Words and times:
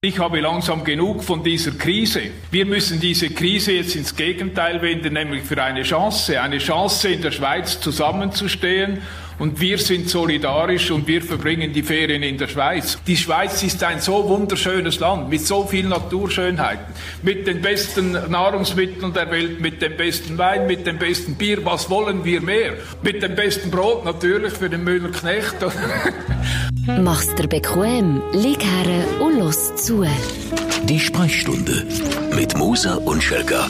Ich 0.00 0.20
habe 0.20 0.38
langsam 0.38 0.84
genug 0.84 1.24
von 1.24 1.42
dieser 1.42 1.72
Krise. 1.72 2.30
Wir 2.52 2.66
müssen 2.66 3.00
diese 3.00 3.30
Krise 3.30 3.72
jetzt 3.72 3.96
ins 3.96 4.14
Gegenteil 4.14 4.80
wenden, 4.80 5.14
nämlich 5.14 5.42
für 5.42 5.60
eine 5.60 5.82
Chance, 5.82 6.40
eine 6.40 6.58
Chance 6.58 7.08
in 7.08 7.20
der 7.20 7.32
Schweiz 7.32 7.80
zusammenzustehen. 7.80 9.02
Und 9.38 9.60
wir 9.60 9.78
sind 9.78 10.08
solidarisch 10.08 10.90
und 10.90 11.06
wir 11.06 11.22
verbringen 11.22 11.72
die 11.72 11.82
Ferien 11.82 12.22
in 12.22 12.38
der 12.38 12.48
Schweiz. 12.48 12.98
Die 13.06 13.16
Schweiz 13.16 13.62
ist 13.62 13.82
ein 13.84 14.00
so 14.00 14.28
wunderschönes 14.28 14.98
Land 14.98 15.28
mit 15.28 15.46
so 15.46 15.64
vielen 15.64 15.90
Naturschönheiten, 15.90 16.86
mit 17.22 17.46
den 17.46 17.62
besten 17.62 18.12
Nahrungsmitteln 18.12 19.12
der 19.12 19.30
Welt, 19.30 19.60
mit 19.60 19.80
dem 19.80 19.96
besten 19.96 20.38
Wein, 20.38 20.66
mit 20.66 20.86
dem 20.86 20.98
besten 20.98 21.36
Bier. 21.36 21.64
Was 21.64 21.88
wollen 21.88 22.24
wir 22.24 22.40
mehr? 22.40 22.74
Mit 23.02 23.22
dem 23.22 23.36
besten 23.36 23.70
Brot 23.70 24.04
natürlich 24.04 24.52
für 24.54 24.68
den 24.68 24.82
Müller 24.82 25.10
Knecht. 25.10 25.56
Mach's 27.00 27.34
dir 27.36 27.46
bequem, 27.46 28.20
lieg 28.32 28.62
her 28.64 29.20
und 29.20 29.38
los 29.38 29.76
zu. 29.76 30.04
Die 30.84 30.98
Sprechstunde 30.98 31.86
mit 32.34 32.56
Musa 32.56 32.94
und 32.94 33.22
Schelga. 33.22 33.68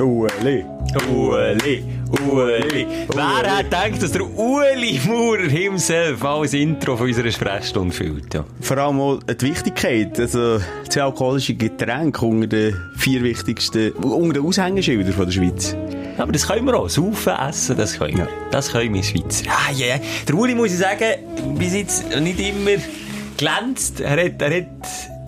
Ueli. 0.00 0.64
Ueli, 1.12 1.84
Ueli. 2.30 2.86
Wer 3.08 3.56
hat 3.56 3.64
gedacht, 3.64 4.02
dass 4.02 4.12
der 4.12 4.22
Ueli 4.22 5.00
Maurer 5.06 5.48
himself 5.48 6.24
als 6.24 6.54
Intro 6.54 6.96
von 6.96 7.08
unserer 7.08 7.30
Sprechstunde 7.30 7.92
füllt? 7.92 8.32
Ja. 8.32 8.44
Vor 8.60 8.78
allem 8.78 9.00
auch 9.00 9.18
die 9.22 9.46
Wichtigkeit, 9.46 10.18
also 10.18 10.60
zwei 10.88 11.02
alkoholische 11.02 11.54
Getränke 11.54 12.24
unter 12.24 12.46
den 12.46 12.76
vier 12.96 13.22
wichtigsten, 13.22 13.90
unter 13.92 14.34
den 14.34 14.46
Aushängeschildern 14.46 15.12
von 15.12 15.26
der 15.26 15.32
Schweiz. 15.32 15.76
Aber 16.16 16.32
das 16.32 16.46
können 16.46 16.66
wir 16.66 16.74
auch. 16.74 16.88
Saufen, 16.88 17.32
essen, 17.48 17.76
das 17.76 17.98
können 17.98 18.18
wir. 18.18 18.24
Ja. 18.24 18.30
Das 18.50 18.72
können 18.72 18.94
wir 18.94 19.02
Schweizer. 19.02 19.46
Ah, 19.50 19.72
ja, 19.72 19.86
yeah. 19.86 20.00
Der 20.26 20.34
Uli, 20.34 20.54
muss 20.54 20.72
ich 20.72 20.78
sagen, 20.78 21.56
bis 21.58 21.74
jetzt 21.74 22.04
nicht 22.20 22.40
immer 22.40 22.80
glänzt. 23.36 24.00
Er 24.00 24.24
hat, 24.24 24.40
er 24.40 24.56
hat 24.56 24.66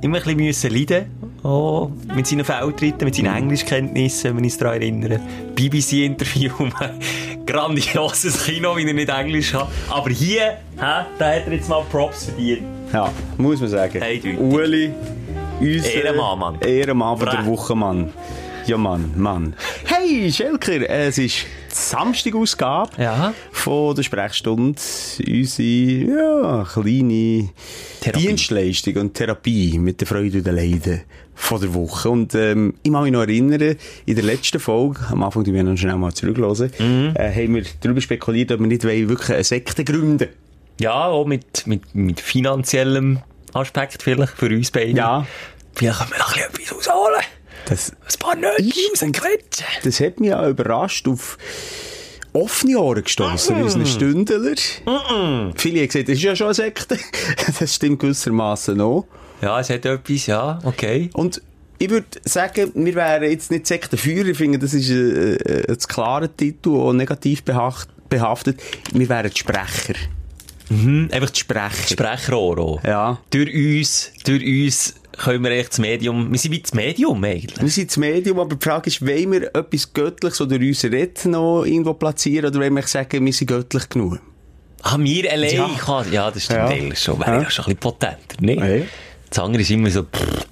immer 0.02 0.19
ein 0.19 0.23
bisschen 0.23 0.37
müssen 0.37 0.75
leiden 0.75 1.30
oh, 1.42 1.90
mit 2.14 2.26
seinen 2.26 2.44
Feldtritten, 2.44 3.04
mit 3.04 3.14
seinen 3.14 3.34
Englischkenntnissen, 3.34 4.36
wenn 4.36 4.44
ich 4.44 4.52
mich 4.52 4.58
daran 4.58 4.80
erinnere. 4.80 5.20
BBC-Interview, 5.55 6.52
grandioses 7.47 8.44
Kino, 8.44 8.77
wie 8.77 8.86
er 8.86 8.94
nicht 8.94 9.08
Englisch 9.08 9.55
hat. 9.55 9.69
Aber 9.88 10.10
hier, 10.10 10.58
hä, 10.77 11.05
da 11.19 11.34
hat 11.34 11.47
er 11.47 11.52
jetzt 11.52 11.69
mal 11.69 11.82
Props 11.91 12.27
verdient. 12.27 12.62
Ja, 12.92 13.10
muss 13.36 13.60
man 13.60 13.69
sagen. 13.69 14.02
Eindeutig. 14.02 14.38
Uli, 14.38 14.92
unser 15.60 15.94
Ehrenmann, 15.94 16.38
Mann. 16.38 16.58
Ehrenmann 16.60 17.16
von 17.16 17.27
der 17.27 17.38
Recht. 17.38 17.47
Woche, 17.47 17.75
Mann. 17.75 18.12
Ja, 18.66 18.77
Mann, 18.77 19.12
Mann. 19.16 19.55
Hey, 19.86 20.30
Schelker, 20.33 20.89
es 20.89 21.19
ist 21.19 21.39
die 21.42 21.75
Samstagausgabe 21.75 23.03
Ja. 23.03 23.34
von 23.50 23.97
der 23.97 24.03
Sprechstunde. 24.03 24.78
Unsere, 25.27 25.69
ja, 25.69 26.66
kleine 26.72 27.48
Therapie. 28.00 28.27
Dienstleistung 28.27 28.97
und 28.97 29.14
Therapie 29.14 29.78
mit 29.78 30.00
der 30.00 30.06
Freude 30.06 30.38
und 30.38 30.47
den 30.47 30.55
Leiden 30.55 31.00
von 31.34 31.61
der 31.61 31.75
Woche. 31.75 32.11
Und, 32.11 32.34
ähm, 32.34 32.75
ich 32.83 32.92
kann 32.92 33.03
mich 33.03 33.12
noch 33.12 33.22
erinnern, 33.22 33.77
in 34.06 34.14
der 34.14 34.25
letzten 34.25 34.61
Folge, 34.61 35.00
am 35.11 35.22
Anfang, 35.25 35.42
die 35.42 35.53
wir 35.55 35.64
noch 35.64 35.77
schnell 35.77 35.97
mal 35.97 36.12
zurückhören, 36.12 36.70
Mhm. 36.78 37.14
äh, 37.16 37.33
haben 37.34 37.55
wir 37.56 37.64
darüber 37.81 38.00
spekuliert, 38.00 38.53
ob 38.53 38.61
wir 38.61 38.66
nicht 38.66 38.84
wollen, 38.84 39.08
wirklich 39.08 39.31
eine 39.33 39.44
Sekte 39.44 39.84
gründen 39.84 40.28
Ja, 40.78 41.06
auch 41.06 41.27
mit, 41.27 41.66
mit, 41.66 41.94
mit 41.94 42.20
finanziellem 42.20 43.20
Aspekt 43.53 44.03
vielleicht 44.03 44.34
für 44.34 44.47
uns 44.47 44.70
beide. 44.70 44.91
Ja. 44.92 45.27
Vielleicht 45.75 45.98
können 45.98 46.11
wir 46.12 46.19
noch 46.19 46.36
ein 46.36 46.42
bisschen 46.53 46.77
etwas 46.78 46.88
rausholen. 46.88 47.20
Das, 47.66 47.91
Ein 47.91 48.19
paar 48.19 48.36
Nötchen 48.36 48.72
rausquetschen. 48.92 49.66
das 49.84 50.00
hat 50.00 50.20
mich 50.20 50.34
auch 50.34 50.48
überrascht 50.48 51.06
auf 51.08 51.39
offene 52.33 52.78
Ohren 52.78 53.05
gestossen, 53.05 53.58
mm. 53.58 53.62
unseren 53.62 53.86
Stündler. 53.86 54.55
Viele 55.56 55.81
haben 55.81 55.86
gesagt, 55.86 56.08
das 56.08 56.16
ist 56.16 56.22
ja 56.22 56.36
schon 56.36 56.48
eine 56.48 56.55
Sekte. 56.55 56.98
das 57.58 57.75
stimmt 57.75 58.00
gewissermaßen 58.00 58.81
auch. 58.81 59.06
Ja, 59.42 59.58
es 59.61 59.70
hat 59.70 59.84
etwas, 59.84 60.27
ja, 60.27 60.58
okay. 60.64 61.11
Und 61.14 61.42
ich 61.78 61.88
würde 61.88 62.06
sagen, 62.25 62.72
wir 62.75 62.94
wären 62.94 63.31
jetzt 63.31 63.50
nicht 63.50 63.66
Sektenführer. 63.66 64.28
Ich 64.28 64.36
finde, 64.36 64.58
das 64.58 64.75
ist 64.75 64.91
ein, 64.91 65.38
ein, 65.38 65.64
ein 65.66 65.78
klarer 65.78 66.36
Titel, 66.36 66.70
auch 66.70 66.92
negativ 66.92 67.42
behaftet. 67.42 68.60
Wir 68.92 69.09
wären 69.09 69.31
die 69.31 69.38
Sprecher. 69.38 69.94
Mhm. 70.69 71.09
Einfach 71.10 71.31
die 71.31 71.41
Sprecher. 71.41 71.88
Sprechrohr 71.88 72.59
auch. 72.59 72.84
Ja. 72.84 73.19
Durch 73.31 73.54
uns, 73.54 74.12
durch 74.25 74.44
uns 74.44 74.94
können 75.22 75.44
wir 75.44 75.50
echt 75.50 75.70
das 75.72 75.78
Medium, 75.78 76.32
wir 76.32 76.38
sind 76.38 76.53
wie 76.53 76.60
das 76.60 76.72
Medium 76.72 77.22
eigentlich. 77.22 77.60
Wir 77.60 77.69
sind 77.69 77.91
das 77.91 77.97
Medium, 77.98 78.38
aber 78.41 78.54
die 78.56 78.64
Frage 78.64 78.88
ist, 78.88 79.03
wollen 79.06 79.32
wir 79.32 79.54
etwas 79.54 79.92
Göttliches 79.92 80.41
oder 80.41 80.56
unser 80.56 80.91
Reden 80.91 81.32
noch 81.32 81.64
irgendwo 81.64 81.92
platzieren 81.94 82.47
oder 82.50 82.58
wollen 82.60 82.75
wir 82.75 82.82
sagen, 82.82 83.25
wir 83.26 83.32
sind 83.32 83.48
göttlich 83.48 83.88
genug? 83.88 84.19
Ah, 84.82 84.97
wir 84.98 85.30
allein 85.30 85.54
Ja. 85.54 85.70
kann, 85.78 86.10
ja, 86.10 86.30
das 86.30 86.44
stimmt 86.44 86.59
Ja. 86.60 86.66
eigentlich 86.69 86.98
schon, 86.98 87.19
wäre 87.20 87.32
Ja. 87.32 87.42
ja 87.42 87.50
schon 87.50 87.64
ein 87.66 87.76
bisschen 87.76 87.80
potenter, 87.80 88.36
ne? 88.41 88.78
Ja. 88.78 88.84
Das 89.28 89.38
andere 89.41 89.60
ist 89.62 89.70
immer 89.70 89.91
so, 89.91 90.04
pff, 90.04 90.47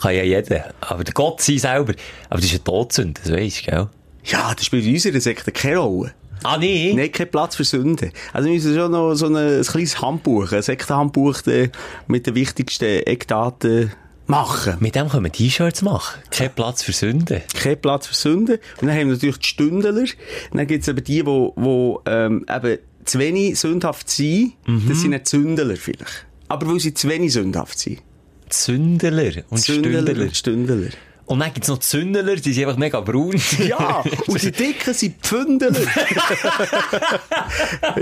kann 0.00 0.14
ja 0.14 0.22
jeder. 0.22 0.72
Aber 0.80 1.04
der 1.04 1.12
Gott 1.12 1.42
sein 1.42 1.58
selber, 1.58 1.92
aber 2.30 2.40
das 2.40 2.46
ist 2.46 2.52
eine 2.52 2.64
Todsünde, 2.64 3.20
das 3.22 3.30
weisst 3.32 3.66
du, 3.66 3.70
gell? 3.70 3.88
Ja, 4.24 4.54
das 4.54 4.64
spielt 4.64 4.86
in 4.86 4.94
unserer 4.94 5.20
Sekte 5.20 5.52
keine 5.52 5.76
Rolle. 5.78 6.14
Ah, 6.42 6.56
nee? 6.58 6.92
Nein, 6.96 7.12
kein 7.12 7.30
Platz 7.30 7.56
für 7.56 7.64
Sünde. 7.64 8.10
Also 8.32 8.46
wir 8.48 8.54
müssen 8.54 8.74
schon 8.74 8.90
noch 8.90 9.14
so 9.14 9.26
ein, 9.26 9.36
ein 9.36 9.62
kleines 9.62 10.00
Handbuch, 10.00 10.50
ein 10.52 10.62
Sektenhandbuch 10.62 11.46
äh, 11.46 11.68
mit 12.06 12.26
den 12.26 12.34
wichtigsten 12.34 12.84
Eckdaten 13.06 13.92
machen. 14.26 14.76
Mit 14.80 14.94
dem 14.94 15.08
können 15.08 15.24
wir 15.24 15.32
T-Shirts 15.32 15.82
machen. 15.82 16.20
Kein 16.30 16.52
Platz 16.54 16.82
für 16.82 16.92
Sünde. 16.92 17.42
Kein 17.54 17.80
Platz 17.80 18.06
für 18.06 18.14
Sünde. 18.14 18.60
Und 18.80 18.88
dann 18.88 18.96
haben 18.96 19.06
wir 19.08 19.14
natürlich 19.14 19.38
die 19.38 19.46
Stündler. 19.46 20.04
Dann 20.52 20.66
gibt's 20.66 20.88
aber 20.88 21.00
die, 21.00 21.22
die, 21.22 21.50
die 21.56 21.96
ähm, 22.06 22.46
eben 22.48 22.78
zu 23.04 23.18
wenig 23.18 23.58
sündhaft 23.58 24.08
sind. 24.08 24.54
Das 24.88 25.00
sind 25.00 25.10
nicht 25.10 25.28
Sündler 25.28 25.76
vielleicht. 25.76 26.26
Aber 26.48 26.66
weil 26.68 26.80
sie 26.80 26.94
zu 26.94 27.08
wenig 27.08 27.32
sündhaft 27.32 27.78
sind. 27.78 28.00
Zündeler 28.48 29.42
und 29.50 29.58
Stündler. 29.58 30.22
und 30.22 30.36
Stündler. 30.36 30.90
Und 31.26 31.38
dann 31.40 31.54
gibt's 31.54 31.68
noch 31.68 31.78
die 31.78 31.86
Zündeler, 31.86 32.36
die 32.36 32.52
sind 32.52 32.64
einfach 32.66 32.78
mega 32.78 33.00
braun. 33.00 33.34
Ja, 33.64 34.04
und 34.26 34.42
die 34.42 34.52
Dicken 34.52 34.92
sind 34.92 35.16
Pfündler. 35.22 35.70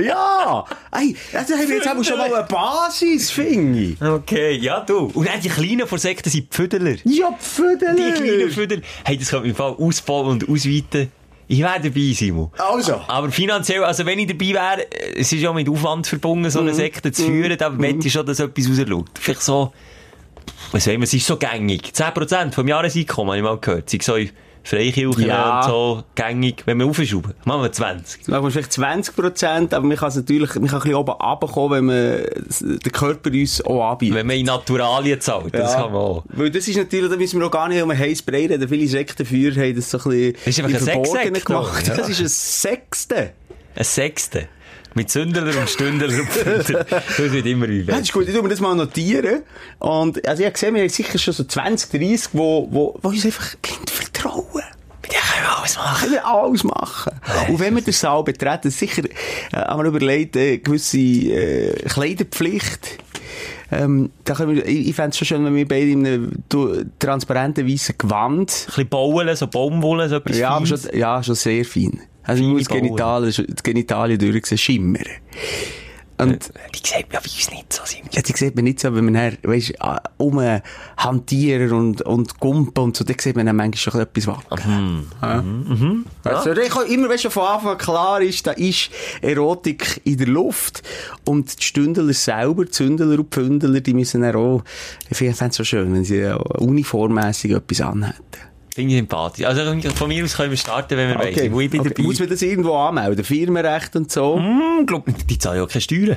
ja, 0.02 0.64
ey, 0.90 1.14
also 1.32 1.54
haben 1.54 1.68
wir 1.68 1.76
jetzt 1.76 1.86
aber 1.86 2.02
schon 2.02 2.18
mal 2.18 2.34
eine 2.34 2.46
Basis, 2.46 3.30
finde 3.30 3.78
ich. 3.78 4.02
Okay, 4.02 4.56
ja 4.56 4.80
du. 4.80 5.10
Und 5.14 5.28
dann 5.28 5.40
die 5.40 5.48
Kleinen 5.48 5.86
von 5.86 5.98
Sekten 5.98 6.30
sind 6.30 6.48
Pfüdeler. 6.52 6.96
Ja, 7.04 7.32
Pfündler. 7.38 7.94
Die 7.94 8.12
kleinen 8.12 8.50
Pfüdeler. 8.50 8.82
Hey, 9.04 9.16
das 9.18 9.28
könnte 9.28 9.42
man 9.42 9.50
im 9.50 9.56
Fall 9.56 9.76
ausbauen 9.78 10.28
und 10.28 10.48
ausweiten. 10.48 11.12
Ich 11.46 11.58
wäre 11.58 11.80
dabei, 11.80 12.12
Simon. 12.14 12.50
Also. 12.58 13.00
Aber 13.06 13.30
finanziell, 13.30 13.84
also 13.84 14.06
wenn 14.06 14.18
ich 14.18 14.26
dabei 14.26 14.54
wäre, 14.54 14.86
es 15.14 15.32
ist 15.32 15.40
ja 15.40 15.52
mit 15.52 15.68
Aufwand 15.68 16.06
verbunden, 16.06 16.50
so 16.50 16.60
eine 16.60 16.74
Sekte 16.74 17.12
zu 17.12 17.24
führen, 17.24 17.56
da 17.58 17.68
möchte 17.68 18.06
ich 18.06 18.12
schon, 18.12 18.24
dass 18.26 18.40
etwas 18.40 18.68
rausschaut. 18.68 19.10
Vielleicht 19.20 19.42
so, 19.42 19.72
was 20.72 20.84
sagen 20.84 20.98
wir, 20.98 21.04
es 21.04 21.14
ist 21.14 21.26
so 21.26 21.36
gängig. 21.36 21.92
10% 21.94 22.52
vom 22.52 22.68
Jahreseinkommen, 22.68 23.28
habe 23.30 23.36
ich 23.38 23.42
mal 23.44 23.58
gehört. 23.58 23.90
Sind 23.90 24.02
so 24.02 24.14
Freikirchen 24.64 25.26
Ja. 25.26 25.58
und 25.60 25.66
so 25.68 26.04
gängig, 26.14 26.62
wenn 26.66 26.78
wir 26.78 26.86
aufschrauben. 26.86 27.34
Machen 27.44 27.62
wir 27.62 27.72
20. 27.72 28.24
Sagen 28.26 28.44
wir 28.44 28.50
vielleicht 28.52 28.72
20 28.72 29.16
Prozent, 29.16 29.74
aber 29.74 29.84
man 29.84 29.96
kann 29.96 30.10
es 30.10 30.14
natürlich, 30.14 30.54
man 30.54 30.68
kann 30.68 30.76
ein 30.78 30.82
bisschen 30.82 30.94
oben 30.94 31.10
runterkommen, 31.10 31.70
wenn 31.78 31.84
man 31.86 32.78
den 32.78 32.92
Körper 32.92 33.30
uns 33.30 33.60
auch 33.64 33.90
anbietet. 33.90 34.14
Wenn 34.14 34.26
man 34.28 34.36
in 34.36 34.46
Naturalien 34.46 35.20
zahlt, 35.20 35.52
das 35.52 35.72
kann 35.74 35.90
man 35.92 36.00
auch. 36.00 36.24
Weil 36.28 36.50
das 36.52 36.68
ist 36.68 36.76
natürlich, 36.76 37.10
da 37.10 37.16
müssen 37.16 37.40
wir 37.40 37.46
auch 37.48 37.50
gar 37.50 37.68
nicht 37.68 37.82
um 37.82 37.90
einen 37.90 37.98
heißen 37.98 38.24
Brei 38.24 38.46
reden. 38.46 38.68
Viele 38.68 38.86
Sektenführer 38.86 39.62
haben 39.62 39.74
das 39.74 39.90
so 39.90 39.98
ein 39.98 40.04
bisschen 40.04 40.34
Das 40.34 40.46
ist 40.46 40.58
einfach 40.64 40.78
ein 40.78 40.84
Verborgenen 40.84 41.44
gemacht. 41.44 41.88
ja. 41.88 41.96
Das 41.96 42.08
ist 42.08 42.20
ein 42.20 42.28
Sechste. 42.28 43.32
Ein 43.74 43.84
Sechste. 43.84 44.48
Mit 44.94 45.10
Sündler 45.10 45.42
und 45.58 45.68
Stündler 45.70 46.08
und 46.08 46.28
Pfündler. 46.28 46.84
Das 46.90 47.18
wird 47.18 47.46
immer 47.46 47.68
wie 47.68 47.80
Ja, 47.80 47.92
das 47.92 48.00
ist 48.02 48.12
gut, 48.12 48.28
ich 48.28 48.34
tu 48.34 48.42
mir 48.42 48.48
das 48.48 48.60
mal 48.60 48.74
notieren. 48.74 49.42
Und, 49.78 50.26
also 50.28 50.40
ich 50.40 50.46
habe 50.46 50.52
gesehen, 50.52 50.74
wir 50.74 50.82
haben 50.82 50.88
sicher 50.88 51.18
schon 51.18 51.34
so 51.34 51.44
20, 51.44 51.90
30, 51.90 52.28
wo, 52.32 52.68
wo, 52.70 52.98
wo 53.00 53.08
uns 53.08 53.24
einfach 53.24 53.54
blind 53.56 53.88
vertrauen. 53.90 54.44
Mit 55.02 55.12
dem 55.12 55.18
können 55.20 55.44
wir 55.44 55.58
alles 55.58 55.76
machen. 55.76 56.00
Können 56.00 56.12
wir 56.12 56.26
alles 56.26 56.64
machen. 56.64 57.12
Und 57.48 57.58
wenn 57.60 57.74
wir 57.74 57.82
den 57.82 57.92
Saal 57.92 58.22
betreten, 58.22 58.70
sicher, 58.70 59.02
äh, 59.04 59.56
haben 59.56 59.82
wir 59.82 59.88
überlegt, 59.88 60.36
äh, 60.36 60.58
gewisse, 60.58 60.98
äh, 60.98 61.74
Kleiderpflicht. 61.88 62.98
Ähm, 63.70 64.10
da 64.24 64.34
können 64.34 64.54
wir, 64.56 64.66
ich, 64.66 64.88
ich 64.88 64.94
fände 64.94 65.10
es 65.10 65.16
schon 65.18 65.26
schön, 65.26 65.44
wenn 65.46 65.54
wir 65.54 65.66
beide 65.66 65.88
in 65.88 66.06
einem 66.06 66.32
du- 66.50 66.84
transparenten 66.98 67.66
weißen 67.66 67.94
Gewand, 67.96 68.50
Ein 68.50 68.66
bisschen 68.66 68.88
bauen, 68.88 69.34
so 69.34 69.46
Baumwolle, 69.46 70.10
so 70.10 70.16
etwas 70.16 70.36
ja, 70.36 70.50
aber 70.50 70.66
schon, 70.66 70.78
ja, 70.92 71.22
schon 71.22 71.34
sehr 71.34 71.64
fein. 71.64 72.00
Also, 72.24 72.42
ich 72.42 72.48
muss 72.48 72.68
Genitalien, 72.68 73.46
die 73.48 73.62
Genitalien 73.62 74.18
durchsehen, 74.18 74.58
schimmern. 74.58 75.04
Und, 76.18 76.52
Die 76.74 76.78
sieht 76.78 76.98
ja 76.98 77.04
bei 77.10 77.18
uns 77.18 77.50
nicht 77.50 77.72
so, 77.72 77.82
Simon. 77.84 78.08
Ja, 78.12 78.22
die 78.22 78.32
sieht 78.32 78.54
man 78.54 78.64
nicht 78.64 78.80
so, 78.80 78.94
wenn 78.94 79.06
man 79.06 79.14
dann, 79.14 79.38
weisst, 79.42 79.72
um 80.18 80.40
hantieren 80.96 81.72
und, 81.72 82.02
und 82.02 82.38
gumpen 82.38 82.84
und 82.84 82.96
so, 82.96 83.04
da 83.04 83.14
sieht 83.18 83.34
man 83.34 83.46
dann 83.46 83.56
manchmal 83.56 83.78
schon 83.78 84.00
etwas 84.00 84.26
wackeln. 84.26 85.06
Ja. 85.20 85.42
Also, 86.24 86.54
da 86.54 86.62
kann 86.68 86.86
immer, 86.86 87.08
wenn 87.08 87.18
schon 87.18 87.30
von 87.30 87.44
Anfang 87.44 87.72
an 87.72 87.78
klar 87.78 88.20
ist, 88.20 88.46
da 88.46 88.52
ist 88.52 88.90
Erotik 89.20 90.00
in 90.04 90.18
der 90.18 90.28
Luft. 90.28 90.82
Und 91.24 91.58
die 91.58 91.64
Stündler 91.64 92.12
selber, 92.12 92.66
die 92.66 92.70
Zündler 92.70 93.18
und 93.18 93.30
Pfündler, 93.30 93.80
die 93.80 93.94
müssen 93.94 94.22
dann 94.22 94.36
auch, 94.36 94.62
ich 95.10 95.16
finde 95.16 95.36
es 95.38 95.56
so 95.56 95.64
schön, 95.64 95.92
wenn 95.92 96.04
sie 96.04 96.28
auch 96.28 96.60
uniformmässig 96.60 97.52
etwas 97.52 97.80
anhätten. 97.80 98.51
Finde 98.74 98.94
ich 98.94 98.98
sympathisch. 99.00 99.44
Also 99.44 99.62
von 99.94 100.08
mir 100.08 100.24
aus 100.24 100.36
können 100.36 100.50
wir 100.50 100.56
starten, 100.56 100.96
wenn 100.96 101.08
wir 101.10 101.18
wollen. 101.18 101.52
Wo 101.52 101.60
ich 101.60 101.70
bin 101.70 101.80
Okay. 101.80 101.90
dabei. 101.90 102.02
Muss 102.04 102.18
man 102.18 102.28
das 102.28 102.42
irgendwo 102.42 102.74
anmelden? 102.74 103.24
Firmenrecht 103.24 103.94
und 103.96 104.10
so? 104.10 104.36
Hm, 104.38 104.86
glaub, 104.86 105.04
die 105.28 105.38
zahlen 105.38 105.58
ja 105.60 105.66
keine 105.66 105.80
Steuern. 105.80 106.16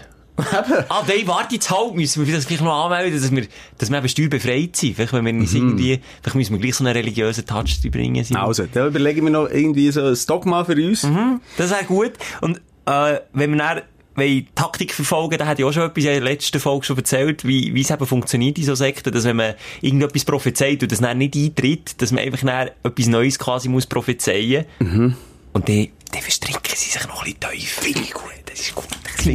ah, 0.90 1.04
nein, 1.08 1.26
warte 1.28 1.56
jetzt 1.56 1.70
halt, 1.72 1.96
müssen 1.96 2.28
wir 2.28 2.36
das 2.36 2.46
vielleicht 2.46 2.62
noch 2.64 2.86
anmelden, 2.86 3.14
dass 3.22 3.32
wir, 3.32 3.48
dass 3.78 3.90
wir 3.90 3.98
eben 3.98 4.10
steuerbefreit 4.10 4.76
sind. 4.76 4.96
Vielleicht, 4.96 5.14
wenn 5.14 5.26
wir 5.26 5.34
uns 5.34 5.54
irgendwie, 5.54 6.02
vielleicht 6.22 6.36
müssen 6.36 6.54
wir 6.54 6.60
gleich 6.60 6.76
so 6.76 6.84
einen 6.84 6.94
religiösen 6.94 7.46
Touch 7.46 7.80
bringen. 7.90 8.22
Simon. 8.24 8.44
Also, 8.44 8.66
da 8.72 8.88
überlegen 8.88 9.24
wir 9.24 9.32
noch 9.32 9.50
irgendwie 9.50 9.90
so 9.92 10.02
ein 10.04 10.18
Dogma 10.28 10.66
für 10.66 10.74
uns. 10.74 11.04
Mhm, 11.04 11.40
das 11.58 11.72
wäre 11.72 11.86
gut. 11.86 12.12
Und, 12.42 12.58
äh, 12.86 13.20
wenn 13.32 13.52
wir 13.52 13.58
dann, 13.58 13.82
wenn 14.16 14.48
Taktik 14.56 14.94
verfolgen, 14.94 15.38
da 15.38 15.46
hat 15.46 15.60
ja 15.60 15.66
auch 15.66 15.74
schon 15.74 15.84
etwas 15.84 16.04
in 16.06 16.10
der 16.12 16.22
letzten 16.22 16.60
Folge 16.60 16.86
schon 16.86 16.98
erzählt, 16.98 17.46
wie, 17.46 17.74
wie 17.74 17.82
es 17.82 17.90
eben 17.92 18.06
funktioniert 18.06 18.58
in 18.58 18.64
so 18.64 18.76
Sekten, 18.76 19.12
dass 19.14 19.24
wenn 19.26 19.36
man 19.36 19.56
irgendetwas 19.82 20.24
prophezeit 20.26 20.82
und 20.84 20.92
das 20.92 21.02
dann 21.02 21.18
nicht 21.18 21.36
eintritt, 21.36 22.02
dass 22.02 22.12
man 22.12 22.24
einfach 22.24 22.40
dann 22.46 22.70
etwas 22.84 23.08
Neues 23.08 23.38
quasi 23.40 23.68
muss 23.70 23.86
prophezeien. 23.86 24.66
Mhm. 24.80 25.16
Und 25.54 25.70
dann, 25.70 25.88
dann 26.12 26.22
verstricken 26.22 26.74
sie 26.76 26.90
sich 26.92 27.08
noch 27.08 27.24
ein 27.26 27.34
bisschen 27.34 27.52
tief. 27.60 27.70
Finde 27.82 28.00
ich 28.02 28.14
gut. 28.14 28.24
Das 28.46 28.60
ist 28.60 28.76
gut. 28.76 28.86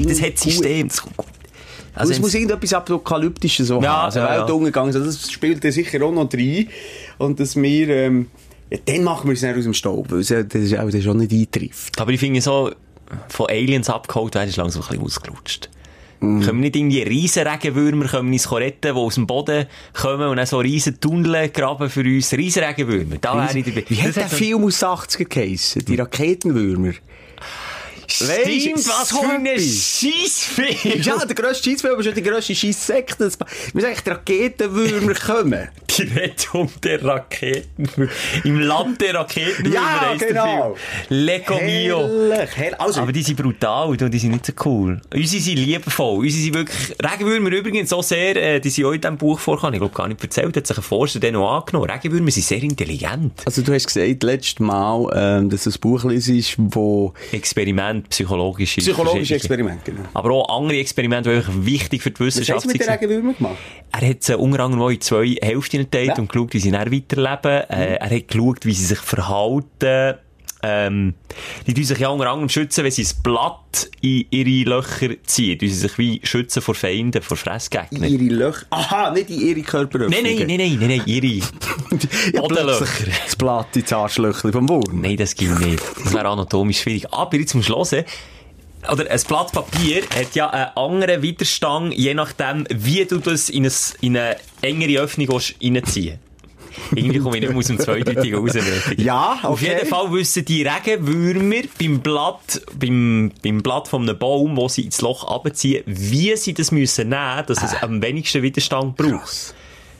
Das 0.09 0.23
hat 0.23 0.39
System. 0.39 0.89
Das 0.89 1.03
kommt 1.03 1.17
gut. 1.17 1.27
Also, 1.95 2.13
es 2.13 2.21
muss 2.21 2.33
irgendetwas 2.35 2.73
Apokalyptisches 2.73 3.67
so 3.69 3.83
Ja, 3.83 3.93
haben. 3.93 4.05
Also, 4.07 4.19
ja. 4.21 4.39
Weltuntergang, 4.39 4.87
also 4.87 5.01
das 5.05 5.31
spielt 5.31 5.63
dann 5.65 5.73
sicher 5.73 6.03
auch 6.05 6.13
noch 6.13 6.33
rein. 6.33 6.69
Und 7.19 7.41
dass 7.41 7.57
wir, 7.57 7.89
ähm, 7.89 8.29
ja, 8.71 8.79
dann 8.87 9.03
machen 9.05 9.29
wir 9.29 9.35
es 9.35 9.43
nicht 9.43 9.57
aus 9.57 9.65
dem 9.65 9.75
Staub, 9.75 10.11
weil 10.11 10.21
es 10.21 10.29
ja- 10.29 10.43
das 10.45 10.63
ist 10.63 10.79
auch, 10.79 10.87
das 10.87 10.95
ist 10.95 11.09
auch 11.09 11.15
nicht 11.15 11.33
eintrifft. 11.33 12.01
Aber 12.01 12.13
ich 12.13 12.21
finde 12.21 12.41
so, 12.41 12.71
von 13.29 13.47
Aliens 13.49 13.89
abgeholt 13.89 14.35
werden, 14.35 14.49
ist 14.49 14.57
langsam 14.57 14.83
ein 14.83 14.89
bisschen 14.89 15.05
ausgelutscht. 15.05 15.69
Können 16.21 16.45
wir 16.45 16.53
nicht 16.53 16.77
irgendwie 16.77 17.03
riesen 17.03 17.47
Regenwürmer 17.47 18.07
können 18.07 18.31
uns 18.31 18.53
retten, 18.53 18.95
die 18.95 19.01
aus 19.01 19.15
dem 19.15 19.27
Boden 19.27 19.65
kommen 19.95 20.29
und 20.29 20.37
dann 20.37 20.45
so 20.45 20.59
riesen 20.59 21.01
Tunnel 21.01 21.49
graben 21.49 21.89
für 21.89 22.03
uns? 22.03 22.35
Riesen 22.35 22.63
Regenwürmer. 22.63 23.17
Da 23.19 23.35
wäre 23.35 23.59
ich 23.59 23.65
dabei. 23.65 23.85
Wie 23.89 24.03
hat 24.03 24.17
der 24.17 24.29
Film 24.29 24.65
aus 24.65 24.81
den 24.81 24.89
80er 24.89 25.25
geheissen? 25.25 25.83
Die 25.87 25.97
Raketenwürmer. 25.97 26.93
Weisst, 28.11 28.89
was 28.89 29.09
so 29.09 29.23
für 29.23 29.31
ein. 29.31 29.47
Scheissfilm! 29.47 31.03
Ja, 31.03 31.25
der 31.25 31.35
grösste 31.35 31.71
Scheissfilm 31.71 32.01
ist 32.01 32.07
ja 32.07 32.13
die 32.13 32.23
grösste 32.23 32.55
Scheisssekte. 32.55 33.31
Wir 33.73 33.83
sagen, 33.83 33.97
die 34.05 34.11
Raketenwürmer 34.11 35.15
kommen. 35.27 35.69
Die 35.97 36.03
Rettung 36.03 36.71
der 36.83 37.05
Raketen. 37.05 37.89
Im 38.45 38.61
Land 38.61 39.01
der 39.01 39.15
Raketen. 39.15 39.73
Ja, 39.73 40.01
heisst 40.01 40.23
der 40.23 40.29
genau. 40.29 40.75
Film. 40.75 41.25
Leco 41.25 41.55
mio. 41.61 41.99
Herrlich, 41.99 42.57
herrlich. 42.57 42.81
Also, 42.81 43.01
Aber 43.01 43.13
die 43.13 43.23
sind 43.23 43.37
brutal, 43.37 43.97
du, 43.97 44.09
die 44.09 44.19
sind 44.19 44.31
nicht 44.33 44.47
so 44.47 44.53
cool. 44.65 45.01
Unsere 45.15 45.43
sind 45.43 45.57
liebevoll. 45.57 46.19
Unsere 46.19 46.43
sind 46.43 46.55
wirklich, 46.55 46.97
Regenwürmer 47.03 47.51
übrigens 47.51 47.91
so 47.91 48.03
sehr, 48.03 48.37
äh, 48.37 48.61
die 48.61 48.71
sind 48.71 48.85
auch 48.85 48.93
in 48.93 49.01
diesem 49.01 49.19
Buch 49.19 49.39
vorgekommen. 49.39 49.75
Ich 49.75 49.81
glaube 49.81 49.95
gar 49.95 50.09
nicht 50.09 50.23
erzählt, 50.23 50.57
hat 50.57 50.67
sich 50.67 50.77
ein 50.77 50.83
Forscher 50.83 51.21
den 51.21 51.35
noch 51.35 51.51
angenommen. 51.51 51.91
Regenwürmer 51.91 52.31
sind 52.31 52.47
sehr 52.47 52.63
intelligent. 52.63 53.43
also 53.45 53.63
du 53.63 53.73
hast 53.73 53.87
gesagt, 53.87 54.23
letztes 54.23 54.61
Mal, 54.61 55.11
ähm, 55.15 55.51
dass 55.51 55.65
du 55.65 55.71
ein 55.71 55.81
Buch 55.81 56.05
liest, 56.05 56.55
wo 56.59 57.13
Experiment, 57.33 58.00
psychologische. 58.09 58.81
psychologische. 58.81 59.35
Experimente, 59.35 59.93
genau. 59.93 60.09
Aber 60.15 60.31
auch 60.31 60.57
andere 60.59 60.79
Experimente, 60.79 61.31
die 61.31 61.37
wirklich 61.37 61.67
wichtig 61.67 62.03
für 62.03 62.11
die 62.11 62.21
Was 62.21 62.27
hast 62.27 62.37
Wissenschaft 62.41 62.65
du 62.65 62.69
mit 62.69 62.81
den. 62.81 62.89
Regenwürmern 62.89 63.37
gemacht? 63.37 63.57
Er 63.93 64.09
hat 64.09 64.23
sie 64.23 64.37
unter 64.39 64.61
anderem 64.61 64.91
in 64.91 65.01
zwei 65.01 65.37
Hälften 65.43 65.79
geteilt 65.81 66.07
Ja. 66.09 66.15
Mhm. 66.15 66.21
und 66.21 66.29
geschaut, 66.33 66.55
wie 66.55 66.59
sie 66.61 66.71
dann 66.71 66.93
weiterleben. 66.93 67.69
Äh, 67.71 67.95
er 67.97 68.11
hat 68.11 68.29
geschaut, 68.29 68.65
wie 68.67 68.73
sie 68.75 68.85
sich 68.87 68.99
verhalten. 68.99 70.15
Ähm, 70.63 71.15
die 71.67 71.75
tun 71.75 71.85
sich 71.85 71.99
ja 71.99 72.09
unter 72.09 72.29
anderem 72.31 72.49
schützen, 72.49 72.85
wenn 72.85 72.91
sie 72.91 73.03
das 73.03 73.15
Blatt 73.15 73.91
in 74.01 74.27
ihre 74.31 74.69
Löcher 74.69 75.11
ziehen. 75.25 75.59
Die 75.59 75.69
sie 75.69 75.75
sich 75.75 75.99
wie 75.99 76.21
schützen 76.23 76.61
vor 76.61 76.75
Feinden, 76.75 77.23
vor 77.23 77.37
Fressgegnern. 77.37 78.05
Ihre 78.05 78.35
Löcher. 78.35 78.67
Aha, 78.71 79.11
nicht 79.11 79.31
in 79.31 79.41
ihre 79.41 79.63
Körperöffnungen. 79.63 80.23
Nein, 80.23 80.47
nein, 80.47 80.59
nein, 80.59 80.79
nein, 80.79 80.89
nein, 80.89 81.03
ihre. 81.07 81.47
Ja, 82.33 82.41
Bodenlöcher. 82.41 82.87
Das 83.25 83.37
Blatt 83.37 83.77
ins 83.77 83.93
Arschlöchchen 83.93 84.53
vom 84.53 84.69
Wurm. 84.69 85.01
Nein, 85.01 85.17
das 85.17 85.35
ging 85.35 85.55
nicht. 85.59 85.83
Das 86.05 86.13
wäre 86.13 86.29
anatomisch 86.29 86.81
schwierig. 86.81 87.13
Aber 87.13 87.37
jetzt 87.37 87.51
zum 87.51 87.63
Schluss, 87.63 87.93
oder 87.93 89.11
ein 89.11 89.21
Blatt 89.27 89.53
Papier 89.53 90.03
hat 90.15 90.35
ja 90.35 90.49
einen 90.51 90.77
anderen 90.77 91.23
Widerstand, 91.23 91.95
je 91.95 92.15
nachdem, 92.15 92.67
wie 92.71 93.05
du 93.05 93.19
das 93.19 93.51
in, 93.51 93.67
ein, 93.67 93.73
in 94.01 94.17
eine 94.17 94.37
engere 94.63 95.03
Öffnung 95.03 95.29
willst 95.29 95.55
reinziehen 95.63 96.19
Irgendwie 96.95 97.19
komme 97.19 97.37
ich 97.37 97.43
nicht 97.43 97.51
mehr 97.51 97.59
aus 97.59 97.67
dem 97.67 97.79
Zweideutigen 97.79 98.39
raus. 98.39 98.53
Ja, 98.97 99.39
okay. 99.43 99.47
Auf 99.47 99.63
jeden 99.63 99.87
Fall 99.87 100.13
wissen 100.13 100.45
die 100.45 100.63
Regenwürmer 100.63 101.63
beim 101.79 102.01
Blatt, 102.01 102.63
beim, 102.79 103.33
beim 103.43 103.63
Blatt 103.63 103.89
von 103.89 104.03
einem 104.03 104.19
Baum, 104.19 104.57
wo 104.57 104.69
sie 104.69 104.83
ins 104.83 105.01
Loch 105.01 105.25
abziehen, 105.25 105.83
wie 105.87 106.37
sie 106.37 106.55
das 106.55 106.73
müssen 106.73 107.09
nehmen, 107.09 107.45
dass 107.47 107.63
es 107.63 107.75
am 107.83 108.03
wenigsten 108.03 108.43
Widerstand 108.43 108.97
braucht. 108.97 109.55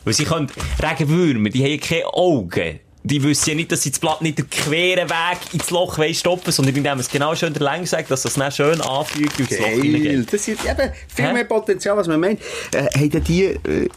Weil 0.05 0.15
sie 0.15 0.25
können, 0.25 0.51
Regenwürmer, 0.83 1.51
die 1.51 1.63
haben 1.63 1.81
keine 1.81 2.07
Augen. 2.07 2.81
Die 3.03 3.23
wissen 3.23 3.51
ja 3.51 3.55
nicht, 3.55 3.73
dass 3.73 3.83
sie 3.83 3.91
das 3.91 3.99
Blatt 3.99 4.21
nicht 4.21 4.39
den 4.39 4.51
queren 4.51 5.09
Weg 5.09 5.39
ins 5.55 5.71
Loch 5.71 5.99
stopfen, 6.13 6.53
sondern 6.53 6.77
indem 6.77 6.99
es 6.99 7.11
genau 7.11 7.35
schön 7.35 7.55
der 7.55 7.63
Länge 7.63 7.87
sagt, 7.87 8.11
dass 8.11 8.23
das 8.23 8.35
dann 8.35 8.53
schön 8.53 8.79
anfügt 8.83 9.41
und 9.41 9.51
ins 9.51 9.59
Loch 9.59 9.69
hineingeht. 9.69 10.33
Das 10.33 10.47
ist 10.47 10.65
eben 10.65 10.93
viel 11.09 11.25
Hä? 11.25 11.33
mehr 11.33 11.45
Potenzial, 11.45 11.97
als 11.97 12.09
man 12.09 12.21
meint. 12.21 12.41
Äh, 12.73 12.87
haben 12.95 13.25
die, 13.25 13.45
äh, 13.45 13.89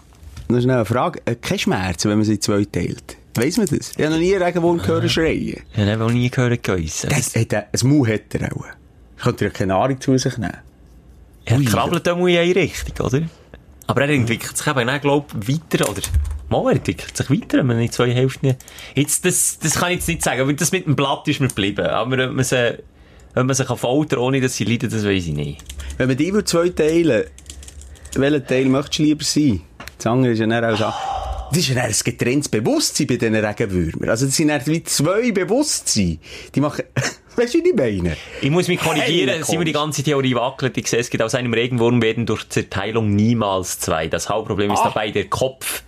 noch 0.47 0.61
schnell 0.61 0.75
eine 0.75 0.85
Frage, 0.85 1.21
äh, 1.25 1.35
keine 1.35 1.59
Schmerzen, 1.59 2.09
wenn 2.09 2.17
man 2.17 2.25
sie 2.25 2.39
zwei 2.39 2.65
teilt? 2.65 3.17
Weiss 3.35 3.57
man 3.57 3.65
das? 3.65 3.91
Ich 3.97 4.03
habe 4.03 4.11
noch 4.11 4.19
nie 4.19 4.33
einen 4.35 4.43
Regenwurm 4.43 4.77
gehört 4.77 5.09
schreien. 5.09 5.61
Ich 5.73 5.77
habe 5.77 6.03
auch 6.03 6.11
nie 6.11 6.29
gehört, 6.29 6.61
Geissen. 6.61 7.09
Das, 7.09 7.35
hat 7.35 7.53
er, 7.53 7.67
ein 7.71 7.89
Mau 7.89 8.05
hat 8.05 8.33
er 8.35 8.53
auch. 8.55 8.65
Könnte 9.21 9.45
er 9.45 9.51
ja 9.51 9.57
keine 9.57 9.73
Nahrung 9.73 9.99
zu 9.99 10.17
sich 10.17 10.37
nehmen. 10.37 10.57
Er 11.45 11.57
Ui. 11.57 11.65
krabbelt 11.65 12.07
auch 12.07 12.25
in 12.25 12.37
eine 12.37 12.55
Richtung, 12.55 13.05
oder? 13.05 13.21
Aber 13.87 14.01
er 14.01 14.09
entwickelt 14.09 14.55
sich 14.55 14.67
eben, 14.67 15.01
glaub 15.01 15.33
weiter, 15.33 15.89
oder? 15.89 16.01
Mal, 16.49 16.71
er 16.71 16.75
entwickelt 16.77 17.17
sich 17.17 17.29
weiter, 17.29 17.57
wenn 17.57 17.67
man 17.67 17.79
in 17.79 17.91
zwei 17.91 18.11
Hälften... 18.11 18.55
Jetzt, 18.95 19.25
das, 19.25 19.59
das 19.59 19.75
kann 19.75 19.89
ich 19.89 19.97
jetzt 19.97 20.07
nicht 20.07 20.23
sagen, 20.23 20.41
aber 20.41 20.53
das 20.53 20.71
mit 20.71 20.85
dem 20.85 20.95
Blatt 20.95 21.27
ist 21.27 21.39
mir 21.39 21.47
geblieben. 21.47 21.87
Aber 21.87 22.27
ob 22.27 22.33
man 22.33 22.45
sie, 22.45 22.77
ob 23.35 23.45
man 23.45 23.55
sich 23.55 23.67
kann 23.67 23.77
foltern, 23.77 24.19
ohne 24.19 24.39
dass 24.39 24.55
sie 24.55 24.63
leiden, 24.63 24.89
das 24.89 25.03
weiß 25.03 25.27
ich 25.27 25.33
nicht. 25.33 25.63
Wenn 25.97 26.07
man 26.07 26.17
die 26.17 26.31
würde 26.31 26.45
zwei 26.45 26.69
teilen, 26.69 27.25
welchen 28.15 28.47
Teil 28.47 28.65
möchtest 28.65 28.99
du 28.99 29.03
lieber 29.03 29.23
sein? 29.23 29.61
Das 30.03 30.11
andere 30.11 30.33
ist 30.33 30.39
ja 30.39 30.47
dann 30.47 30.65
auch 30.65 30.77
so, 30.77 30.83
das 31.51 31.59
ist 31.59 31.69
ja 31.69 31.75
dann 31.75 31.85
ein 31.85 31.95
getrenntes 32.03 32.49
Bewusstsein 32.49 33.07
bei 33.07 33.15
diesen 33.15 33.35
Regenwürmern. 33.35 34.09
Also 34.09 34.25
das 34.25 34.35
sind 34.35 34.49
dann 34.49 34.61
wie 34.65 34.83
zwei 34.83 35.31
Bewusstsein. 35.31 36.19
Die 36.53 36.59
machen, 36.59 36.83
weißt 37.37 37.53
du, 37.53 37.59
wie 37.59 37.63
die 37.63 37.73
meine? 37.73 38.17
Ich 38.41 38.49
muss 38.49 38.67
mich 38.67 38.81
korrigieren, 38.81 39.29
Heilige 39.29 39.45
sind 39.45 39.59
wir 39.59 39.65
die 39.65 39.71
ganze 39.71 40.03
Theorie 40.03 40.35
wackelt. 40.35 40.77
Ich 40.77 40.87
sehe, 40.89 40.99
es 40.99 41.09
gibt 41.09 41.23
aus 41.23 41.35
einem 41.35 41.53
Regenwurm 41.53 42.01
werden 42.01 42.25
durch 42.25 42.49
Zerteilung 42.49 43.15
niemals 43.15 43.79
zwei. 43.79 44.09
Das 44.09 44.27
Hauptproblem 44.27 44.71
ist 44.71 44.79
Ah. 44.79 44.89
dabei 44.89 45.11
der 45.11 45.29
Kopf. 45.29 45.83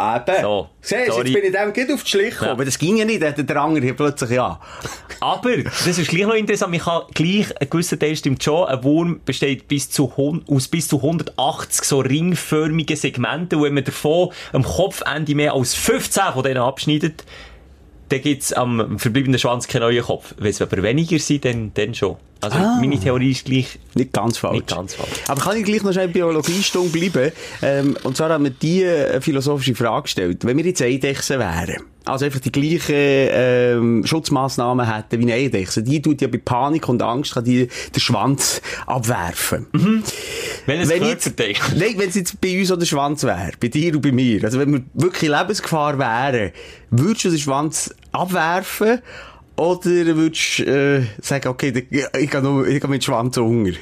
Eben. 0.00 0.42
So, 0.42 0.68
Siehst 0.80 1.08
du, 1.08 1.22
jetzt 1.22 1.32
bin 1.32 1.44
ich 1.44 1.52
dem 1.52 1.72
gerade 1.72 1.94
auf 1.94 2.02
die 2.02 2.10
Schliche 2.10 2.30
gekommen. 2.30 2.48
Ja. 2.48 2.52
Aber 2.52 2.64
das 2.64 2.78
ging 2.78 2.96
ja 2.96 3.04
nicht, 3.04 3.20
der, 3.20 3.32
der 3.32 3.56
andere 3.56 3.84
hier 3.84 3.94
plötzlich 3.94 4.30
ja. 4.30 4.58
Aber, 5.20 5.56
das 5.58 5.86
ist 5.86 6.08
gleich 6.08 6.26
noch 6.26 6.34
interessant, 6.34 6.70
man 6.70 6.80
kann 6.80 7.02
gleich, 7.12 7.60
ein 7.60 7.68
gewisser 7.68 7.98
Teil 7.98 8.16
stimmt 8.16 8.42
schon, 8.42 8.66
ein 8.66 8.82
Wurm 8.82 9.20
besteht 9.24 9.68
bis 9.68 9.90
zu, 9.90 10.10
aus 10.48 10.68
bis 10.68 10.88
zu 10.88 10.96
180 10.96 11.84
so 11.84 12.00
ringförmigen 12.00 12.96
Segmenten, 12.96 13.58
und 13.58 13.64
wenn 13.64 13.74
man 13.74 13.84
davon 13.84 14.30
am 14.52 14.62
Kopfende 14.62 15.34
mehr 15.34 15.52
als 15.52 15.74
15 15.74 16.22
von 16.32 16.42
denen 16.42 16.58
abschneidet, 16.58 17.24
dann 18.10 18.22
gibt's 18.22 18.52
am 18.52 18.98
verbleibenden 18.98 19.38
Schwanz 19.38 19.68
keinen 19.68 19.82
neuen 19.82 20.02
Kopf. 20.02 20.34
Wenn 20.38 20.50
es 20.50 20.60
aber 20.60 20.82
weniger 20.82 21.18
sind, 21.18 21.44
dann, 21.44 21.72
dann 21.74 21.94
schon. 21.94 22.16
Also, 22.42 22.58
meine 22.58 22.98
Theorie 22.98 23.32
ist 23.32 23.44
gleich, 23.44 23.78
Nicht 23.94 24.12
ganz 24.12 24.38
falsch. 24.38 24.54
Nicht 24.54 24.74
ganz 24.74 24.94
falsch. 24.94 25.10
Aber 25.28 25.40
kann 25.40 25.58
ich 25.58 25.64
gleich 25.64 25.82
noch 25.82 25.92
schnell 25.92 26.08
Biologiestunde 26.08 26.90
bleiben? 26.90 27.32
Ähm, 27.60 27.96
und 28.02 28.16
zwar 28.16 28.30
haben 28.30 28.44
wir 28.44 28.50
die 28.50 28.82
äh, 28.82 29.20
philosophische 29.20 29.74
Frage 29.74 30.04
gestellt. 30.04 30.46
Wenn 30.46 30.56
wir 30.56 30.64
jetzt 30.64 30.80
Eidechsen 30.80 31.38
wären, 31.38 31.82
also 32.06 32.24
einfach 32.24 32.40
die 32.40 32.50
gleichen 32.50 32.94
ähm, 32.96 34.06
Schutzmaßnahmen 34.06 34.90
hätten 34.90 35.18
wie 35.18 35.24
eine 35.24 35.34
Eidechse, 35.34 35.82
die 35.82 36.00
tut 36.00 36.22
ja 36.22 36.28
bei 36.28 36.38
Panik 36.38 36.88
und 36.88 37.02
Angst 37.02 37.34
kann 37.34 37.44
die 37.44 37.68
den 37.94 38.00
Schwanz 38.00 38.62
abwerfen. 38.86 39.66
welches 40.64 40.88
Wenn 40.88 41.04
jetzt, 41.04 41.36
Körperteil? 41.36 41.78
nein, 41.78 41.94
wenn 41.98 42.08
es 42.08 42.14
jetzt 42.14 42.40
bei 42.40 42.58
uns 42.58 42.72
auch 42.72 42.78
der 42.78 42.86
Schwanz 42.86 43.22
wäre, 43.24 43.52
bei 43.60 43.68
dir 43.68 43.94
und 43.94 44.02
bei 44.02 44.12
mir, 44.12 44.42
also 44.44 44.58
wenn 44.58 44.72
wir 44.72 44.82
wirklich 44.94 45.30
Lebensgefahr 45.30 45.98
wären, 45.98 46.52
würdest 46.90 47.26
du 47.26 47.30
den 47.30 47.38
Schwanz 47.38 47.94
abwerfen 48.12 49.00
oder 49.56 49.84
würdest 50.16 50.58
du 50.60 50.64
äh, 50.64 51.02
sagen, 51.20 51.48
okay, 51.48 51.68
ich 51.90 52.30
gehe 52.30 52.42
nur- 52.42 52.66
ich 52.66 52.80
gehe 52.80 52.88
mit 52.90 53.02
dem 53.02 53.04
Schwanz 53.04 53.36
unter? 53.36 53.72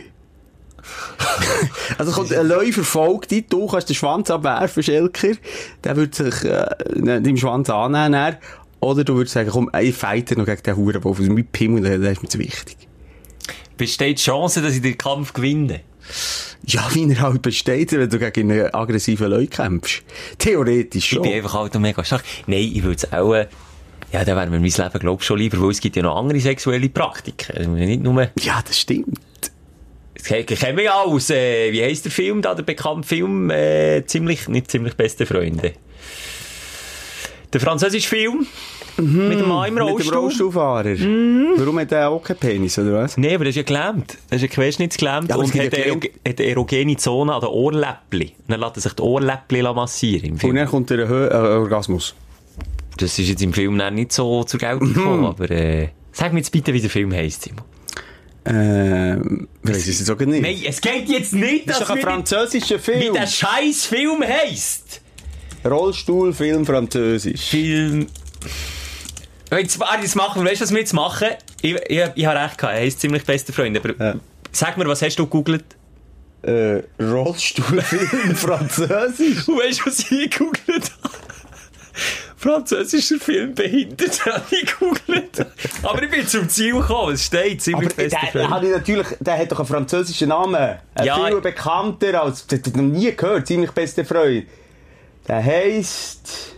also 1.98 2.12
kommt 2.12 2.32
ein 2.32 2.46
Löwe 2.48 2.72
verfolgt 2.72 3.30
dich, 3.30 3.46
du 3.48 3.66
kannst 3.66 3.88
den 3.88 3.96
Schwanz 3.96 4.30
abwerfen, 4.30 4.82
Schelker, 4.82 5.32
der 5.84 5.96
würde 5.96 6.30
sich 6.30 6.44
äh, 6.44 6.66
deinem 6.96 7.36
Schwanz 7.36 7.68
annehmen, 7.70 8.12
dann. 8.12 8.36
oder 8.80 9.04
du 9.04 9.16
würdest 9.16 9.34
sagen, 9.34 9.50
komm, 9.50 9.70
ich 9.80 9.94
fighte 9.94 10.36
noch 10.38 10.46
gegen 10.46 10.62
den 10.62 10.76
Hurenwolf, 10.76 11.18
also 11.18 11.32
mit 11.32 11.52
Pimmel, 11.52 11.98
der 12.00 12.12
ist 12.12 12.22
mir 12.22 12.28
zu 12.28 12.38
wichtig. 12.38 12.76
Besteht 13.76 14.18
die 14.18 14.22
Chance, 14.22 14.62
dass 14.62 14.74
ich 14.74 14.82
den 14.82 14.98
Kampf 14.98 15.32
gewinne? 15.32 15.80
Ja, 16.64 16.88
wie 16.94 17.08
er 17.10 17.20
halt 17.20 17.42
besteht, 17.42 17.92
wenn 17.92 18.08
du 18.08 18.18
gegen 18.18 18.50
einen 18.50 18.74
aggressiven 18.74 19.28
Leute 19.30 19.48
kämpfst. 19.48 20.02
Theoretisch 20.38 21.04
Ich 21.04 21.10
schon. 21.10 21.22
bin 21.22 21.32
einfach 21.34 21.54
halt 21.54 21.78
mega 21.78 22.02
stark. 22.02 22.24
Nein, 22.46 22.70
ich 22.74 22.82
würde 22.82 22.96
es 22.96 23.12
auch, 23.12 23.34
äh, 23.34 23.46
ja, 24.12 24.24
da 24.24 24.36
wäre 24.36 24.46
mir 24.48 24.58
mein 24.60 24.70
Leben, 24.70 24.98
glaub 25.00 25.20
ich, 25.20 25.26
schon 25.26 25.38
lieber, 25.38 25.60
weil 25.60 25.70
es 25.70 25.80
gibt 25.80 25.96
ja 25.96 26.02
noch 26.02 26.16
andere 26.16 26.40
sexuelle 26.40 26.88
Praktiken. 26.88 27.56
Also 27.56 27.70
nicht 27.70 28.02
nur, 28.02 28.28
Ja, 28.40 28.60
das 28.66 28.78
stimmt. 28.78 29.18
das 30.14 30.24
kennen 30.24 30.76
wir 30.76 30.84
ja 30.84 30.94
aus, 30.94 31.30
äh, 31.30 31.72
wie 31.72 31.82
heisst 31.82 32.04
der 32.04 32.12
Film 32.12 32.42
da, 32.42 32.54
der 32.54 32.62
bekannte 32.62 33.06
Film, 33.06 33.50
äh, 33.50 34.04
ziemlich, 34.06 34.48
nicht 34.48 34.70
ziemlich 34.70 34.94
beste 34.94 35.26
Freunde. 35.26 35.72
Der 37.52 37.60
französische 37.60 38.08
Film 38.08 38.46
mit 38.98 39.40
dem 39.40 39.48
Mann 39.48 39.68
im 39.68 39.74
Mit 39.74 39.82
dem 39.84 39.88
Rollstuhl. 39.88 40.14
Rollstuhlfahrer. 40.16 40.96
Warum 41.56 41.78
hat 41.78 41.90
der 41.92 42.10
auch 42.10 42.22
keinen 42.22 42.36
Penis, 42.38 42.78
oder 42.78 42.94
was? 42.94 43.16
Nee, 43.16 43.34
aber 43.34 43.44
er 43.44 43.50
ist 43.50 43.56
ja 43.56 43.62
gelähmt. 43.62 44.18
Er 44.28 44.36
ist 44.36 44.42
ja 44.42 44.48
querschnittsgelähmt 44.48 45.30
Ja, 45.30 45.36
und 45.36 45.54
hat, 45.54 45.76
ja 45.78 45.94
hat 46.28 46.40
erogene 46.40 46.96
Zone 46.96 47.32
an 47.32 47.40
den 47.40 47.48
Ohrläppli. 47.48 48.34
Dann 48.48 48.60
lässt 48.60 48.76
er 48.76 48.80
sich 48.82 48.92
die 48.92 49.02
Ohrläppli 49.02 49.62
massieren 49.62 50.24
im 50.38 50.48
Und 50.50 50.54
dann 50.56 50.66
kommt 50.68 50.90
der 50.90 50.98
äh, 50.98 51.34
Orgasmus. 51.34 52.14
Das 52.98 53.18
ist 53.18 53.28
jetzt 53.28 53.42
im 53.42 53.52
Film 53.52 53.76
nicht 53.94 54.12
so 54.12 54.44
zur 54.44 54.60
Geltung 54.60 54.92
gekommen, 54.92 55.24
aber 55.24 55.50
äh, 55.50 55.88
sag 56.12 56.32
mir 56.32 56.40
jetzt 56.40 56.50
bitte, 56.52 56.72
wie 56.74 56.80
der 56.80 56.90
Film 56.90 57.12
heisst, 57.12 57.42
Simon. 57.42 57.64
Ähm, 58.44 59.48
weiss 59.62 59.82
ich 59.86 59.88
es 59.88 59.98
jetzt 60.00 60.10
auch 60.10 60.18
nicht. 60.18 60.42
Nein, 60.42 60.56
es 60.66 60.80
geht 60.80 61.08
jetzt 61.08 61.32
nicht, 61.34 61.68
das 61.68 61.80
ist 61.80 61.88
doch 61.88 61.94
ein 61.94 62.00
französischer 62.00 62.76
wie 62.76 62.80
Film. 62.80 63.14
der 63.14 63.26
scheiß 63.26 63.86
Film 63.86 64.22
heisst. 64.22 65.00
Rollstuhlfilm 65.64 66.64
französisch. 66.66 67.40
Film... 67.50 68.06
Jetzt, 69.50 69.80
warte, 69.80 70.02
jetzt 70.02 70.14
machen 70.14 70.42
wir, 70.44 70.50
weißt 70.50 70.60
du, 70.60 70.64
was 70.64 70.72
wir 70.72 70.78
jetzt 70.80 70.92
machen? 70.92 71.28
Ich, 71.62 71.74
ich, 71.74 72.00
ich 72.14 72.26
habe 72.26 72.38
recht 72.40 72.58
gehabt, 72.58 72.74
er 72.74 72.80
heisst 72.80 73.00
ziemlich 73.00 73.24
beste 73.24 73.52
Freunde, 73.52 73.80
aber 73.80 74.04
Ja. 74.04 74.14
sag 74.52 74.76
mir, 74.76 74.86
was 74.86 75.00
hast 75.02 75.16
du 75.18 75.24
gegoogelt? 75.24 75.64
Äh, 76.42 76.82
Rollstuhlfilm 77.00 78.34
französisch. 78.36 79.48
Und 79.48 79.58
weißt 79.58 79.80
du, 79.80 79.86
was 79.86 79.98
ich 80.10 80.30
gegoogelt 80.30 80.92
habe? 81.02 81.14
Französischer 82.38 83.18
Film 83.18 83.52
behindert, 83.54 84.20
gegoogelt. 84.48 85.44
Aber 85.82 86.02
ich 86.04 86.10
bin 86.10 86.26
zum 86.26 86.48
Ziel 86.48 86.74
gekommen, 86.74 87.14
es 87.14 87.24
steht 87.24 87.60
ziemlich 87.60 87.92
beste 87.94 88.16
der, 88.32 88.44
ich 88.62 88.70
natürlich, 88.70 89.06
der 89.18 89.38
hat 89.38 89.50
doch 89.50 89.58
einen 89.58 89.66
französischen 89.66 90.28
Namen. 90.28 90.54
Ein 90.94 91.04
Ja. 91.04 91.26
viel 91.26 91.40
bekannter 91.40 92.22
als, 92.22 92.46
das 92.46 92.60
hat 92.60 92.76
noch 92.76 92.82
nie 92.84 93.10
gehört, 93.14 93.46
ziemlich 93.48 93.72
beste 93.72 94.04
Freund. 94.04 94.46
Der 95.26 95.44
heisst, 95.44 96.54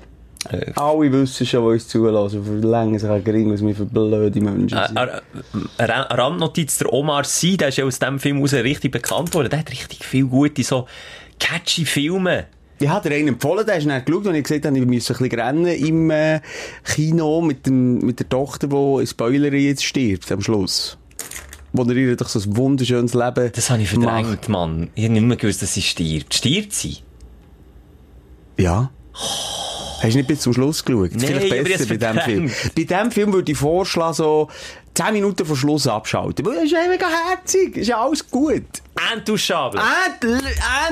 Äh. 0.51 0.73
alle 0.77 1.11
wissen 1.13 1.47
schon, 1.47 1.63
die 1.65 1.69
uns 1.73 1.89
zulassen, 1.89 2.45
verlängern 2.45 2.99
sich 2.99 3.09
ein 3.11 3.25
gering, 3.25 3.53
was 3.53 3.63
wir 3.65 3.75
für 3.75 3.85
blöde 3.87 4.41
Menschen 4.41 4.79
sind. 4.87 4.99
Eine 4.99 6.11
Randnotiz, 6.11 6.79
der 6.79 6.93
Omar 6.93 7.25
Sy, 7.25 7.57
der 7.57 7.69
ist 7.69 7.79
ja 7.79 7.85
aus 7.87 7.99
diesem 7.99 8.19
Film 8.19 8.41
raus 8.41 8.53
richtig 8.53 8.93
bekannt 8.93 9.35
worden. 9.35 9.49
Der 9.51 9.59
hat 9.61 9.71
richtig 9.71 10.05
viel 10.05 10.27
gute, 10.27 10.63
so 10.63 10.87
catchy 11.39 11.85
Filme. 11.85 12.47
Ich 12.83 12.89
habe 12.89 13.09
dir 13.09 13.15
einen 13.15 13.29
empfohlen, 13.29 13.67
der 13.67 13.77
ist 13.77 13.87
dann 13.87 14.03
geschaut 14.03 14.27
und 14.27 14.35
ich 14.35 14.43
gesagt 14.45 14.65
habe, 14.65 14.79
ich 14.79 14.87
müsse 14.87 15.13
ein 15.13 15.19
bisschen 15.19 15.39
rennen 15.41 15.67
im 15.67 16.11
äh, 16.11 16.41
Kino 16.83 17.43
mit, 17.43 17.67
dem, 17.67 17.99
mit 17.99 18.19
der 18.21 18.29
Tochter, 18.29 18.69
die 18.69 19.01
in 19.01 19.07
Spoilerin 19.07 19.63
jetzt 19.63 19.85
stirbt 19.85 20.33
am 20.33 20.41
Schluss. 20.41 20.97
Wo 21.73 21.83
er 21.83 21.95
ihr 21.95 22.17
doch 22.17 22.29
so 22.29 22.41
ein 22.41 22.57
wunderschönes 22.57 23.13
Leben 23.13 23.53
Das 23.55 23.69
habe 23.69 23.83
ich 23.83 23.95
macht. 23.97 24.05
verdrängt, 24.09 24.49
Mann. 24.49 24.91
Ich 24.95 25.05
habe 25.05 25.13
nicht 25.13 25.23
mehr 25.23 25.37
gewusst, 25.37 25.61
dass 25.61 25.75
sie 25.75 25.83
stirbt. 25.83 26.35
Stirbt 26.35 26.73
sie? 26.73 26.97
Ja. 28.57 28.91
Hast 29.13 30.15
du 30.15 30.17
nicht 30.17 30.29
bis 30.29 30.41
zum 30.41 30.55
Schluss 30.55 30.83
geschaut? 30.83 31.11
Nein, 31.13 31.21
Vielleicht 31.21 31.65
besser 31.65 31.83
ich 31.83 31.89
bei 31.91 31.97
diesem 31.99 32.17
hab's 32.17 32.25
Film. 32.25 32.51
Bei 32.75 32.83
diesem 32.85 33.11
Film 33.11 33.33
würde 33.35 33.53
ich 33.53 33.59
vorschlagen, 33.59 34.15
so 34.15 34.49
10 34.95 35.13
Minuten 35.13 35.45
vor 35.47 35.57
Schluss 35.57 35.87
abschalten. 35.87 36.45
Weil 36.45 36.55
das 36.57 36.65
ist 36.65 36.73
ja 36.73 36.81
mega 36.89 37.07
herzig. 37.29 37.77
Ist 37.77 37.89
ja 37.89 38.03
alles 38.03 38.29
gut. 38.29 38.65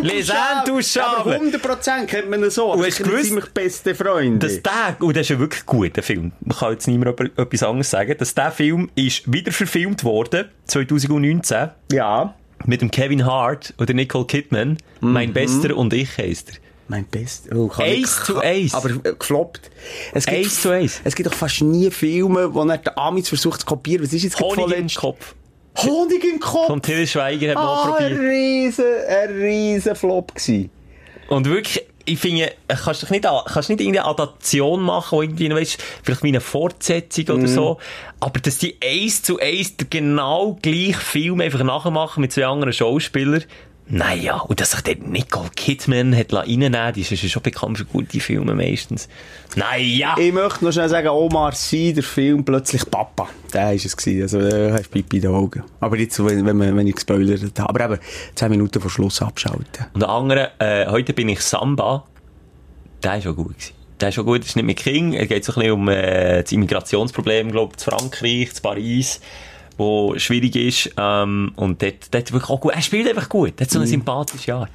Les 0.02 0.28
Intouchables. 0.28 0.96
Aber 0.96 1.36
100% 1.36 2.06
kennt 2.06 2.30
man 2.30 2.42
ihn 2.42 2.50
so. 2.50 2.72
Und 2.72 2.78
Das 2.80 2.88
hast 2.98 3.04
gewusst, 3.04 3.24
ziemlich 3.26 3.46
beste 3.50 3.94
Freunde. 3.94 4.46
Dass 4.46 4.62
der, 4.62 4.96
und 5.00 5.16
das 5.16 5.22
ist 5.22 5.28
ja 5.30 5.38
wirklich 5.38 5.66
gut, 5.66 5.96
der 5.96 6.02
Film. 6.02 6.32
Man 6.40 6.56
kann 6.56 6.72
jetzt 6.72 6.86
niemand 6.86 7.18
über- 7.20 7.42
etwas 7.42 7.62
anderes 7.62 7.90
sagen. 7.90 8.14
Dass 8.18 8.34
der 8.34 8.50
Film 8.52 8.90
ist 8.94 9.30
wieder 9.30 9.52
verfilmt 9.52 10.04
worden, 10.04 10.46
2019, 10.66 11.70
ja. 11.92 12.34
mit 12.66 12.80
dem 12.80 12.90
Kevin 12.90 13.26
Hart 13.26 13.74
oder 13.78 13.92
Nicole 13.94 14.26
Kidman. 14.26 14.78
Mhm. 15.00 15.12
Mein 15.12 15.32
Bester 15.32 15.76
und 15.76 15.92
ich 15.92 16.16
heisst 16.18 16.50
er. 16.50 16.54
Mein 16.88 17.04
Best. 17.04 17.52
Oh, 17.54 17.70
ich- 17.84 18.06
to 18.26 18.40
Ace. 18.40 18.72
Aber 18.74 18.88
gefloppt. 18.88 19.70
Es 20.14 20.24
gibt, 20.26 20.46
Ace 20.46 20.62
to 20.62 20.70
Ace. 20.72 21.00
Es 21.04 21.14
gibt 21.14 21.28
doch 21.28 21.34
fast 21.34 21.60
nie 21.62 21.90
Filme, 21.90 22.52
wo 22.54 22.64
er 22.64 22.78
der 22.78 22.96
Amis 22.98 23.28
versucht 23.28 23.60
zu 23.60 23.66
kopieren. 23.66 24.04
Was 24.06 24.12
ist 24.12 24.22
jetzt 24.22 24.40
Honig 24.40 24.76
im? 24.76 24.88
Kopf. 24.88 25.34
Honig 25.76 26.24
im 26.24 26.40
Kopf. 26.40 26.66
Von 26.66 26.80
Till 26.82 27.06
Schweiger 27.06 27.50
hat 27.50 27.54
man 27.56 27.64
Ah, 27.66 27.94
ein 27.96 28.14
probiert. 28.14 28.30
riesen, 28.30 28.84
ein 29.08 29.30
riesen 29.36 29.94
Flop 29.94 30.34
gewesen. 30.34 30.70
Und 31.28 31.46
wirklich, 31.46 31.84
ich 32.06 32.18
finde, 32.18 32.50
kannst 32.68 33.02
du 33.02 33.12
nicht, 33.12 33.24
kannst 33.46 33.68
nicht 33.68 33.80
irgendeine 33.82 34.06
Adaption 34.06 34.80
machen, 34.82 35.20
irgendwie, 35.22 35.50
weißt, 35.50 35.76
vielleicht 36.02 36.22
wie 36.22 36.28
eine 36.28 36.40
Fortsetzung 36.40 37.24
Mhm. 37.26 37.32
oder 37.34 37.48
so. 37.48 37.78
Aber 38.18 38.40
dass 38.40 38.56
die 38.58 38.76
eins 38.82 39.22
zu 39.22 39.38
eins 39.38 39.76
den 39.76 39.90
genau 39.90 40.58
gleichen 40.62 40.94
Film 40.94 41.40
einfach 41.42 41.62
nachmachen 41.62 42.22
mit 42.22 42.32
zwei 42.32 42.46
anderen 42.46 42.72
Schauspielern. 42.72 43.44
Naja, 43.90 44.36
und 44.40 44.60
dass 44.60 44.72
sich 44.72 44.82
der 44.82 44.96
Nicole 44.96 45.48
Kidman 45.56 46.14
hat 46.14 46.32
reinnehmen 46.32 46.72
lassen, 46.74 46.94
die 46.94 47.00
ist 47.00 47.10
ja 47.10 47.28
schon 47.28 47.42
bekannt 47.42 47.78
für 47.78 47.86
gute 47.86 48.20
Filme 48.20 48.54
meistens. 48.54 49.08
Naja! 49.56 50.14
Ich 50.18 50.32
möchte 50.32 50.64
noch 50.64 50.72
schnell 50.72 50.90
sagen, 50.90 51.08
Omar 51.08 51.52
Sy, 51.52 51.94
der 51.94 52.02
Film 52.02 52.44
«Plötzlich 52.44 52.88
Papa». 52.90 53.28
Der 53.54 53.66
war 53.66 53.72
es. 53.72 53.96
Gewesen. 53.96 54.22
Also, 54.22 54.40
der 54.40 54.74
hat 54.74 54.90
Pipi 54.90 55.16
in 55.16 55.22
den 55.22 55.30
Augen. 55.30 55.64
Aber 55.80 55.96
jetzt, 55.96 56.22
wenn, 56.22 56.44
wenn, 56.44 56.76
wenn 56.76 56.86
ich 56.86 56.96
gespoilert 56.96 57.58
habe. 57.58 57.68
Aber 57.68 57.94
eben, 57.94 58.02
10 58.34 58.50
Minuten 58.50 58.80
vor 58.80 58.90
Schluss 58.90 59.22
abschalten. 59.22 59.86
Und 59.94 60.00
der 60.00 60.10
andere, 60.10 60.50
äh, 60.58 60.86
heute 60.86 61.14
bin 61.14 61.30
ich 61.30 61.40
Samba. 61.40 62.04
Der 63.02 63.16
ist 63.16 63.24
schon 63.24 63.36
gut 63.36 63.54
gewesen. 63.54 63.72
Der 64.00 64.10
ist 64.10 64.14
schon 64.16 64.26
gut, 64.26 64.40
das 64.40 64.48
ist 64.48 64.56
nicht 64.56 64.66
mit 64.66 64.76
King. 64.76 65.14
Es 65.14 65.28
geht 65.28 65.44
so 65.44 65.52
ein 65.52 65.60
bisschen 65.60 65.72
um 65.72 65.88
äh, 65.88 66.42
das 66.42 66.52
Immigrationsproblem, 66.52 67.50
glaube 67.50 67.72
ich, 67.72 67.78
zu 67.78 67.90
Frankreich, 67.90 68.54
zu 68.54 68.62
Paris, 68.62 69.20
wo 69.78 70.18
schwierig 70.18 70.54
ist. 70.56 70.90
Ähm, 70.98 71.52
und 71.56 71.80
dort, 71.80 72.12
dort 72.12 72.32
wirklich 72.32 72.50
auch 72.50 72.60
gut. 72.60 72.74
Er 72.74 72.82
spielt 72.82 73.08
einfach 73.08 73.28
gut. 73.28 73.54
Er 73.58 73.64
hat 73.64 73.70
so 73.70 73.78
eine 73.78 73.88
sympathische 73.88 74.54
Art. 74.54 74.70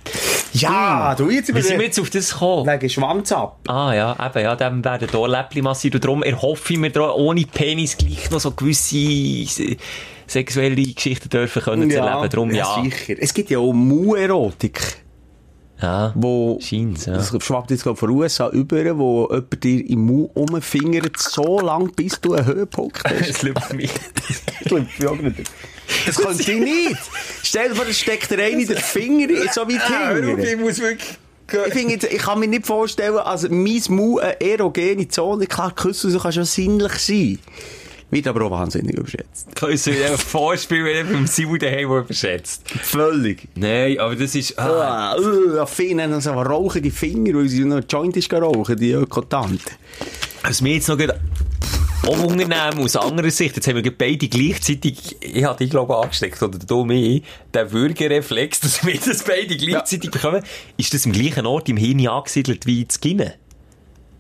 Ja, 0.54 1.14
du 1.16 1.30
jetzt 1.30 1.54
Wie 1.54 1.62
sind 1.62 1.78
wir 1.78 1.86
jetzt 1.86 2.00
auf 2.00 2.10
das 2.10 2.32
gekommen? 2.32 2.68
Wegen 2.68 2.90
Schwanz 2.90 3.32
ab. 3.32 3.60
Ah 3.68 3.94
ja, 3.94 4.16
eben, 4.26 4.44
ja, 4.44 4.56
dem 4.56 4.84
werden 4.86 5.08
hier 5.10 5.28
Läppli 5.28 5.62
massiert. 5.62 5.96
Und 5.96 6.04
darum 6.04 6.24
erhoffe 6.24 6.74
ich 6.74 6.80
mir 6.80 6.90
da 6.92 7.12
ohne 7.12 7.42
Penis 7.42 7.98
gleich 7.98 8.30
noch 8.32 8.40
so 8.40 8.52
gewisse 8.52 8.98
se- 9.46 9.78
sexuelle 10.28 10.76
Geschichten 10.76 11.30
dürfen 11.30 11.62
können 11.62 11.90
zu 11.92 11.98
erleben. 11.98 12.30
Darum 12.30 12.54
ja. 12.54 12.82
sicher. 12.84 13.16
Es 13.20 13.34
gibt 13.34 13.50
ja 13.50 13.60
auch 13.60 13.74
Mu-Erotik. 13.74 15.03
Ja, 15.84 16.14
Wo, 16.16 16.60
scheint's, 16.62 17.08
ja. 17.08 17.16
das 17.16 17.36
schwappt 17.44 17.70
jetzt 17.70 17.84
glaub, 17.84 18.00
von 18.00 18.08
den 18.08 18.18
USA 18.18 18.48
über, 18.52 18.98
wo 18.98 19.28
jemand 19.30 19.64
dir 19.66 19.90
im 19.90 20.06
Mu 20.06 20.30
umfingert, 20.34 21.20
so 21.20 21.60
lang, 21.60 21.92
bis 21.94 22.22
du 22.22 22.36
einen 22.36 22.46
Höhepunkt 22.46 23.04
hast. 23.04 23.30
Das 23.30 23.42
liebt 23.42 23.74
mich. 23.74 23.92
Das 26.06 26.16
könnte 26.16 26.42
ich 26.42 26.58
nicht. 26.58 26.98
Stell 27.44 27.68
dir 27.68 27.76
vor, 27.76 27.86
es 27.86 28.00
steckt 28.00 28.32
der 28.32 28.46
eine 28.46 28.66
den 28.66 28.78
Finger 28.78 29.28
so 29.52 29.68
weit 29.68 30.22
hinten. 30.24 30.62
muss 30.62 30.80
wirklich... 30.80 31.18
Ich 31.68 31.74
finde, 31.74 32.08
ich 32.08 32.22
kann 32.22 32.40
mir 32.40 32.48
nicht 32.48 32.66
vorstellen, 32.66 33.18
also 33.18 33.50
mein 33.50 33.82
Mu 33.90 34.20
eine 34.20 34.40
erogene 34.40 35.10
Zone, 35.10 35.48
klar, 35.48 35.76
Küssen 35.76 36.10
so 36.12 36.18
kann 36.18 36.32
schon 36.32 36.46
sinnlich 36.46 36.94
sein. 36.94 37.40
Wird 38.14 38.28
aber 38.28 38.46
auch 38.46 38.52
wahnsinnig 38.52 38.96
überschätzt. 38.96 39.48
Kannst 39.56 39.88
du 39.88 39.92
dir 39.92 40.18
vorspielen, 40.18 40.86
wenn 40.86 40.96
er 40.96 41.04
beim 41.06 41.28
Simon 41.28 41.58
daheim 41.58 41.86
überschätzt? 41.86 42.70
Völlig. 42.70 43.48
Nein, 43.56 44.00
aber 44.00 44.16
das 44.16 44.36
ist... 44.36 44.58
Ah. 44.60 45.14
Ah, 45.14 45.18
uh, 45.18 45.60
Affin 45.60 46.00
haben 46.02 46.22
so 46.22 46.32
rauchende 46.32 46.92
Finger, 46.92 47.34
weil 47.34 47.50
sie 47.50 47.66
noch 47.66 47.78
einen 47.78 47.88
Joint 47.88 48.16
ist 48.16 48.32
rauchen, 48.32 48.78
die 48.78 48.92
Ökotante. 48.92 49.72
Was 50.44 50.62
mir 50.62 50.76
jetzt 50.76 50.90
noch 50.90 50.98
gerade 50.98 51.20
auch 52.06 52.24
unangenehm 52.24 52.84
aus 52.84 52.96
anderer 52.96 53.32
Sicht, 53.32 53.56
jetzt 53.56 53.68
haben 53.68 53.84
wir 53.84 53.98
beide 53.98 54.28
gleichzeitig, 54.28 55.16
ich 55.22 55.44
hatte 55.46 55.64
dich 55.64 55.72
glaube 55.72 55.98
angesteckt, 55.98 56.42
oder 56.44 56.60
du 56.60 56.84
mich, 56.84 57.24
der 57.54 57.72
Würgereflex, 57.72 58.60
dass 58.60 58.86
wir 58.86 59.00
das 59.00 59.24
beide 59.24 59.56
gleichzeitig 59.56 60.12
bekommen, 60.12 60.44
ist 60.78 60.94
das 60.94 61.06
im 61.06 61.14
gleichen 61.14 61.46
Ort 61.46 61.70
im 61.70 61.78
Hirn 61.78 62.06
angesiedelt 62.08 62.66
wie 62.66 62.86
das 62.86 63.00
Gine? 63.00 63.36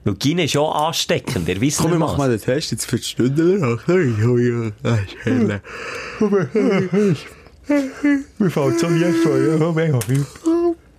Weil 0.06 0.16
Gine 0.16 0.44
ist 0.44 0.54
ja 0.54 0.62
ansteckend, 0.62 1.48
der 1.48 1.62
wissen 1.62 1.84
Komm, 1.84 1.92
wir 1.92 1.96
wir 1.96 2.00
machen 2.00 2.18
mal 2.18 2.30
den 2.30 2.42
Test 2.42 2.72
jetzt 2.72 2.86
für 2.86 2.98
die 2.98 3.04
Stunde 3.04 3.44
nach. 3.60 3.86
Sorry, 3.88 4.14
ja, 4.52 4.72
das 4.84 5.00
ist 5.02 5.16
helle. 5.24 5.62
Mir 8.38 8.50
fällt 8.50 8.80
so 8.80 8.90
nie 8.90 9.12
vor, 9.14 9.38
ja, 9.38 9.72
mega 9.72 10.00
viel. 10.02 10.26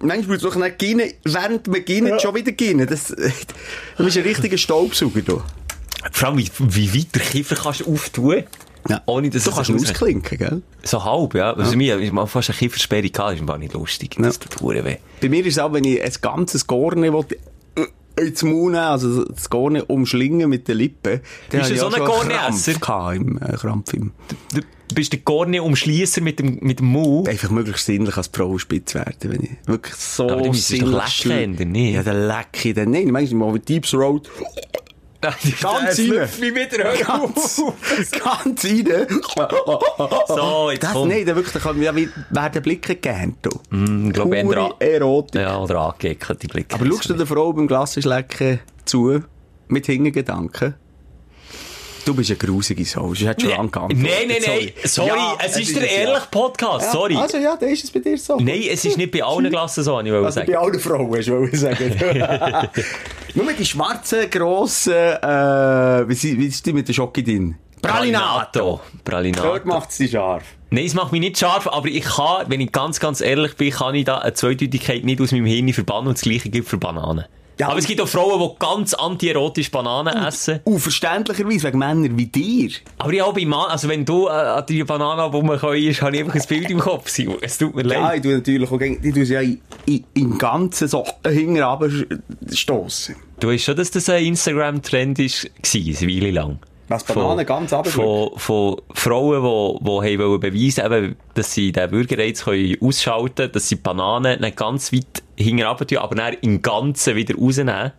Manchmal 0.01 0.39
noch 0.39 0.57
nicht 0.57 0.79
gehen, 0.79 1.03
während 1.25 1.67
man 1.67 1.85
gehen, 1.85 2.19
schon 2.21 2.35
wieder 2.35 2.53
gehen. 2.53 2.87
Das, 2.87 3.09
du 3.09 4.05
bist 4.05 4.17
ein 4.17 4.23
richtiger 4.23 4.59
Staubsauger, 4.59 5.21
du. 5.23 5.43
Vor 6.13 6.29
allem, 6.29 6.39
wie, 6.39 6.51
wie 6.59 6.99
weit 6.99 7.15
der 7.15 7.23
Kiefer 7.23 7.55
kannst 7.57 7.81
du 7.81 7.93
auftun, 7.93 8.45
Ja. 8.89 9.03
ohne 9.07 9.31
dass 9.31 9.45
Du 9.45 9.51
es 9.51 9.57
kannst 9.57 9.71
ihn 9.71 9.77
ausklinken, 9.77 10.39
gell? 10.39 10.63
So 10.83 11.03
halb, 11.05 11.35
ja. 11.35 11.53
Also 11.55 11.77
mir, 11.77 11.99
ich 11.99 12.13
mal 12.13 12.27
fast 12.27 12.51
eine 12.51 12.59
Kiefersperre 12.59 13.09
gehabt, 13.09 13.37
ist 13.37 13.43
mir 13.47 13.59
nicht 13.59 13.73
lustig. 13.73 14.17
Das 14.19 14.39
tut 14.39 14.61
weh. 14.63 14.97
Bei 15.21 15.29
mir 15.29 15.41
ist 15.47 15.55
es 15.55 15.59
auch, 15.59 15.73
wenn 15.73 15.85
ich 15.85 16.03
ein 16.03 16.13
ganzes 16.21 16.67
Gorne 16.67 17.11
will, 17.13 17.25
ins 18.17 18.43
nehmen, 18.43 18.75
also 18.77 19.25
das 19.25 19.51
Gorne 19.51 19.85
umschlingen 19.85 20.49
mit 20.49 20.69
den 20.69 20.79
Lippen. 20.79 21.21
dann 21.51 21.61
Bist 21.61 21.73
du 21.73 21.77
so 21.77 21.89
ein 21.89 22.05
Gorne-Esser? 22.05 22.75
Krampf 22.75 23.17
Im, 23.17 23.39
äh, 23.39 23.57
Krampf 23.57 23.93
im. 23.95 24.13
Du 24.53 24.95
bist 24.95 25.13
der 25.13 25.21
Gorne-Umschliesser 25.21 26.21
mit 26.21 26.39
dem, 26.39 26.59
mit 26.61 26.79
dem 26.79 26.87
Mund. 26.87 27.29
Einfach 27.29 27.51
möglichst 27.51 27.87
sinnlich 27.87 28.17
als 28.17 28.31
Frau 28.33 28.57
spitz 28.59 28.95
werden, 28.95 29.15
wenn 29.23 29.43
ich 29.43 29.51
wirklich 29.67 29.95
so 29.95 30.29
Aber 30.31 30.43
du 30.43 30.51
müsstest 30.51 30.83
doch 30.83 30.89
lecken, 30.89 31.09
schlimm- 31.09 31.55
oder 31.55 31.65
nicht? 31.65 31.95
Ja, 31.95 32.03
dann 32.03 32.27
lecke 32.29 32.69
ich 32.69 32.75
dann. 32.75 32.91
Nein, 32.91 33.11
manchmal 33.11 33.51
mal 33.51 33.59
Deep 33.59 33.87
Throat. 33.87 34.31
Ganz 35.61 35.99
rein. 35.99 36.29
Wie 36.41 36.55
wieder, 36.55 36.95
Ganz, 37.05 37.63
ganz 38.25 38.65
rein. 38.65 39.07
So, 40.29 40.71
jetzt 40.71 40.83
Das, 40.83 40.93
komm. 40.93 41.09
nein, 41.09 41.25
dann 41.27 41.37
wirklich, 41.37 41.53
da 41.53 41.61
ja, 41.83 41.93
gern, 43.01 43.37
du. 43.43 43.51
Mm, 43.71 44.11
glaub, 44.11 44.33
eher 44.35 44.45
Pure 44.45 44.61
an- 44.67 44.73
Erotik. 44.81 45.41
Ja, 45.41 45.59
oder 45.59 45.81
angeekelt, 45.81 46.43
die 46.43 46.47
Blicke. 46.47 46.75
Aber 46.75 46.87
schaust 46.87 47.11
du 47.11 47.15
der 47.15 47.27
Frau 47.27 47.53
beim 47.53 47.67
Glassenschlecken 47.67 48.61
zu? 48.85 49.23
mit 49.67 49.87
Hintergedanken. 49.87 50.75
Du 52.05 52.15
bist 52.15 52.31
eine 52.31 52.37
grusige 52.37 52.85
Sau. 52.85 53.15
Du 53.15 53.27
hast 53.27 53.41
schon 53.41 53.51
lange 53.51 53.69
geantwortet. 53.71 53.99
Nein, 53.99 54.29
nein, 54.29 54.43
nein. 54.47 54.71
Sorry, 54.85 55.09
Ja, 55.09 55.37
es 55.45 55.57
ist 55.57 55.71
ist 55.71 55.77
der 55.77 55.91
ehrliche 55.91 56.27
Podcast. 56.31 56.87
Ja, 56.87 56.93
Sorry. 56.93 57.17
Also 57.17 57.39
ja, 57.39 57.57
dann 57.57 57.69
ist 57.71 57.85
es 57.85 57.91
bei 57.91 58.01
dir 58.01 58.19
so. 58.19 58.37
Nein, 58.37 58.63
es 58.71 58.85
ist 58.85 58.97
nicht 58.99 59.11
bei 59.11 59.23
allen 59.23 59.49
Klassen 59.51 59.83
so, 59.85 59.99
ich 60.01 60.11
wollte 60.13 60.27
Also 60.27 60.41
sagen. 60.41 60.53
bei 60.53 60.59
allen 60.59 60.79
Frauen, 60.81 61.11
du 61.23 61.33
wollen 61.33 61.55
sagen. 61.57 61.97
Nur 63.35 63.53
die 63.53 63.65
schwarzen, 63.65 64.31
grossen, 64.31 64.93
äh, 64.93 66.09
wie, 66.09 66.39
wie 66.39 66.47
ist 66.47 66.65
die 66.67 66.73
mit 66.73 66.87
der 66.89 66.93
Schocke 66.93 67.23
drin? 67.23 67.57
Pralinato. 67.81 68.59
Dort 68.93 69.05
Pralinato. 69.05 69.61
macht 69.67 69.91
es 69.91 69.99
dich 69.99 70.11
scharf. 70.13 70.45
Nein, 70.71 70.87
es 70.87 70.95
macht 70.95 71.13
mich 71.13 71.21
nicht 71.21 71.39
scharf, 71.39 71.67
aber 71.69 71.89
ich 71.89 72.05
kann, 72.05 72.45
wenn 72.49 72.61
ich 72.61 72.73
ganz, 72.73 73.01
ganz 73.01 73.21
ehrlich 73.21 73.57
bin, 73.57 73.71
kann 73.71 73.95
ich 73.95 74.05
da 74.05 74.19
eine 74.19 74.35
Zweideutigkeit 74.35 75.05
nicht 75.05 75.21
aus 75.21 75.33
meinem 75.33 75.47
Hirn 75.47 75.73
verbannen 75.73 76.09
und 76.09 76.15
das 76.19 76.23
Gleiche 76.23 76.49
gilt 76.51 76.67
für 76.69 76.79
Bananen. 76.79 77.25
Ja, 77.59 77.69
aber 77.69 77.79
es 77.79 77.87
gibt 77.87 78.01
auch 78.01 78.09
Frauen, 78.09 78.41
die 78.41 78.59
ganz 78.59 78.95
antierotisch 78.95 79.71
Bananen 79.71 80.15
essen. 80.25 80.61
Und 80.65 80.81
verständlicherweise 80.81 81.69
wegen 81.69 81.79
Männern 81.79 82.19
wie 82.19 82.27
dir. 82.27 82.71
Aber 82.99 83.13
ja, 83.13 83.31
bei 83.31 83.45
Mann, 83.45 83.71
also 83.71 83.89
wenn 83.89 84.05
du 84.05 84.27
äh, 84.27 84.31
an 84.31 84.65
die 84.69 84.83
Banane 84.83 85.23
rumkommst, 85.23 85.63
habe 85.63 85.79
ich 85.79 86.03
einfach 86.03 86.35
ein 86.35 86.43
Bild 86.49 86.71
im 86.71 86.81
Kopf. 86.81 87.09
Simon. 87.09 87.37
Es 87.41 87.57
tut 87.59 87.75
mir 87.75 87.87
Ja, 87.87 88.01
leid. 88.01 88.17
ich 88.17 88.23
tue 88.23 88.35
natürlich 88.35 88.71
auch, 88.71 88.79
gegen- 88.79 89.07
ich 89.07 89.15
tue 89.15 89.25
sie 89.25 89.35
ja 89.35 89.41
in, 89.41 89.61
in, 89.87 90.05
im 90.15 90.39
Ganzen 90.39 90.89
so 90.89 91.05
hinten 91.25 91.63
runter 91.63 91.91
stossen. 92.53 93.17
Du 93.41 93.49
weißt 93.49 93.65
schon, 93.65 93.77
dass 93.77 93.91
das 93.91 94.09
ein 94.09 94.25
Instagram-Trend 94.25 95.19
ist, 95.19 95.45
war, 95.45 95.51
eine 95.81 96.01
Weile 96.01 96.31
lang. 96.31 96.59
Was, 96.89 97.05
Bananen 97.05 97.47
ganz 97.47 97.71
von, 97.71 98.31
von 98.37 98.77
Frauen, 98.93 99.43
die, 99.43 99.85
die 99.85 99.91
haben 99.91 100.19
wollen 100.29 100.41
beweisen 100.41 100.85
eben, 100.85 101.17
dass 101.35 101.53
sie 101.55 101.73
den 101.73 101.91
Bürgerreiz 101.91 102.45
können 102.45 102.77
ausschalten 102.81 103.35
können, 103.37 103.53
dass 103.53 103.69
sie 103.69 103.77
die 103.77 103.83
Bananen 103.83 104.41
nicht 104.41 104.57
ganz 104.57 104.93
weit 104.93 105.23
hinten 105.37 105.63
aber 105.65 106.15
dann 106.15 106.35
im 106.43 106.61
Ganzen 106.61 107.17
wieder 107.17 107.35
rausnehmen. 107.37 107.93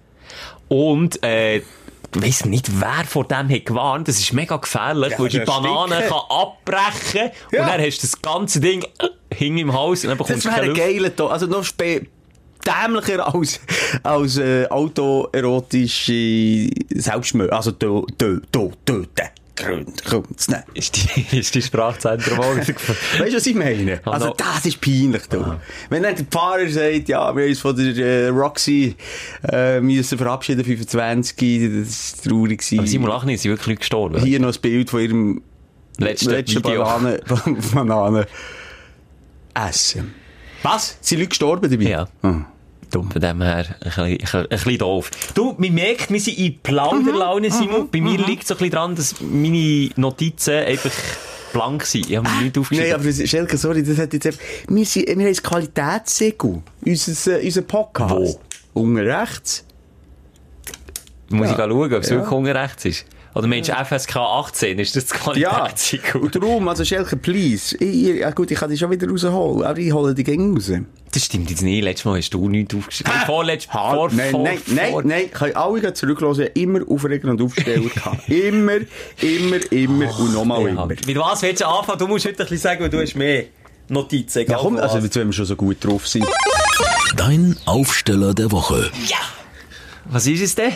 Und, 0.68 1.24
äh, 1.24 1.58
ich 1.58 2.22
weiss 2.22 2.46
nicht, 2.46 2.80
wer 2.80 3.04
vor 3.06 3.25
dem 3.25 3.50
hat 3.50 3.65
gewarnt. 3.65 4.08
Das 4.08 4.20
ist 4.20 4.32
mega 4.32 4.56
gefährlich, 4.58 5.12
Ja, 5.12 5.20
weil 5.20 5.27
die 5.30 5.38
der 5.39 5.46
Banane 5.46 5.96
Stinker. 5.96 6.10
kann 6.10 6.38
abbrechen 6.38 7.32
Ja. 7.51 7.62
und 7.63 7.68
dann 7.70 7.82
hast 7.82 7.98
du 7.98 8.08
das 8.08 8.22
ganze 8.22 8.60
Ding 8.62 8.84
äh, 9.00 9.08
hinten 9.36 9.58
im 9.60 9.74
Haus 9.74 10.04
und 10.06 10.10
dann 10.10 10.18
Das 10.18 10.27
bekommst 10.27 10.46
du 10.46 10.50
wäre 10.50 10.65
Luft. 10.68 10.80
geiler 10.80 11.15
Ton. 11.15 11.32
Also 11.32 11.48
noch 11.48 11.63
spä 11.63 12.08
dämlicher 12.66 13.34
als, 13.34 13.60
als 14.04 14.38
äh, 14.38 14.68
autoerotische 14.68 16.70
Selbstmord. 16.94 17.52
Also 17.52 17.72
tö- 17.72 18.06
tö- 18.18 18.42
tö- 18.52 18.72
töten. 18.86 19.28
Grund, 19.58 20.04
kommt's 20.04 20.50
nicht. 20.50 20.64
Ist 20.74 20.98
die, 21.16 21.26
ist 21.40 21.56
die 21.56 21.62
Sprachzentrum 21.62 22.38
auch 22.42 22.56
wieder? 22.58 22.68
Weißt 23.20 23.32
du, 23.32 23.36
was 23.38 23.46
ich 23.48 23.56
meine? 23.56 24.02
Ah, 24.04 24.12
Also, 24.12 24.34
das 24.36 24.66
ist 24.66 24.82
peinlich, 24.82 25.28
du. 25.30 25.56
Wenn 25.90 26.04
dann 26.04 26.14
der 26.14 26.26
Pfarrer 26.26 26.68
sagt, 26.68 27.08
ja, 27.08 27.34
wir 27.34 27.46
uns 27.48 27.62
von 27.62 27.74
der 27.74 27.96
äh, 27.96 28.28
Roxy 28.28 28.98
äh, 29.50 29.80
müssen 29.80 30.18
verabschieden, 30.18 30.66
25, 30.66 31.86
das 31.86 32.18
war 32.18 32.24
traurig. 32.32 32.60
Aber 32.60 32.80
gewesen. 32.80 32.88
Simon 32.88 33.10
Lachni, 33.10 33.38
sind 33.38 33.52
wirklich 33.52 33.80
gestorben. 33.80 34.22
Hier 34.22 34.42
noch 34.42 34.48
das 34.50 34.58
Bild 34.58 34.90
von 34.90 35.00
ihrem 35.00 35.42
Letzte 36.00 36.32
letzten 36.32 36.58
Video. 36.58 36.84
Banane, 36.84 37.22
Banane 37.74 38.28
essen. 39.54 40.14
Was? 40.64 40.98
Sind 41.00 41.20
Leute 41.20 41.30
gestorben 41.30 41.72
dabei? 41.72 41.84
Ja. 41.90 42.08
Hm. 42.24 42.46
Dumm. 42.96 43.12
Von 43.12 43.22
dem 43.22 43.42
her, 43.42 43.66
ein 43.82 44.18
bisschen, 44.18 44.48
ein 44.50 44.78
doof. 44.78 45.12
Du, 45.34 45.54
man 45.58 45.74
merkt, 45.74 46.10
wir 46.12 46.20
sind 46.22 46.38
in 46.38 46.60
Plauderlaune, 46.60 47.52
Simon. 47.52 47.90
Bei 47.92 48.00
mir 48.00 48.18
liegt 48.20 48.44
es 48.44 48.48
so 48.48 48.54
ein 48.54 48.58
bisschen 48.60 48.72
dran, 48.72 48.96
dass 48.96 49.16
meine 49.20 49.90
Notizen 49.98 50.54
einfach 50.64 50.92
blank 51.52 51.84
sind. 51.86 52.10
Ich 52.10 52.16
habe 52.16 52.30
mir 52.30 52.44
nicht 52.44 52.58
aufgeschrieben. 52.58 52.92
Nein, 52.92 53.02
aber 53.02 53.28
Schelke, 53.28 53.58
sorry, 53.58 53.84
das 53.84 53.98
hat 53.98 54.14
jetzt, 54.14 54.25
einfach- 54.28 54.40
wir, 54.70 54.86
sind, 54.86 55.08
wir 55.08 55.14
haben 55.16 55.25
ein 55.25 55.36
Qualitätssegel. 55.36 56.62
Unser, 56.86 57.38
äh, 57.42 57.46
unser 57.46 57.62
Podcast. 57.64 58.12
Wo? 58.74 58.82
Unten 58.82 58.98
rechts. 59.00 59.66
Muss 61.30 61.50
ich 61.52 61.58
Ja. 61.58 61.68
schauen, 61.68 61.94
ob 61.94 62.02
es 62.04 62.10
Ja. 62.10 62.16
wirklich 62.16 62.32
unten 62.32 62.52
rechts 62.56 62.86
ist. 62.86 63.06
Oder 63.36 63.48
meinst 63.48 63.70
du 63.70 63.74
FSK 63.74 64.15
18? 64.15 64.80
Ist 64.80 64.96
das 64.96 65.10
Ja. 65.10 65.18
Qualitätssiegel? 65.18 66.22
Und 66.22 66.36
darum, 66.36 66.68
also 66.70 66.86
Schelke, 66.86 67.18
please. 67.18 67.75
Ich, 67.77 67.82
ich, 68.10 68.15
ja 68.20 68.32
gut, 68.32 68.50
ich 68.50 68.58
kann 68.58 68.70
die 68.70 68.77
schon 68.77 68.89
wieder 68.89 69.10
rausholen, 69.10 69.63
aber 69.68 69.77
ich 69.77 69.92
hole 69.92 70.15
die 70.15 70.24
gegen 70.24 70.54
raus. 70.56 70.72
Das 71.12 71.25
stimmt 71.25 71.50
jetzt 71.50 71.62
nicht. 71.62 71.84
Letztes 71.84 72.06
Mal 72.06 72.18
hast 72.18 72.30
du 72.34 72.48
nichts 72.48 72.74
aufgeschrieben. 72.74 73.12
Nein, 73.13 73.25
vorletztes 73.25 73.74
Ha, 73.74 73.94
vor, 73.94 74.10
nein, 74.13 74.32
vor, 74.32 74.44
nein, 74.44 74.62
nein, 74.68 74.92
vor. 74.92 75.04
nein, 75.04 75.32
können 75.32 75.56
alle 75.56 75.94
zurückhören, 75.94 76.48
immer 76.54 76.80
aufregen 76.89 77.30
und 77.30 77.42
aufstellen. 77.42 77.92
Immer, 78.27 78.77
immer, 79.22 79.72
immer 79.72 80.20
und 80.20 80.33
nochmal 80.33 80.62
Ja. 80.64 80.68
immer. 80.70 80.86
Mit 80.88 81.16
was 81.18 81.42
willst 81.42 81.62
du 81.62 81.68
anfangen? 81.68 82.00
Du 82.00 82.07
musst 82.07 82.25
heute 82.25 82.36
ein 82.38 82.46
bisschen 82.46 82.57
sagen, 82.57 82.81
weil 82.83 82.90
du 82.90 83.01
hast 83.01 83.16
mehr 83.16 83.44
Notizen. 83.90 84.40
Ja, 84.40 84.44
egal 84.46 84.57
komm, 84.62 84.74
von 84.75 84.83
also 84.83 84.98
jetzt, 85.00 85.16
wenn 85.16 85.27
wir 85.27 85.33
schon 85.33 85.46
so 85.46 85.55
gut 85.57 85.77
drauf 85.83 86.07
sind. 86.07 86.25
Dein 87.18 87.57
Aufsteller 87.66 88.33
der 88.33 88.51
Woche. 88.51 88.90
Was 90.05 90.25
ist 90.27 90.42
es 90.42 90.55
denn? 90.55 90.72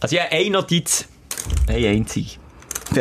Also 0.00 0.16
ja, 0.16 0.22
eine 0.30 0.50
Notiz. 0.50 1.06
Eine 1.68 1.88
einzige. 1.88 2.42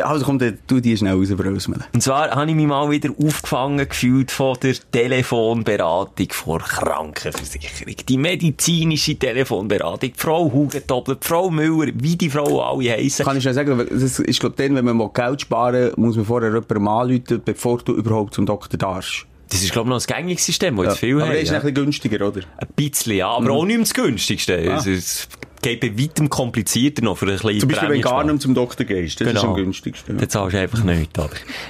Also 0.04 0.26
komm, 0.26 0.40
tu 0.68 0.80
die 0.80 0.96
schnell 0.96 1.16
rausbröseln. 1.16 1.84
Und 1.94 2.02
zwar 2.02 2.32
habe 2.32 2.50
ich 2.50 2.56
mich 2.56 2.68
mal 2.68 2.90
wieder 2.90 3.10
aufgefangen 3.22 3.88
gefühlt 3.88 4.32
von 4.32 4.58
der 4.62 4.76
Telefonberatung 4.92 6.28
vor 6.32 6.60
Krankenversicherung. 6.60 7.96
Die 8.08 8.18
medizinische 8.18 9.16
Telefonberatung. 9.16 10.12
Die 10.14 10.14
Frau 10.16 10.52
Hugentobler, 10.52 11.16
die 11.16 11.28
Frau 11.28 11.50
Müller, 11.50 11.92
wie 11.96 12.16
die 12.16 12.30
Frau 12.30 12.62
alle 12.62 12.92
heissen. 12.92 13.26
Kann 13.26 13.36
ich 13.36 13.44
schnell 13.44 13.54
sagen, 13.54 13.86
das 13.90 14.20
ist, 14.20 14.40
glaub 14.40 14.56
dann, 14.56 14.76
wenn 14.76 14.86
man 14.86 14.96
mal 14.96 15.10
Geld 15.14 15.42
sparen 15.42 15.92
muss 15.98 16.16
man 16.16 16.26
vorher 16.26 16.50
jemandem 16.50 16.88
anrufen, 16.88 17.42
bevor 17.44 17.80
du 17.80 17.94
überhaupt 17.94 18.34
zum 18.34 18.46
Doktor 18.46 18.78
darfst. 18.78 19.26
Das 19.50 19.62
ist, 19.62 19.74
glaube 19.74 19.90
ich, 19.90 19.96
noch 19.96 20.02
ein 20.02 20.16
gängiges 20.24 20.46
System, 20.46 20.78
das 20.78 20.86
jetzt 20.86 21.00
viel 21.00 21.16
aber 21.16 21.24
haben. 21.24 21.32
der 21.32 21.42
ist 21.42 21.50
ja. 21.50 21.56
ein 21.56 21.62
bisschen 21.62 21.76
günstiger, 21.76 22.26
oder? 22.26 22.42
Ein 22.58 22.68
bisschen, 22.74 23.18
ja, 23.18 23.28
aber 23.28 23.52
auch 23.52 23.66
nicht 23.66 23.76
mehr 23.76 23.86
das 23.86 23.94
günstigste. 23.94 24.56
Es 24.56 25.28
geht 25.62 25.80
bei 25.80 25.98
weitem 25.98 26.30
komplizierter 26.30 27.04
noch 27.04 27.18
für 27.18 27.26
ein 27.26 27.34
bisschen 27.38 27.60
Zum 27.60 27.70
Beispiel, 27.70 27.90
wenn 27.90 28.02
du 28.02 28.08
gar 28.10 28.24
nicht 28.24 28.42
zum 28.42 28.54
Doktor 28.56 28.84
gehst. 28.86 29.22
Das 29.22 29.28
ist 29.28 29.34
Genau. 29.36 29.50
am 29.50 29.56
günstigsten. 29.56 30.18
Dann 30.18 30.30
zahlst 30.30 30.56
du 30.56 30.60
einfach 30.60 30.84
nichts, 30.84 31.18
oder? 31.20 31.30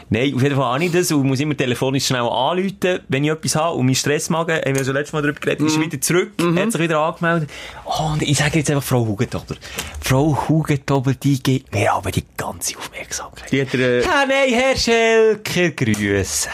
Nein, 0.10 0.34
auf 0.34 0.42
jeden 0.44 0.56
Fall 0.56 0.74
habe 0.74 0.86
ich 0.86 0.92
das 0.92 1.12
und 1.12 1.28
muss 1.28 1.40
immer 1.40 1.56
telefonisch 1.58 2.06
schnell 2.08 2.22
anrufen, 2.22 3.00
wenn 3.08 3.24
ich 3.24 3.30
etwas 3.32 3.56
habe. 3.56 3.76
Und 3.76 3.86
mein 3.86 3.96
Stressmagen, 3.96 4.56
haben 4.64 4.76
wir 4.76 4.84
so 4.84 4.92
letztes 4.92 5.14
Mal 5.14 5.22
darüber 5.22 5.40
geredet, 5.40 5.66
ist 5.68 5.80
wieder 5.80 6.00
zurück, 6.02 6.32
hat 6.56 6.72
sich 6.72 6.82
wieder 6.82 7.00
angemeldet. 7.00 7.50
Oh, 7.86 8.12
und 8.14 8.22
ich 8.22 8.38
sage 8.38 8.60
jetzt 8.60 8.70
einfach 8.72 8.84
Frau 8.84 9.06
Hugentobler. 9.06 9.58
Frau 10.00 10.48
Hugentobler, 10.48 11.14
die 11.16 11.42
gibt 11.42 11.74
mir 11.74 11.94
aber 11.94 12.12
die 12.12 12.24
ganze 12.38 12.78
Aufmerksamkeit. 12.78 13.52
Die 13.52 13.62
hat 13.62 13.74
er, 13.74 13.80
äh, 13.80 14.02
Ja, 14.04 14.26
nein, 14.28 14.54
Herr 14.54 14.76
Schelker, 14.78 15.70
grüße. 15.72 16.50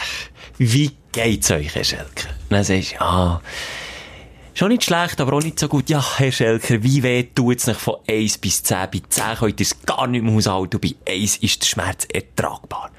Wie 0.58 0.90
geht's 1.12 1.50
euch, 1.50 1.74
Herr 1.74 1.84
Schelker? 1.84 2.28
Und 2.50 2.50
dann 2.56 2.64
sagst 2.64 2.92
du, 2.92 3.00
ah, 3.02 3.40
schon 4.58 4.68
nicht 4.68 4.84
schlecht, 4.84 5.20
aber 5.20 5.34
auch 5.34 5.42
nicht 5.42 5.58
so 5.58 5.68
gut. 5.68 5.88
Ja, 5.88 6.04
Herr 6.18 6.32
Schelker, 6.32 6.82
wie 6.82 7.02
weh 7.02 7.22
tut's 7.22 7.68
nicht 7.68 7.78
von 7.78 7.96
1 8.08 8.38
bis 8.38 8.62
10? 8.64 8.88
Bei 8.90 9.02
10 9.08 9.36
könnt 9.36 9.60
ihr 9.60 9.64
es 9.64 9.82
gar 9.82 10.06
nicht 10.08 10.24
mehr 10.24 10.34
aushalten 10.34 10.76
und 10.76 10.80
bei 10.80 10.94
1 11.12 11.36
ist 11.38 11.62
der 11.62 11.66
Schmerz 11.66 12.06
ertragbar. 12.12 12.90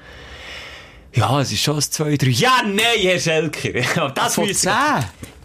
Ja, 1.14 1.40
es 1.40 1.50
ist 1.52 1.62
schon 1.62 1.76
ein 1.76 1.82
2, 1.82 2.16
3. 2.16 2.26
Ja, 2.28 2.62
nein, 2.64 2.76
Herr 3.00 3.18
Schelker. 3.18 4.10
Das 4.14 4.34
von 4.36 4.46
müssen- 4.46 4.60
10? 4.70 4.72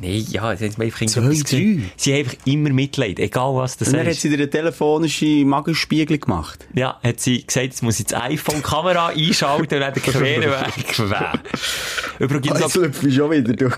Nein, 0.02 0.26
ja, 0.30 0.56
sie 0.56 0.66
haben 0.66 0.82
einfach 0.82 1.02
irgendetwas 1.02 1.44
gesehen. 1.44 1.78
drei? 1.80 1.90
Sie 1.96 2.12
haben 2.14 2.20
einfach 2.20 2.38
immer 2.46 2.70
Mitleid, 2.70 3.18
egal 3.20 3.56
was 3.56 3.78
das 3.78 3.88
Und 3.88 3.94
dann 3.98 4.06
hat 4.06 4.12
ist. 4.12 4.22
sie 4.22 4.30
dir 4.30 4.36
eine 4.36 4.50
telefonische 4.50 5.26
Magenspiegel 5.46 6.18
gemacht. 6.20 6.68
Ja, 6.76 7.00
hat 7.02 7.20
sie 7.22 7.44
gesagt, 7.46 7.66
jetzt 7.68 7.82
muss 7.82 8.00
ich 8.00 8.08
das 8.08 8.22
iPhone-Kamera 8.22 9.08
einschalten 9.16 9.62
und 9.76 9.82
dann 9.82 9.94
den 9.94 10.04
queren 10.04 10.44
Weg. 10.44 11.00
Übrigens 12.20 12.60
Jetzt 12.60 12.76
läuft 12.76 13.02
schon 13.14 13.32
wieder 13.32 13.54
durch. 13.54 13.78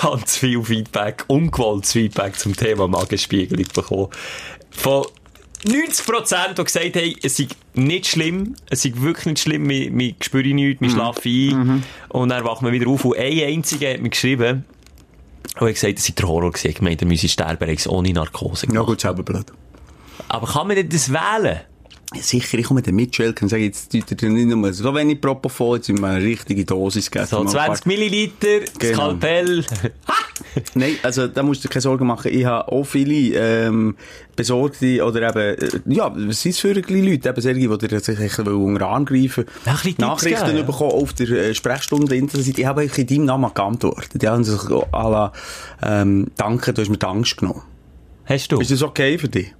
ganz 0.00 0.36
viel 0.36 0.62
Feedback, 0.62 1.24
ungewolltes 1.26 1.92
Feedback 1.92 2.38
zum 2.38 2.56
Thema 2.56 2.86
Magenspiegelung 2.88 3.66
bekommen. 3.74 4.08
Von 4.70 5.06
90%, 5.66 6.54
die 6.54 6.64
gesagt 6.64 6.96
haben, 6.96 7.14
es 7.22 7.36
sei 7.36 7.48
nicht 7.74 8.06
schlimm, 8.06 8.54
es 8.70 8.82
sei 8.82 8.92
wirklich 8.94 9.26
nicht 9.26 9.40
schlimm, 9.40 9.68
wir, 9.68 9.96
wir 9.96 10.14
spüren 10.20 10.54
nichts, 10.54 10.80
wir 10.80 10.90
schlafen 10.90 11.22
ein 11.28 11.84
und 12.08 12.28
dann 12.28 12.44
wachen 12.44 12.66
wir 12.66 12.72
wieder 12.72 12.88
auf. 12.88 13.04
Und 13.04 13.18
ein 13.18 13.40
einziger 13.40 13.92
hat 13.92 14.00
mir 14.00 14.10
geschrieben, 14.10 14.64
und 15.58 15.66
hat 15.68 15.74
gesagt, 15.74 15.98
es 15.98 16.06
sei 16.06 16.14
der 16.16 16.28
Horror 16.28 16.52
gewesen, 16.52 16.70
ich 16.70 16.80
meinte, 16.80 17.04
er 17.04 17.08
müsse 17.08 17.28
sterben, 17.28 17.68
er 17.68 17.92
ohne 17.92 18.12
Narkose 18.12 18.66
Ja 18.66 18.72
gemacht. 18.72 18.86
gut, 18.86 19.00
selber 19.00 19.22
blöd. 19.22 19.46
Aber 20.28 20.46
kann 20.46 20.66
man 20.66 20.76
denn 20.76 20.88
das 20.88 21.12
wählen? 21.12 21.60
Sicher, 22.14 22.56
ich 22.58 22.66
komme 22.66 22.82
mit 22.92 23.14
Schelke 23.16 23.44
und 23.44 23.48
sage, 23.48 23.64
jetzt 23.64 23.90
tut 23.90 24.22
er 24.22 24.28
nicht 24.28 24.46
nur 24.46 24.72
so 24.72 24.94
wenig 24.94 25.20
Propofol, 25.20 25.78
jetzt 25.78 25.88
müssen 25.88 26.02
wir 26.02 26.08
eine 26.10 26.24
richtige 26.24 26.64
Dosis 26.64 27.10
geben. 27.10 27.26
So 27.26 27.38
Mal 27.42 27.46
ein 27.46 27.48
20 27.48 27.84
paar- 27.84 27.92
Milliliter, 27.92 28.60
Genau. 28.78 28.94
Skalpell. 28.94 29.64
Nein, 30.74 30.96
also 31.02 31.26
da 31.26 31.42
musst 31.42 31.64
du 31.64 31.68
dir 31.68 31.72
keine 31.72 31.80
Sorgen 31.82 32.06
machen. 32.06 32.30
Ich 32.32 32.44
habe 32.44 32.70
auch 32.70 32.84
viele 32.84 33.36
ähm, 33.66 33.96
Besorgte 34.36 35.04
oder 35.04 35.28
eben, 35.28 35.58
äh, 35.62 35.80
ja, 35.86 36.12
was 36.14 36.42
sind 36.42 36.52
es 36.52 36.60
für 36.60 36.72
Leute? 36.74 37.28
Eben 37.28 37.40
solche, 37.40 37.54
die 37.54 37.88
dir 37.88 38.00
sich 38.00 38.18
ein 38.18 38.28
bisschen 38.28 38.46
unter 38.48 38.78
den 38.78 38.82
Arm 38.88 39.04
greifen 39.04 39.44
Ja, 39.64 39.72
ein 39.72 39.76
bisschen 39.76 39.82
Tipps 39.96 39.98
Nachrichten 39.98 40.54
geben, 40.54 40.66
bekommen 40.66 40.92
auf 40.92 41.12
der 41.12 41.28
äh, 41.28 41.54
Sprechstunde 41.54 42.14
Internetseite. 42.14 42.60
Ich 42.60 42.66
habe 42.66 42.84
in 42.84 43.06
deinem 43.06 43.24
Namen 43.24 43.50
geantwortet. 43.52 44.22
Die 44.22 44.28
haben 44.28 44.44
sich 44.44 44.60
à 44.60 45.10
la, 45.10 45.32
ähm, 45.82 46.28
danke, 46.36 46.72
du 46.72 46.82
hast 46.82 46.88
mir 46.88 46.98
die 46.98 47.06
Angst 47.06 47.36
genommen. 47.36 47.62
Hast 48.26 48.52
du? 48.52 48.60
Ist 48.60 48.70
das 48.70 48.82
okay 48.82 49.18
für 49.18 49.28
dich? 49.28 49.52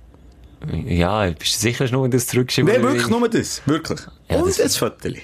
Ja, 0.86 1.26
bist 1.30 1.54
du 1.56 1.58
sicher, 1.60 1.84
dass 1.84 1.92
nur 1.92 2.08
das 2.08 2.26
zurückschreibst? 2.26 2.72
Nein, 2.72 2.82
wirklich 2.82 3.08
nur 3.08 3.28
das. 3.28 3.62
Wirklich. 3.66 4.00
Ja, 4.30 4.36
Und 4.38 4.48
das- 4.48 4.60
ein 4.60 4.70
Foto. 4.70 5.08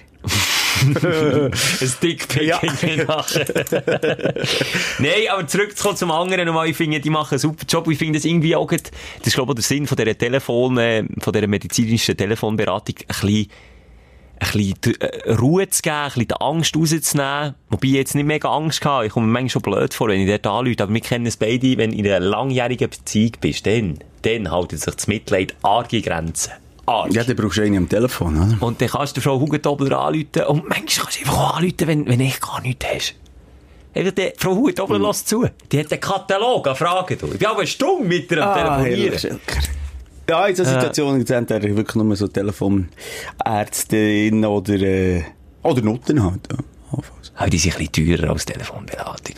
Ein 0.85 1.93
Dickpick 2.03 2.43
Ja. 2.43 2.61
nachher. 3.07 3.45
Nein, 4.99 5.13
aber 5.31 5.47
zurückzukommen 5.47 5.97
zum 5.97 6.11
anderen 6.11 6.47
nochmal, 6.47 6.69
ich 6.69 6.77
finde, 6.77 7.01
die 7.01 7.11
machen 7.11 7.33
einen 7.33 7.39
super 7.41 7.65
Job. 7.69 7.89
Ich 7.89 7.99
finde 7.99 8.19
das 8.19 8.25
irgendwie 8.25 8.57
auch, 8.57 8.69
das 8.69 8.81
ist 9.25 9.35
glaube 9.35 9.53
ich 9.53 9.57
der 9.57 9.63
Sinn 9.65 9.87
von 9.87 9.97
dieser 9.97 10.17
Telefon, 10.17 10.79
äh, 10.79 11.05
von 11.21 11.33
dieser 11.33 11.47
medizinischen 11.47 12.17
Telefonberatung, 12.17 12.95
ein 13.01 13.07
bisschen 13.07 13.47
ein 14.39 14.49
bisschen 14.53 15.01
äh, 15.01 15.33
Ruhe 15.35 15.69
zu 15.69 15.83
geben, 15.83 15.95
ein 15.97 16.05
bisschen 16.09 16.29
die 16.29 16.35
Angst 16.41 16.77
rauszunehmen. 16.77 17.55
Wobei 17.69 17.87
ich 17.89 17.93
jetzt 17.95 18.15
nicht 18.15 18.25
mega 18.27 18.49
Angst 18.49 18.85
hatte. 18.85 19.07
Ich 19.07 19.13
komme 19.13 19.27
mir 19.27 19.33
manchmal 19.33 19.51
schon 19.51 19.63
blöd 19.63 19.95
vor, 19.95 20.09
wenn 20.09 20.21
ich 20.21 20.29
dort 20.29 20.47
anrufe. 20.47 20.83
Aber 20.83 20.93
wir 20.95 21.01
kennen 21.01 21.27
es 21.27 21.37
beide, 21.37 21.77
wenn 21.79 21.93
du 21.93 21.99
in 21.99 22.07
einer 22.07 22.21
langjährigen 22.21 22.91
Beziehung 22.91 23.33
bist, 23.41 23.67
dann, 23.67 23.99
dann 24.23 24.51
haltet 24.51 24.81
sich 24.81 24.95
das 24.95 25.07
Mitleid 25.07 25.55
arge 25.63 26.01
Grenzen. 26.03 26.53
Arg. 26.87 27.13
Ja, 27.15 27.23
dann 27.25 27.37
brauchst 27.37 27.59
du 27.59 27.63
einen 27.63 27.77
am 27.79 27.89
Telefon, 27.89 28.37
oder? 28.37 28.57
Und 28.67 28.81
dann 28.81 28.89
kannst 28.89 29.17
du 29.17 29.21
Frau 29.21 29.39
Hugentobler 29.39 30.01
anrufen. 30.01 30.43
Und 30.49 30.69
manchmal 30.69 31.05
kannst 31.05 31.17
du 31.17 31.21
einfach 31.21 31.39
auch 31.39 31.57
anrufen, 31.59 31.87
wenn, 31.87 32.09
wenn 32.09 32.21
ich 32.21 32.41
gar 32.41 32.61
nichts 32.61 32.85
hast. 32.93 33.15
Einfach 33.95 34.13
die, 34.13 34.33
Frau 34.39 34.55
Hugentobler 34.57 34.99
Mhm. 34.99 35.05
lässt 35.05 35.29
zu. 35.29 35.47
Die 35.71 35.79
hat 35.79 35.93
einen 35.93 36.01
Katalog 36.01 36.67
an 36.67 36.75
Fragen. 36.77 37.19
Du. 37.19 37.27
Ich 37.27 37.39
bin 37.39 37.47
aber 37.47 37.59
eine 37.59 37.67
Stunde 37.67 38.09
mit 38.09 38.31
ihr 38.33 38.43
am 38.43 38.49
Ah, 38.49 38.83
Telefonieren. 38.83 39.41
Ja, 40.29 40.47
in 40.47 40.57
so 40.57 40.65
Situationen 40.65 41.27
äh. 41.27 41.45
er 41.51 41.63
wirklich 41.77 41.95
nur 41.95 42.17
so 42.17 42.27
Telefonärztin 42.29 44.45
oder, 44.45 44.73
äh, 44.75 45.23
oder 45.63 45.83
Nutten 45.83 46.23
halt. 46.23 46.41
Ja. 46.51 46.59
Aber 47.37 47.51
die 47.51 47.59
sind 47.59 47.77
ein 47.79 47.87
bisschen 47.87 48.17
teurer 48.19 48.31
als 48.33 48.45
Telefonberatung. 48.45 49.37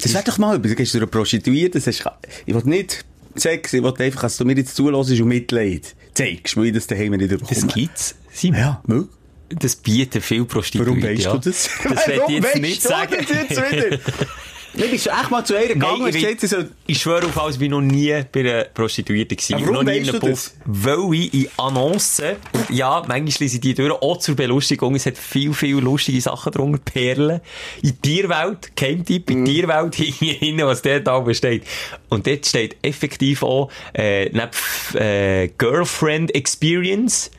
Das 0.00 0.12
wäre 0.12 0.24
doch 0.24 0.38
mal, 0.38 0.58
du 0.58 0.74
gehst 0.74 0.92
zu 0.92 0.98
einer 0.98 1.06
Prostituierte, 1.06 1.78
das 1.78 1.86
heißt, 1.86 2.04
ich 2.46 2.54
will 2.54 2.62
nicht 2.64 3.04
Sex, 3.36 3.72
ich 3.72 3.82
will 3.82 3.92
einfach, 3.98 4.22
dass 4.22 4.36
du 4.36 4.44
mir 4.44 4.56
jetzt 4.56 4.76
zulässt 4.76 5.10
und 5.10 5.28
Mitleid 5.28 5.94
zeigst, 6.14 6.56
weil 6.56 6.66
ich 6.66 6.72
das 6.74 6.86
daheim 6.86 7.12
nicht 7.12 7.32
Das 7.32 7.40
bekomme. 7.40 7.72
gibt's, 7.72 8.14
Simon. 8.32 8.60
Ja, 8.60 8.82
möglich. 8.86 9.10
Das 9.48 9.76
bieten 9.76 10.20
viele 10.22 10.44
Prostituierte. 10.44 10.90
Warum 10.90 11.02
weißt 11.02 11.22
ja. 11.24 11.32
du 11.32 11.38
das? 11.38 11.68
Das 11.82 12.06
will 12.08 12.20
ich 12.28 12.42
jetzt 12.44 12.56
nicht 12.56 12.84
du 12.84 12.88
sagen. 12.88 13.14
das 13.18 13.28
jetzt 13.28 13.72
wieder? 13.72 13.98
Nee, 14.76 14.88
bist 14.90 15.06
du 15.06 15.10
echt 15.10 15.30
mal 15.30 15.44
zu 15.44 15.54
ihr 15.54 15.68
gegangen 15.68 16.02
und 16.02 16.14
ich, 16.14 16.40
soll... 16.40 16.70
ich 16.86 17.00
schwöre 17.00 17.26
auf 17.26 17.40
alles, 17.40 17.54
ich 17.54 17.60
bin 17.60 17.70
noch 17.70 17.80
nie 17.80 18.12
bei 18.32 18.40
einer 18.40 18.64
Prostituierten 18.64 19.36
gewesen. 19.36 19.54
Aber 19.54 19.62
warum 19.62 19.74
noch 19.74 19.92
nie 19.92 19.98
in 19.98 20.08
einem 20.08 20.20
Puff. 20.20 20.52
Weil 20.64 21.14
ich 21.14 21.34
in 21.34 21.48
Annoncen, 21.56 22.36
ja, 22.70 23.02
manchmal 23.06 23.20
lese 23.20 23.44
ich 23.56 23.60
die 23.60 23.74
durch, 23.74 23.92
auch 23.92 24.16
zur 24.18 24.34
Belustigung, 24.34 24.96
es 24.96 25.06
hat 25.06 25.16
viel, 25.16 25.54
viel 25.54 25.76
lustige 25.76 26.20
Sachen 26.20 26.52
drunter, 26.52 26.78
Perlen. 26.78 27.40
In 27.82 28.02
Tierwelt, 28.02 28.76
Keimtipp, 28.76 29.30
in 29.30 29.44
Tierwelt 29.44 29.94
hinten, 29.94 30.66
was 30.66 30.82
dort 30.82 31.06
da 31.06 31.20
besteht. 31.20 31.62
Und 32.08 32.26
dort 32.26 32.44
steht 32.44 32.76
effektiv 32.82 33.44
auch, 33.44 33.70
äh, 33.92 34.24
neben, 34.30 35.00
äh, 35.00 35.48
Girlfriend 35.56 36.34
Experience. 36.34 37.30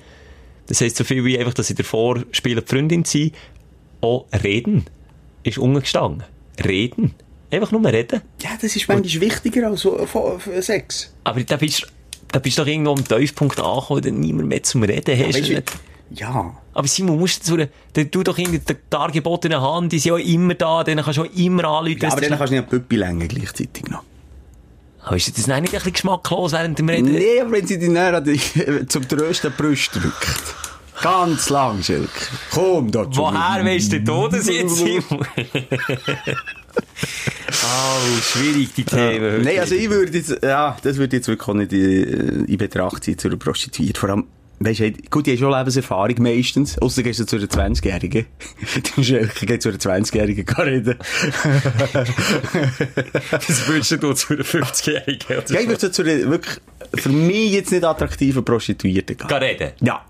Das 0.68 0.80
heisst 0.80 0.96
so 0.96 1.04
viel 1.04 1.26
wie 1.26 1.38
einfach, 1.38 1.54
dass 1.54 1.70
ich 1.70 1.76
davor 1.76 2.24
spiele, 2.32 2.64
Freundin 2.66 3.04
sein. 3.04 3.32
Auch 4.00 4.26
reden. 4.44 4.86
Ist 5.44 5.58
ungestanden. 5.58 6.24
Reden. 6.64 7.14
Einfach 7.52 7.72
nur 7.72 7.86
reden. 7.86 8.22
Ja, 8.42 8.50
das 8.62 8.76
ist 8.76 8.88
manchmal 8.88 9.22
wichtiger 9.22 9.68
als 9.68 9.82
von- 9.82 10.08
von 10.08 10.40
Sex. 10.62 11.14
Aber 11.24 11.44
da 11.44 11.58
bist, 11.58 11.88
da 12.32 12.40
bist 12.40 12.58
du 12.58 12.64
doch 12.64 12.68
irgendwo 12.68 12.92
am 12.94 13.08
Tiefpunkt 13.08 13.60
angekommen, 13.60 14.04
wenn 14.04 14.16
du 14.16 14.20
niemand 14.22 14.48
mehr 14.50 14.64
zum 14.64 14.84
Reden 14.84 15.18
hast. 15.28 15.48
Du, 15.50 15.62
ja. 16.12 16.54
Aber 16.74 16.88
Simon, 16.88 17.18
musst 17.20 17.48
du 17.50 17.68
tu 18.12 18.24
doch 18.24 18.38
irgendwie 18.38 18.60
die 18.60 18.76
dargebotenen 18.90 19.62
Hand, 19.62 19.92
die 19.92 20.00
sind 20.00 20.18
ja 20.18 20.34
immer 20.34 20.54
da, 20.56 20.84
denen 20.84 21.04
kannst 21.04 21.18
du 21.18 21.24
auch 21.24 21.34
immer 21.36 21.64
anrufen. 21.66 21.98
ja 22.02 22.10
aber 22.12 22.22
du- 22.22 22.28
kannst 22.30 22.48
du 22.52 22.56
nicht 22.56 22.64
an 22.64 22.70
Püppi 22.70 22.96
längen 22.98 23.28
gleichzeitig 23.28 23.88
noch. 23.90 24.04
Aber 25.04 25.16
ist 25.18 25.28
das 25.38 25.46
nicht 25.46 25.56
ein 25.56 25.64
bisschen 25.64 25.94
geschmacklos 25.94 26.52
während 26.54 26.80
dem 26.80 26.90
Reden? 26.90 27.12
Nee, 27.12 27.40
aber 27.42 27.52
wenn 27.52 27.68
sie 27.68 27.78
dich 27.78 27.90
näher 27.90 28.24
zum 28.88 29.08
trösten 29.08 29.54
Brust 29.56 29.94
drückt. 29.96 30.56
Ganz 31.02 31.50
lang, 31.50 31.84
Schelke. 31.84 32.10
Komm 32.52 32.90
da 32.90 33.10
zu 33.12 33.20
Woher 33.20 33.64
weißt 33.64 33.92
du 33.94 34.02
da, 34.02 34.28
das 34.30 34.48
jetzt, 34.48 34.78
Simon? 34.78 35.28
oh, 37.64 38.22
schwierig, 38.22 38.74
die 38.74 38.84
Themen. 38.84 39.42
Nein, 39.44 39.60
also 39.60 39.76
ich 39.76 39.90
würde 39.90 40.18
jetzt, 40.18 40.44
ja, 40.44 40.78
das 40.82 40.98
würde 40.98 41.18
jetzt 41.18 41.28
wirklich 41.28 41.48
auch 41.48 41.54
nicht 41.54 41.74
in, 41.74 42.46
in 42.46 42.58
Betracht 42.58 43.04
ziehen 43.04 43.18
zu 43.18 43.28
einer 43.28 43.38
Prostituierten. 43.38 44.00
Vor 44.00 44.10
allem, 44.10 44.26
weisst 44.60 44.80
du, 44.80 44.92
gut, 45.10 45.26
die 45.28 45.32
haben 45.32 45.40
schon 45.40 45.52
Lebenserfahrung 45.52 46.16
meistens. 46.20 46.78
Ausser 46.80 47.04
gehst 47.04 47.20
du 47.20 47.26
zu 47.26 47.36
einer 47.38 47.46
20-Jährigen. 47.46 48.26
Du 48.96 49.04
Schelke 49.04 49.46
geht 49.46 49.62
zu 49.62 49.70
einer 49.70 49.78
20-Jährigen 49.78 50.46
reden. 50.56 50.96
Was 53.32 53.68
würdest 53.68 53.92
du 53.92 54.14
zu 54.14 54.34
einer 54.34 54.44
50-Jährigen? 54.44 55.44
Ja, 55.50 55.60
ich 55.60 55.68
würde 55.68 55.92
zu 55.92 56.02
einer 56.02 56.30
wirklich, 56.30 56.56
für 56.96 57.10
mich 57.10 57.52
jetzt 57.52 57.72
nicht 57.72 57.84
attraktiven 57.84 58.44
Prostituierten 58.44 59.18
gehen. 59.18 59.28
Geh 59.28 59.36
reden. 59.36 59.72
Ja. 59.82 60.06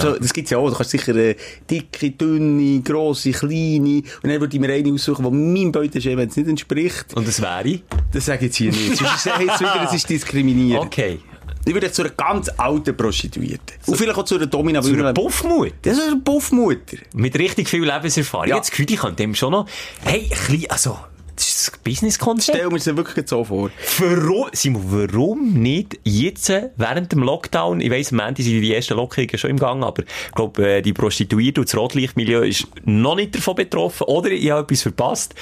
So, 0.00 0.18
das 0.18 0.32
gibt's 0.32 0.50
ja 0.50 0.58
auch. 0.58 0.70
Du 0.70 0.76
kannst 0.76 0.90
sicher 0.90 1.14
äh, 1.16 1.36
dicke, 1.70 2.10
dünne, 2.12 2.80
grosse, 2.80 3.32
kleine. 3.32 4.02
Und 4.22 4.24
dann 4.24 4.40
würde 4.40 4.54
ich 4.56 4.60
mir 4.60 4.72
eine 4.72 4.92
aussuchen, 4.92 5.24
die 5.24 5.30
meinem 5.30 5.72
Beuteschema 5.72 6.22
jetzt 6.22 6.36
nicht 6.36 6.48
entspricht. 6.48 7.14
Und 7.14 7.28
das 7.28 7.42
wäre? 7.42 7.80
Das 8.12 8.26
sage 8.26 8.38
ich 8.38 8.44
jetzt 8.44 8.56
hier 8.56 8.70
nicht. 8.70 8.96
Sonst 8.96 9.26
heisst 9.26 9.54
es 9.54 9.60
wieder, 9.60 9.84
es 9.84 9.94
ist 9.94 10.08
diskriminierend. 10.08 10.86
Okay. 10.86 11.18
Ich 11.64 11.72
würde 11.72 11.86
jetzt 11.86 11.96
zu 11.96 12.02
einer 12.02 12.10
ganz 12.12 12.48
alten 12.56 12.96
Prostituierten. 12.96 13.76
Und 13.86 13.96
vielleicht 13.96 14.18
auch 14.18 14.24
zu 14.24 14.34
einer 14.34 14.46
Domina. 14.46 14.82
Zu 14.82 14.94
einer 14.94 15.12
Puffmut. 15.12 15.74
Das 15.82 15.96
ist 15.96 16.08
eine 16.08 16.20
Puffmutter. 16.20 16.96
Mit 17.14 17.38
richtig 17.38 17.68
viel 17.68 17.84
Lebenserfahrung. 17.84 18.48
Ja. 18.48 18.56
Jetzt 18.56 18.72
Küdi 18.72 18.96
kann 18.96 19.14
dem 19.14 19.34
schon 19.34 19.52
noch, 19.52 19.68
hey, 20.04 20.22
ein 20.22 20.28
bisschen, 20.28 20.70
also, 20.70 20.98
das 21.36 21.48
ist 21.48 21.68
das 21.68 21.78
Business-Konzept. 21.78 22.56
Stell 22.56 22.68
mir 22.68 22.76
das 22.78 22.86
wirklich 22.86 23.28
so 23.28 23.44
vor. 23.44 23.70
Warum, 23.98 24.46
Simon, 24.52 24.82
warum 25.12 25.52
nicht 25.54 25.98
jetzt, 26.04 26.50
äh, 26.50 26.70
während 26.76 27.12
dem 27.12 27.20
Lockdown, 27.22 27.80
ich 27.80 27.90
weiss, 27.90 28.12
am 28.12 28.20
Ende 28.20 28.42
sind 28.42 28.60
die 28.60 28.74
ersten 28.74 28.94
Lockerungen 28.94 29.38
schon 29.38 29.50
im 29.50 29.58
Gang, 29.58 29.82
aber 29.84 30.02
ich 30.02 30.32
glaube, 30.34 30.66
äh, 30.76 30.82
die 30.82 30.92
Prostituierte 30.92 31.60
und 31.60 31.68
das 31.72 31.76
Rotlichtmilieu 31.78 32.42
ist 32.42 32.66
noch 32.84 33.16
nicht 33.16 33.34
davon 33.34 33.54
betroffen, 33.56 34.04
oder 34.04 34.30
ich 34.30 34.50
habe 34.50 34.62
etwas 34.62 34.82
verpasst. 34.82 35.34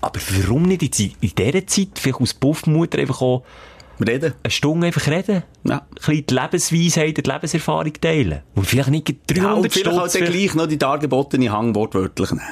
Aber 0.00 0.20
warum 0.38 0.62
nicht 0.62 0.82
in, 0.82 0.90
die- 0.90 1.16
in 1.20 1.32
dieser 1.36 1.66
Zeit, 1.66 1.88
vielleicht 1.98 2.20
aus 2.20 2.34
Puffmutter 2.34 2.98
einfach 2.98 3.20
auch 3.20 3.42
Reden. 4.06 4.34
eine 4.44 4.50
Stunde 4.50 4.86
einfach 4.86 5.06
reden? 5.08 5.42
Ja. 5.64 5.78
Ein 5.78 5.86
bisschen 5.96 6.26
die 6.26 6.34
Lebensweisheit, 6.34 7.16
die 7.16 7.28
Lebenserfahrung 7.30 7.92
teilen? 8.00 8.42
Und 8.54 8.64
vielleicht 8.66 8.90
nicht 8.90 9.06
gleich 9.06 9.18
Ja, 9.38 9.54
300 9.54 9.64
und 9.64 9.72
vielleicht 9.72 9.96
halt 9.98 10.10
Stutz 10.10 10.22
dann 10.24 10.32
gleich 10.32 10.54
noch 10.54 10.66
die 10.68 10.78
dargebotene 10.78 11.50
Hang 11.50 11.74
wortwörtlich 11.74 12.30
nehmen. 12.30 12.42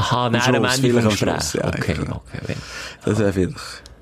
Aha, 0.00 0.26
Am 0.26 0.32
nein, 0.32 0.54
am 0.54 0.64
Ende 0.64 0.92
vom 1.00 1.10
Gespräch. 1.10 1.54
ja, 1.54 1.68
okay, 1.68 1.94
genau. 1.94 2.22
okay. 2.42 2.54
Das 3.04 3.18
wäre 3.18 3.32
vielleicht. 3.32 3.56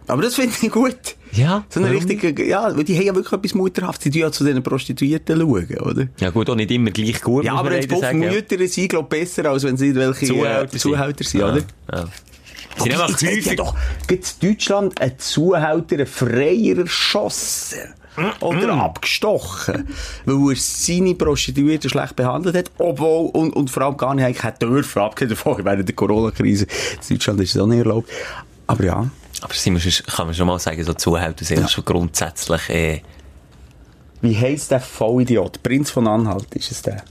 Aber 0.07 0.23
das 0.23 0.35
finde 0.37 0.55
ich 0.61 0.71
gut. 0.71 0.97
Ja, 1.33 1.65
So 1.69 1.81
eine 1.81 1.91
richtige, 1.91 2.47
ja, 2.47 2.75
weil 2.75 2.85
die 2.85 2.97
haben 2.97 3.05
ja 3.05 3.15
wirklich 3.15 3.33
etwas 3.33 3.55
Mutterhaftes. 3.55 4.05
Die 4.05 4.11
tun 4.11 4.21
ja 4.23 4.33
zu 4.33 4.45
diesen 4.45 4.63
Prostituierten 4.63 5.39
schauen, 5.39 5.79
oder? 5.81 6.09
Ja 6.19 6.31
gut, 6.31 6.49
auch 6.49 6.55
nicht 6.55 6.71
immer 6.71 6.91
gleich 6.91 7.21
gut. 7.21 7.45
Ja, 7.45 7.55
aber 7.55 7.71
wenn 7.71 7.83
ja. 7.83 7.89
Puffmütter 7.89 8.67
sind, 8.67 8.89
glaube 8.89 9.15
ich, 9.15 9.21
besser, 9.25 9.45
als 9.51 9.65
wenn 9.65 9.77
sie 9.77 9.95
welche 9.95 10.27
Zuhälter 10.27 10.75
äh, 10.75 10.79
Zuhälter 10.79 11.25
sind, 11.25 11.41
Ja, 11.41 11.53
oder? 11.53 11.63
Ja. 11.93 12.05
Sie 12.77 12.83
sind 12.85 12.95
Aber 12.95 13.05
einfach 13.07 13.21
ja 13.21 13.29
häufig... 13.31 13.57
doch 13.57 13.77
gibt's 14.07 14.37
in 14.41 14.49
Deutschland 14.49 15.01
einen 15.01 15.19
Zuhälter, 15.19 15.97
einen 15.97 16.07
Freier 16.07 16.79
erschossen. 16.79 17.79
Oder 18.41 18.75
abgestochen. 18.75 19.89
Weil 20.25 20.51
er 20.51 20.57
seine 20.57 21.15
Prostituierten 21.15 21.91
schlecht 21.91 22.17
behandelt 22.17 22.57
hat, 22.57 22.71
obwohl, 22.79 23.31
und, 23.31 23.55
und 23.55 23.71
vor 23.71 23.85
allem 23.85 23.97
gar 23.97 24.15
nicht 24.15 24.43
hätte 24.43 24.67
dürfen, 24.67 25.03
abgesehen 25.03 25.31
davon, 25.31 25.65
während 25.65 25.89
der 25.89 25.95
Corona-Krise. 25.95 26.67
In 27.09 27.17
Deutschland 27.17 27.41
ist 27.41 27.55
es 27.55 27.61
auch 27.61 27.67
nicht 27.67 27.79
erlaubt. 27.79 28.09
Aber 28.67 28.85
ja. 28.85 29.11
Aber 29.41 29.55
Simon, 29.55 29.81
kann 29.81 30.27
man 30.27 30.35
schon 30.35 30.47
mal 30.47 30.59
sagen, 30.59 30.83
so 30.83 30.95
Zuhälter 30.95 31.45
sind 31.45 31.61
ja. 31.61 31.69
schon 31.69 31.85
grundsätzlich... 31.85 32.69
Äh, 32.69 33.03
Wie 34.21 34.37
heisst 34.37 34.71
der 34.71 34.81
Vollidiot? 34.81 35.63
Prinz 35.63 35.91
von 35.91 36.09
Anhalt 36.09 36.55
ist 36.55 36.73
es 36.73 36.83
der. 36.83 37.05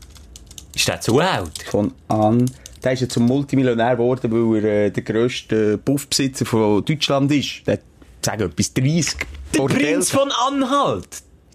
ist 0.76 0.88
der 0.88 1.00
Zuhälter? 1.00 1.72
Von 1.72 1.93
An. 2.10 2.50
Der 2.84 2.93
ist 2.93 3.02
ja 3.02 3.10
zum 3.10 3.26
Multimillionär 3.26 3.96
geworden, 3.96 4.32
weil 4.32 4.63
er 4.63 4.86
äh, 4.86 4.91
der 4.91 5.04
grösste 5.04 5.78
Puffbesitzer 5.78 6.46
von 6.46 6.84
Deutschland 6.84 7.32
ist. 7.32 7.65
Der 7.65 7.76
hat, 7.76 7.82
sagen 8.22 8.43
etwas 8.43 8.74
30 8.74 9.17
Der 9.53 9.60
Bordelle. 9.60 9.79
Prinz 9.91 10.12
von 10.12 10.31
Anhalt! 10.31 11.07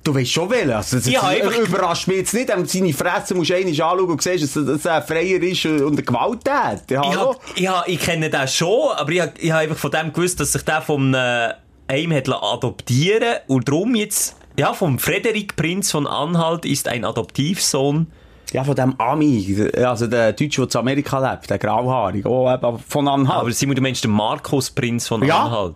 Du 0.04 0.12
weißt 0.14 0.32
schon 0.32 0.50
wählen. 0.50 0.72
Also, 0.72 0.96
das, 0.96 1.06
Ja, 1.08 1.20
das 1.20 1.30
einfach- 1.30 1.58
überrascht 1.58 2.08
mich 2.08 2.16
jetzt 2.18 2.34
nicht. 2.34 2.50
Seine 2.66 2.92
Fresse 2.92 3.34
musst 3.36 3.50
du 3.50 3.54
einmal 3.54 3.70
anschauen 3.70 4.10
und 4.10 4.20
siehst, 4.22 4.56
dass, 4.56 4.84
er 4.84 4.94
ein 4.94 5.02
Freier 5.04 5.40
ist 5.40 5.64
und 5.64 5.96
ein 5.98 6.04
Gewalttäter. 6.04 6.80
Ich, 6.90 6.98
Hallo? 6.98 7.36
ich, 7.54 7.68
hab, 7.68 7.86
ich 7.88 8.00
kenne 8.00 8.28
den 8.28 8.48
schon, 8.48 8.90
aber 8.96 9.12
ich 9.12 9.20
habe 9.20 9.32
ich 9.38 9.52
hab 9.52 9.60
einfach 9.60 9.76
von 9.76 9.90
dem 9.92 10.12
gewusst, 10.12 10.40
dass 10.40 10.52
sich 10.52 10.62
der 10.62 10.82
vom 10.82 11.14
äh, 11.14 11.50
einem 11.86 12.12
hat 12.14 12.28
adoptieren 12.28 13.36
und 13.46 13.68
darum 13.68 13.94
jetzt... 13.94 14.36
Ja, 14.58 14.74
vom 14.74 14.98
Frederik 14.98 15.54
Prinz 15.56 15.92
von 15.92 16.06
Anhalt 16.06 16.64
ist 16.66 16.86
ein 16.88 17.04
Adoptivsohn. 17.04 18.10
Ja, 18.52 18.64
von 18.64 18.74
dem 18.74 19.00
Ami, 19.00 19.70
also 19.82 20.06
der 20.08 20.32
Deutsche, 20.34 20.60
der 20.62 20.68
zu 20.68 20.78
Amerika 20.80 21.30
lebt, 21.32 21.48
der 21.48 21.58
Grauhaarige, 21.58 22.28
oh, 22.28 22.52
eben 22.52 22.78
von 22.86 23.08
Anhalt. 23.08 23.40
Aber 23.40 23.52
Simon, 23.52 23.76
du 23.76 23.80
meinst 23.82 24.04
den 24.04 24.10
Markus 24.10 24.68
Prinz 24.70 25.08
von 25.08 25.24
Ja. 25.24 25.70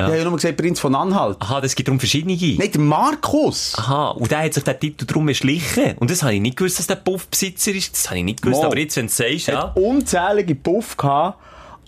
Anhalt? 0.00 0.08
Ich 0.08 0.12
habe 0.12 0.18
ja 0.18 0.24
nur 0.24 0.36
gesagt, 0.36 0.56
Prinz 0.56 0.80
von 0.80 0.94
Anhalt. 0.94 1.36
Aha, 1.40 1.60
das 1.60 1.74
gibt 1.74 1.88
darum 1.88 1.98
verschiedene. 1.98 2.36
Nein, 2.36 2.70
der 2.72 2.80
Markus. 2.80 3.74
Aha, 3.76 4.10
und 4.10 4.30
der 4.30 4.44
hat 4.44 4.54
sich 4.54 4.64
den 4.64 4.80
Titel 4.80 5.06
drum 5.06 5.28
erschlichen. 5.28 5.96
Und 5.98 6.10
das 6.10 6.22
habe 6.22 6.34
ich 6.34 6.40
nicht 6.40 6.56
gewusst, 6.56 6.78
dass 6.78 6.86
der 6.86 6.96
Puffbesitzer 6.96 7.72
ist. 7.72 7.94
Das 7.94 8.08
habe 8.08 8.18
ich 8.18 8.24
nicht 8.24 8.42
gewusst. 8.42 8.60
Mal. 8.60 8.66
Aber 8.66 8.78
jetzt, 8.78 8.96
wenn 8.96 9.06
du 9.06 9.12
sagst, 9.12 9.48
Er 9.48 9.54
ja. 9.54 9.62
hat 9.62 9.76
unzählige 9.76 10.54
Puff 10.54 10.96
gehabt 10.96 11.38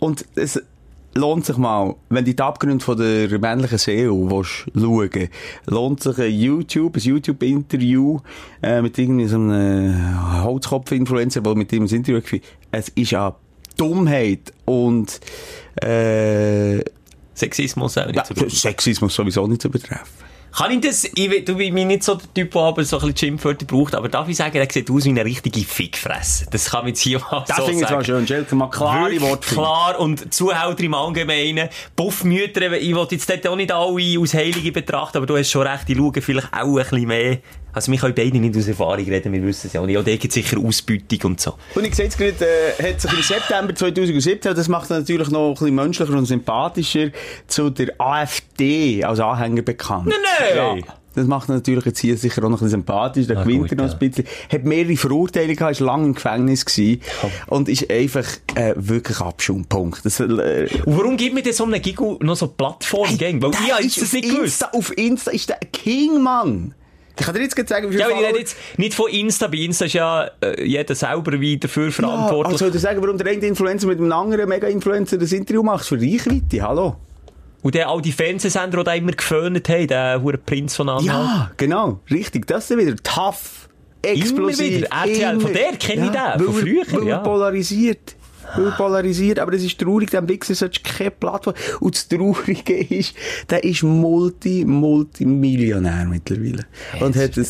und 0.01 0.25
es, 0.35 0.61
lohnt 1.15 1.45
sich 1.45 1.57
mal, 1.57 1.95
wenn 2.09 2.25
du 2.25 2.35
die 2.35 2.43
Abgründe 2.43 2.85
von 2.85 2.97
der 2.97 3.39
männlichen 3.39 3.79
willst 3.79 4.67
schauen 4.75 5.29
lohnt 5.67 6.03
sich 6.03 6.19
ein 6.19 6.33
YouTube, 6.33 6.97
ein 6.97 7.03
YouTube-Interview 7.03 8.21
äh, 8.63 8.81
mit 8.81 8.99
irgendwie 8.99 9.27
so 9.27 9.37
einem 9.37 10.43
Holzkopf-Influencer, 10.43 11.43
der 11.43 11.55
mit 11.55 11.73
ihm 11.73 11.85
ein 11.85 11.89
Interview 11.89 12.21
geführt 12.21 12.45
Es 12.71 12.89
ist 12.91 13.11
ja 13.11 13.35
Dummheit 13.77 14.53
und 14.65 15.21
äh, 15.83 16.79
Sexismus 17.35 17.99
auch 17.99 18.07
nicht 18.07 18.17
ja, 18.17 18.25
gut. 18.35 18.51
Sexismus 18.51 19.15
sowieso 19.15 19.47
nicht 19.47 19.63
zu 19.63 19.71
betreffen. 19.71 20.07
Kann 20.55 20.71
ich 20.71 20.81
das, 20.83 21.05
ich, 21.05 21.45
du 21.47 21.57
bist 21.57 21.73
mir 21.73 21.87
nicht 21.87 22.03
so 22.03 22.15
der 22.15 22.35
Typ, 22.35 22.53
der 22.53 22.61
aber 22.61 22.85
so 22.85 22.97
ein 22.99 23.01
bisschen 23.01 23.17
Schimpfwörter 23.17 23.65
braucht, 23.65 23.95
aber 23.95 24.11
darf 24.11 24.29
ich 24.29 24.37
sagen, 24.37 24.55
er 24.59 24.71
sieht 24.71 24.91
aus 24.91 25.07
wie 25.07 25.09
eine 25.09 25.25
richtige 25.25 25.61
Fickfresse. 25.61 26.47
Das 26.51 26.67
kann 26.67 26.81
man 26.81 26.89
jetzt 26.89 27.01
hier 27.01 27.21
mal 27.21 27.43
Das 27.49 27.57
so 27.57 27.65
finde 27.65 27.81
ich 27.81 27.87
zwar 27.87 28.05
sagen. 28.05 28.05
schön, 28.05 28.27
Schelke, 28.27 28.55
mal 28.55 28.69
klare 28.69 29.19
Worte 29.23 29.55
klar 29.55 29.99
und 29.99 30.33
Zuhälter 30.35 30.83
im 30.83 30.93
Allgemeinen. 30.93 31.71
Buffmütter, 31.97 32.71
ich 32.73 32.95
will 32.95 33.07
jetzt 33.11 33.31
dort 33.31 33.47
auch 33.47 33.57
nicht 33.57 33.73
alle 33.73 34.21
als 34.21 34.35
Heilige 34.35 34.73
betrachten, 34.73 35.17
aber 35.17 35.27
du 35.27 35.39
hast 35.39 35.51
schon 35.51 35.67
recht, 35.67 35.89
die 35.89 35.95
schauen 35.97 36.21
vielleicht 36.21 36.53
auch 36.53 36.77
ein 36.77 36.85
bisschen 36.85 37.09
mehr. 37.09 37.39
Also 37.73 37.91
wir 37.91 37.99
können 37.99 38.15
beide 38.15 38.39
nicht 38.39 38.57
aus 38.57 38.69
Erfahrung 38.69 39.05
reden, 39.05 39.33
wir 39.33 39.43
wissen 39.43 39.67
es 39.69 39.73
ja 39.73 39.81
auch 39.81 39.87
nicht. 39.87 39.97
Auch 39.99 40.05
da 40.05 40.15
gibt 40.17 40.33
sicher 40.33 40.59
Ausbeutung 40.59 41.33
und 41.33 41.41
so. 41.41 41.55
Und 41.75 41.87
ich 41.87 41.95
sehe 41.95 42.05
jetzt 42.07 42.19
gerade, 42.19 42.35
äh, 42.79 42.93
hat 42.93 43.01
sich 43.01 43.13
im 43.13 43.23
September 43.23 43.75
2017, 43.75 44.55
das 44.55 44.69
macht 44.69 44.91
natürlich 44.91 45.31
noch 45.31 45.49
ein 45.49 45.55
bisschen 45.55 45.75
menschlicher 45.75 46.13
und 46.15 46.27
sympathischer, 46.27 47.11
zu 47.47 47.71
der 47.71 47.93
AfD 47.99 49.03
als 49.05 49.21
Anhänger 49.21 49.63
bekannt. 49.63 50.07
Nein, 50.07 50.17
nein! 50.57 50.79
Ja. 50.87 50.95
Das 51.15 51.27
macht 51.27 51.49
ihn 51.49 51.55
natürlich 51.55 51.85
jetzt 51.85 51.99
hier 51.99 52.17
sicher 52.17 52.39
auch 52.39 52.49
noch 52.49 52.59
ein 52.61 52.65
bisschen 52.65 52.71
sympathisch. 52.71 53.27
Der 53.27 53.37
gewinnt 53.37 53.71
er 53.71 53.77
noch 53.77 53.93
ein 53.93 53.99
bisschen. 53.99 54.25
Hat 54.51 54.65
mehrere 54.65 54.97
Verurteilungen 54.97 55.57
gehabt, 55.57 55.73
ist 55.73 55.81
lange 55.81 56.07
im 56.07 56.15
Gefängnis 56.15 56.65
gewesen. 56.65 57.03
Und 57.49 57.69
ist 57.69 57.91
einfach, 57.91 58.25
äh, 58.55 58.73
wirklich 58.77 59.21
Abschaumpunkt. 59.21 60.05
Das, 60.05 60.21
äh, 60.21 60.69
Und 60.87 60.97
warum 60.97 61.17
gibt 61.17 61.35
mir 61.35 61.43
denn 61.43 61.53
so 61.53 61.65
einem 61.65 61.83
Giggle 61.83 62.17
noch 62.21 62.37
so 62.37 62.49
Plattform 62.49 63.19
gegen? 63.19 63.43
Weil 63.43 63.51
ich 63.81 63.99
ist 63.99 63.99
das 63.99 64.05
auf 64.05 64.13
nicht 64.15 64.31
gewusst. 64.31 64.43
Insta, 64.63 64.71
auf 64.73 64.97
Insta 64.97 65.31
ist 65.33 65.49
der 65.51 65.59
King, 65.73 66.23
Mann. 66.23 66.75
Ich 67.19 67.27
kann 67.27 67.35
dir 67.35 67.43
jetzt 67.43 67.69
sagen, 67.69 67.87
wie 67.89 67.93
viele 67.93 68.01
Ja, 68.01 68.07
aber 68.07 68.15
ich 68.15 68.21
rede 68.21 68.29
Follower- 68.31 68.39
jetzt 68.41 68.57
nicht 68.79 68.95
von 68.95 69.11
Insta. 69.11 69.47
Bei 69.49 69.59
Insta 69.59 69.85
ist 69.85 69.93
ja 69.93 70.31
äh, 70.41 70.65
jeder 70.65 70.95
selber 70.95 71.39
wie 71.41 71.59
dafür 71.59 71.87
Ja, 71.87 71.91
verantwortlich. 71.93 72.53
also, 72.55 72.67
soll 72.67 72.75
ich 72.75 72.81
sagen, 72.81 73.03
warum 73.03 73.19
der 73.19 73.27
eine 73.27 73.47
Influencer 73.47 73.87
mit 73.87 73.99
einem 73.99 74.13
anderen 74.13 74.49
Mega-Influencer 74.49 75.19
das 75.19 75.33
Interview 75.33 75.63
macht? 75.63 75.85
Für 75.87 75.97
Reichweite, 76.01 76.63
hallo? 76.63 76.97
Und 77.63 77.75
dann 77.75 77.83
all 77.85 78.03
die 78.03 78.13
Fernsehsender, 78.13 78.79
die 78.79 78.85
da 78.85 78.95
immer 78.95 79.13
geföhnt 79.13 79.69
haben, 79.69 79.87
der 79.87 80.21
hure 80.23 80.39
Prinz 80.39 80.75
von 80.75 80.89
Anhalt. 80.89 81.07
Ja, 81.07 81.51
genau. 81.57 82.01
Richtig. 82.11 82.47
Das 82.47 82.71
ist 82.71 82.77
wieder 82.79 82.97
tough. 82.97 83.69
Explosiv. 84.05 84.79
wieder. 84.79 84.89
RTL, 84.91 85.39
von 85.41 85.53
der 85.53 85.73
kenne 85.77 86.07
ich 86.07 86.11
den, 86.11 86.45
von 86.45 86.55
er- 86.57 86.61
früher, 86.61 86.83
Weil 87.01 87.07
ja. 87.09 87.17
er 87.19 87.23
polarisiert. 87.23 88.17
Weil 88.57 88.67
er 88.67 88.73
polarisiert. 88.73 89.39
Aber 89.39 89.53
das 89.53 89.63
ist 89.63 89.79
traurig, 89.79 90.11
dem 90.11 90.29
Wichser 90.29 90.55
solltest 90.55 90.87
du 90.87 90.91
keine 90.91 91.11
Plattform. 91.11 91.55
Und 91.81 91.95
das 91.95 92.09
Traurige 92.09 92.79
ist, 92.79 93.15
der 93.49 93.65
ist 93.65 93.83
Multi, 93.83 94.65
Multimillionär 94.65 96.07
mittlerweile. 96.07 96.65
Und 97.01 97.17
hat 97.17 97.37
ein 97.37 97.47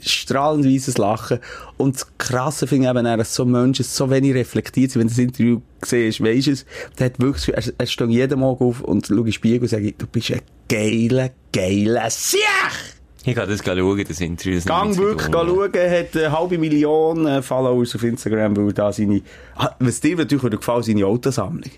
strahlend 0.00 0.64
weißes 0.64 0.98
Lachen. 0.98 1.38
Und 1.76 1.96
das 1.96 2.06
Krasse 2.18 2.66
finde 2.66 2.86
ich 2.86 2.90
eben, 2.90 3.06
er 3.06 3.18
ist 3.18 3.34
so 3.34 3.44
Mensch, 3.44 3.80
ist 3.80 3.94
so 3.94 4.10
wenig 4.10 4.34
reflektiert. 4.34 4.94
Wenn 4.94 5.02
du 5.02 5.08
das 5.08 5.18
Interview 5.18 5.60
siehst, 5.84 6.22
weisst 6.22 6.46
du 6.46 6.52
es, 6.52 6.66
der 6.98 7.06
hat 7.06 7.20
wirklich, 7.20 7.54
er, 7.54 7.72
er 7.76 7.86
steht 7.86 8.10
jeden 8.10 8.40
Morgen 8.40 8.64
auf 8.64 8.80
und 8.80 9.06
schaut 9.06 9.18
in 9.18 9.24
den 9.24 9.32
Spiegel 9.32 9.62
und 9.62 9.68
sagt, 9.68 10.02
du 10.02 10.06
bist 10.06 10.30
ein 10.30 10.40
geiler, 10.68 11.30
geiler 11.52 12.10
Siech! 12.10 12.97
Ich 13.24 13.34
kann 13.34 13.48
das 13.48 13.64
schauen, 13.64 14.04
das 14.06 14.20
Interview. 14.20 14.54
das 14.54 14.64
Gang 14.64 14.96
wirklich 14.96 15.32
schauen, 15.32 15.72
hat 15.72 16.16
eine 16.16 16.32
halbe 16.32 16.58
Million 16.58 17.26
äh, 17.26 17.42
Followers 17.42 17.94
auf 17.94 18.02
Instagram, 18.02 18.56
weil 18.56 18.72
da 18.72 18.92
seine, 18.92 19.22
ah, 19.56 19.74
was 19.80 20.00
dir 20.00 20.16
natürlich 20.16 20.50
gefallen, 20.50 20.82
seine 20.82 21.06
Autosammlung. 21.06 21.70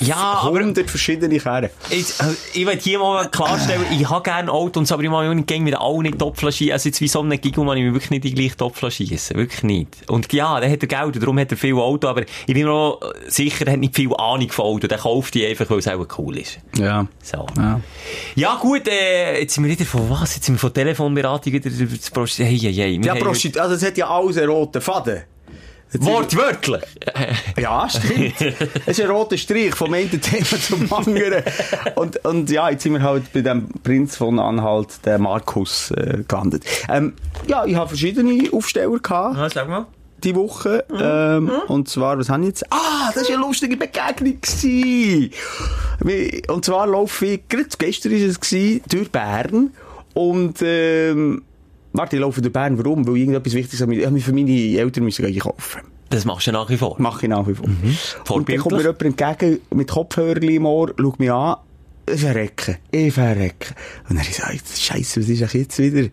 Ich 0.00 0.08
Ja, 0.08 0.16
aber- 0.16 0.58
100 0.58 0.88
verschiedene 0.88 1.38
Kerren. 1.38 1.70
Jetzt, 1.90 2.20
also, 2.20 2.34
ich 2.54 2.66
will 2.66 2.78
hier 2.80 2.98
mal 2.98 3.28
klarstellen, 3.28 3.84
ich 3.90 4.08
habe 4.08 4.22
gerne 4.22 4.50
Autos, 4.50 4.92
aber 4.92 5.02
ich 5.02 5.10
mache 5.10 5.28
mich 5.34 5.46
nicht 5.46 5.60
mit 5.62 5.74
allen 5.76 6.02
nicht 6.02 6.18
Topfla 6.18 6.50
schießen. 6.52 6.72
Also 6.72 6.88
jetzt 6.88 7.00
wie 7.00 7.08
so 7.08 7.20
einem 7.20 7.40
Giggle 7.40 7.64
mache 7.64 7.78
ich 7.78 7.84
mich 7.84 7.92
wirklich 7.92 8.10
nicht 8.10 8.24
die 8.24 8.34
gleiche 8.34 8.56
Topfla 8.56 8.90
schießen. 8.90 9.36
Wirklich 9.36 9.62
nicht. 9.62 9.88
Und 10.08 10.32
ja, 10.32 10.58
der 10.60 10.70
hat 10.70 10.82
er 10.82 10.88
Geld, 10.88 11.14
und 11.16 11.22
darum 11.22 11.38
hat 11.38 11.50
er 11.50 11.56
viel 11.56 11.74
Auto, 11.74 12.08
aber 12.08 12.22
ich 12.22 12.54
bin 12.54 12.64
mir 12.64 12.70
auch 12.72 13.00
sicher, 13.28 13.66
er 13.66 13.74
hat 13.74 13.80
nicht 13.80 13.94
viel 13.94 14.14
Ahnung 14.16 14.50
von 14.50 14.64
Auto. 14.64 14.86
Der 14.86 14.98
kauft 14.98 15.34
die 15.34 15.46
einfach, 15.46 15.68
weil 15.70 15.78
es 15.78 15.88
auch 15.88 16.06
cool 16.18 16.38
ist. 16.38 16.58
Ja. 16.78 17.06
So. 17.22 17.46
Ja. 17.56 17.80
Ja 18.34 18.54
gut, 18.60 18.88
äh, 18.88 19.40
jetzt 19.40 19.54
sind 19.54 19.64
wir 19.64 19.70
wieder 19.70 19.84
von 19.84 20.08
was? 20.10 20.34
Jetzt 20.36 20.46
sind 20.46 20.54
wir 20.56 20.60
von 20.60 20.72
Telefonberatung 20.74 21.52
wieder 21.52 21.70
zu 21.70 22.10
Prosti... 22.12 22.44
Hey, 22.44 22.58
hey, 22.58 22.74
hey. 22.74 23.00
Ja, 23.02 23.12
haben 23.12 23.20
Prostit, 23.20 23.58
also 23.58 23.74
es 23.74 23.84
hat 23.84 23.96
ja 23.96 24.08
alles 24.08 24.36
einen 24.38 24.48
roten 24.48 24.80
Faden. 24.80 25.22
Wortwörtlich! 26.04 26.82
Ja, 27.58 27.88
stimmt. 27.88 28.34
Es 28.84 28.98
ist 28.98 29.00
ein 29.00 29.10
roter 29.10 29.38
Strich 29.38 29.74
vom 29.74 29.92
einen 29.94 30.20
Thema 30.20 30.60
zum 30.60 30.92
anderen. 30.92 31.42
Und, 31.94 32.22
und 32.24 32.50
ja, 32.50 32.68
jetzt 32.70 32.82
sind 32.82 32.92
wir 32.92 33.02
halt 33.02 33.32
bei 33.32 33.40
dem 33.40 33.68
Prinz 33.82 34.16
von 34.16 34.38
Anhalt, 34.38 34.88
der 35.06 35.18
Markus, 35.18 35.90
äh, 35.92 36.22
gelandet. 36.28 36.64
Ähm, 36.88 37.14
ja, 37.46 37.64
ich 37.64 37.74
habe 37.74 37.88
verschiedene 37.88 38.52
Aufsteller 38.52 38.98
gehabt. 38.98 39.36
Ja, 39.36 39.48
sag 39.48 39.68
mal. 39.68 39.86
die 40.22 40.34
Woche. 40.34 40.84
Ähm, 41.00 41.50
Und 41.68 41.88
zwar, 41.88 42.18
was 42.18 42.28
habe 42.28 42.42
ich 42.42 42.48
jetzt? 42.48 42.70
Ah, 42.72 43.10
das 43.14 43.28
war 43.28 43.36
eine 43.36 43.46
lustige 43.46 43.76
Begegnung. 43.76 44.38
Gewesen. 44.40 45.30
Und 46.48 46.64
zwar 46.64 46.86
laufe 46.86 47.26
ich, 47.26 47.48
gerade 47.48 47.68
gestern 47.78 48.12
war 48.12 48.18
es, 48.18 48.38
gewesen, 48.40 48.82
durch 48.88 49.10
Bern. 49.10 49.70
Und, 50.14 50.58
ähm, 50.62 51.42
warte, 51.96 52.16
ich 52.16 52.22
laufe 52.22 52.40
durch 52.40 52.52
Bern. 52.52 52.78
Warum? 52.78 53.06
Weil 53.06 53.16
irgendetwas 53.16 53.54
Wichtiges 53.54 53.80
habe 53.80 53.94
ich 53.94 54.24
für 54.24 54.32
meine 54.32 54.50
Eltern 54.78 55.04
müssen 55.04 55.24
einkaufen. 55.24 55.80
Das 56.10 56.24
machst 56.24 56.46
du 56.46 56.52
nach 56.52 56.70
wie 56.70 56.76
vor. 56.76 56.94
Mache 57.00 57.26
ich 57.26 57.30
nach 57.30 57.46
wie 57.48 57.54
vor. 57.54 57.68
Mhm. 57.68 57.96
Und 58.28 58.48
dann 58.48 58.56
kommt 58.58 58.76
mir 58.76 58.82
jemand 58.82 59.02
entgegen 59.02 59.58
mit 59.74 59.88
Kopfhörern 59.90 60.42
im 60.42 60.66
Ohr, 60.66 60.92
schaut 60.98 61.18
mich 61.18 61.32
an. 61.32 61.56
Ich 62.08 62.20
verrecke, 62.20 62.78
ich 62.92 63.12
verrecke. 63.12 63.74
Und 64.08 64.20
ich 64.20 64.28
gesagt, 64.28 64.62
Scheiße, 64.78 65.20
was 65.20 65.28
ist 65.28 65.42
eigentlich 65.42 65.54
jetzt 65.54 65.78
wieder? 65.80 66.08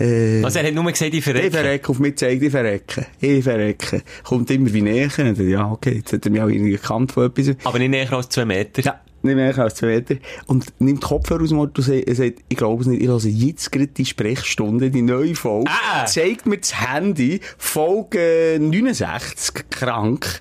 Äh, 0.00 0.42
Also 0.42 0.58
er 0.58 0.66
hat 0.68 0.74
nur 0.74 0.84
gesagt, 0.84 1.02
ich 1.12 1.18
ich 1.18 1.24
verrecke. 1.24 1.50
verrecke, 1.50 1.88
auf 1.90 1.98
mich 1.98 2.16
zeigt, 2.16 2.42
ich 2.42 2.50
verrecke. 2.50 3.04
Ich 3.20 3.44
verrecke. 3.44 4.02
Kommt 4.22 4.50
immer 4.50 4.72
wie 4.72 4.80
näher. 4.80 5.10
Und 5.18 5.38
dann, 5.38 5.48
ja, 5.50 5.70
okay, 5.70 5.96
jetzt 5.96 6.14
hat 6.14 6.24
er 6.24 6.32
mich 6.32 6.40
auch 6.40 6.48
irgendwie 6.48 6.70
gekannt 6.70 7.12
von 7.12 7.26
etwas. 7.26 7.56
Aber 7.64 7.78
nicht 7.78 7.90
näher 7.90 8.10
als 8.14 8.30
zwei 8.30 8.46
Meter. 8.46 8.80
Ja, 8.80 9.00
nicht 9.24 9.36
mehr 9.36 9.58
als 9.58 9.76
zwei 9.76 9.86
Meter. 9.86 10.16
Und 10.46 10.72
nimmt 10.80 11.02
die 11.02 11.06
Kopfhörer 11.06 11.42
aus 11.42 11.48
dem 11.48 11.58
Ohr 11.58 11.70
und 11.74 11.82
sagt, 11.82 12.42
ich 12.48 12.56
glaube 12.56 12.82
es 12.82 12.88
nicht, 12.88 13.02
ich 13.02 13.08
höre 13.08 13.24
jetzt 13.24 13.72
gerade 13.72 13.88
die 13.88 14.04
Sprechstunde, 14.04 14.90
die 14.90 15.02
neue 15.02 15.34
Folge. 15.34 15.70
Ah. 15.70 16.06
Zeigt 16.06 16.46
mir 16.46 16.58
das 16.58 16.80
Handy, 16.80 17.40
Folge 17.58 18.58
69, 18.60 19.70
krank, 19.70 20.40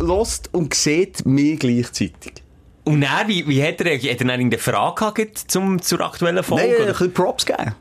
lost 0.00 0.50
und 0.52 0.74
sieht 0.74 1.24
mich 1.26 1.58
gleichzeitig. 1.58 2.32
Und 2.84 3.02
dann, 3.02 3.28
wie, 3.28 3.46
wie 3.46 3.62
hat 3.62 3.80
er, 3.82 3.96
hat 3.96 4.02
er 4.02 4.16
dann 4.16 4.30
irgendeine 4.30 4.62
Frage 4.62 5.12
gehabt 5.12 5.38
zum, 5.48 5.82
zur 5.82 6.00
aktuellen 6.00 6.42
Folge? 6.42 6.64
Nein, 6.68 6.72
äh, 6.74 6.82
ein 6.82 6.88
bisschen 6.88 7.12
Props 7.12 7.44
geben. 7.44 7.74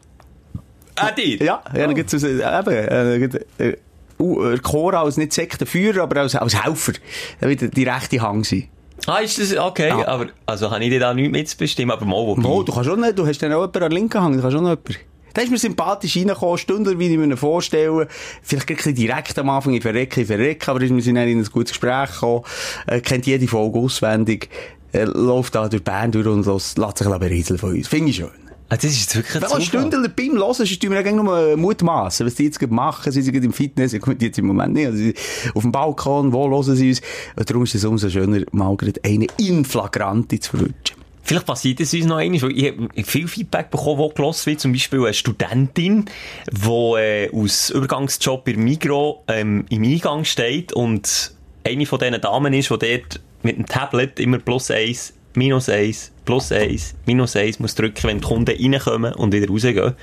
Ah, 0.96 1.12
dir? 1.12 1.38
Ja, 1.38 1.64
ja, 1.74 1.86
dann 1.86 1.96
gibt's 1.96 2.14
also, 2.14 2.28
eben, 2.28 2.42
äh, 2.42 3.16
äh, 3.60 3.78
uh, 4.20 4.44
äh, 4.44 4.58
Cora 4.58 5.04
als 5.04 5.18
nicht 5.18 5.32
Sektenführer, 5.32 6.04
aber 6.04 6.22
als, 6.22 6.36
als 6.36 6.62
Helfer. 6.62 6.94
Da 7.40 7.48
wird 7.48 7.76
die 7.76 7.84
rechte 7.84 8.22
Hang 8.22 8.44
sein. 8.44 8.68
Ah, 9.06 9.20
ist 9.20 9.40
das, 9.40 9.56
okay. 9.56 9.90
Ja. 9.90 10.08
Aber, 10.08 10.28
also 10.46 10.72
habe 10.72 10.84
ich 10.84 10.90
dir 10.90 11.00
da 11.00 11.14
nichts 11.14 11.32
mitzubestimmen, 11.32 11.96
aber 11.96 12.06
mal, 12.06 12.16
wobei. 12.16 12.42
Mo, 12.42 12.64
du 12.64 12.74
kannst 12.74 12.90
schon 12.90 13.00
nicht, 13.00 13.18
du 13.18 13.26
hast 13.26 13.42
dann 13.42 13.54
auch 13.54 13.62
jemanden 13.62 13.84
an 13.84 13.90
der 13.90 13.90
linken 13.90 14.22
Hang, 14.22 14.34
du 14.34 14.42
kannst 14.42 14.56
schon 14.56 14.64
noch 14.64 14.72
jemanden. 14.72 14.96
Da 15.34 15.44
ist 15.44 15.52
mir 15.52 15.58
sympathisch 15.60 16.18
reingekommen, 16.18 16.58
Stunden, 16.58 16.98
wie 16.98 17.10
ich 17.10 17.18
mir 17.18 17.26
ihn 17.26 17.38
vorstelle. 17.38 18.08
Vielleicht 18.42 18.70
ein 18.70 18.76
bisschen 18.76 18.96
direkt 18.96 19.38
am 19.38 19.50
Anfang, 19.52 19.74
ich 19.74 19.84
verrecke, 19.84 20.22
ich 20.22 20.28
verrecke, 20.28 20.72
aber 20.72 20.82
wir 20.82 20.88
sind 20.88 21.16
dann 21.16 21.28
in 21.28 21.38
ein 21.38 21.46
gutes 21.46 21.74
Gespräch 21.74 22.12
gekommen, 22.12 22.44
äh, 22.88 23.02
kennt 23.02 23.28
jede 23.28 23.48
Folge 23.48 23.78
auswendig, 23.78 24.50
äh, 24.94 25.04
läuft 25.04 25.54
da 25.54 25.70
durch 25.70 25.84
Bern 25.84 26.12
durch 26.12 26.26
und 26.26 26.46
lässt, 26.46 26.80
lässt 26.80 26.98
sich 26.98 27.08
berieseln 27.08 27.60
von 27.60 27.74
uns. 27.76 27.88
Finde 27.88 28.10
ich 28.10 28.16
schön. 28.16 28.47
Ah, 28.70 28.76
das 28.76 28.86
ist 28.86 29.16
wirklich 29.16 29.36
ein 29.36 29.42
Wenn 29.44 29.50
man. 29.50 29.62
Stunden 29.62 30.14
beim 30.14 30.38
Hören 30.38 30.64
ist, 30.64 30.84
wir 30.84 30.92
eigentlich 30.92 31.16
nur 31.16 31.56
mutmaßen, 31.56 32.26
was 32.26 32.36
die 32.36 32.46
jetzt 32.46 32.60
gerade 32.60 32.74
machen. 32.74 33.12
Sie 33.12 33.22
sind 33.22 33.34
gerade 33.34 33.46
im 33.46 33.54
Fitness, 33.54 33.98
gut, 34.00 34.22
jetzt 34.22 34.38
im 34.40 34.48
Moment 34.48 34.74
nicht. 34.74 34.88
Also, 34.88 35.12
auf 35.56 35.62
dem 35.62 35.72
Balkon, 35.72 36.34
wo 36.34 36.50
hören 36.50 36.76
sie 36.76 36.90
uns? 36.90 37.02
Und 37.38 37.50
darum 37.50 37.64
ist 37.64 37.76
es 37.76 37.86
umso 37.86 38.10
schöner, 38.10 38.42
mal 38.52 38.76
gerade 38.76 39.00
eine 39.06 39.28
Inflagrante 39.38 40.40
zu 40.40 40.52
verwünschen. 40.52 40.98
Vielleicht 41.24 41.46
passiert 41.46 41.82
es 41.82 41.94
uns 41.94 42.06
noch 42.06 42.18
einmal, 42.18 42.42
weil 42.42 42.58
ich 42.58 42.68
habe 42.68 43.04
viel 43.04 43.28
Feedback 43.28 43.70
bekommen, 43.70 43.98
wo 43.98 44.10
gelost 44.10 44.46
wird. 44.46 44.62
Zum 44.62 44.72
Beispiel 44.72 45.00
eine 45.00 45.14
Studentin, 45.14 46.06
die 46.50 46.70
äh, 46.70 47.30
aus 47.34 47.70
Übergangsjob 47.70 48.48
im 48.48 48.64
Migro 48.64 49.24
ähm, 49.28 49.66
im 49.70 49.84
Eingang 49.84 50.24
steht 50.24 50.72
und 50.72 51.34
eine 51.66 51.86
von 51.86 52.00
diesen 52.00 52.22
Damen 52.22 52.54
ist, 52.54 52.70
die 52.70 52.78
dort 52.80 53.20
mit 53.44 53.58
dem 53.58 53.66
Tablet 53.66 54.22
immer 54.22 54.40
plus 54.40 54.72
eins, 54.72 55.14
minus 55.36 55.68
eins, 55.68 56.14
plus 56.28 56.52
eins, 56.52 56.94
minus 57.06 57.36
eins 57.38 57.58
muss 57.60 57.74
drücken, 57.74 58.04
wenn 58.04 58.20
die 58.20 58.28
Kunden 58.28 58.52
reinkommen 58.52 59.14
und 59.14 59.34
wieder 59.34 59.48
rausgehen. 59.48 59.94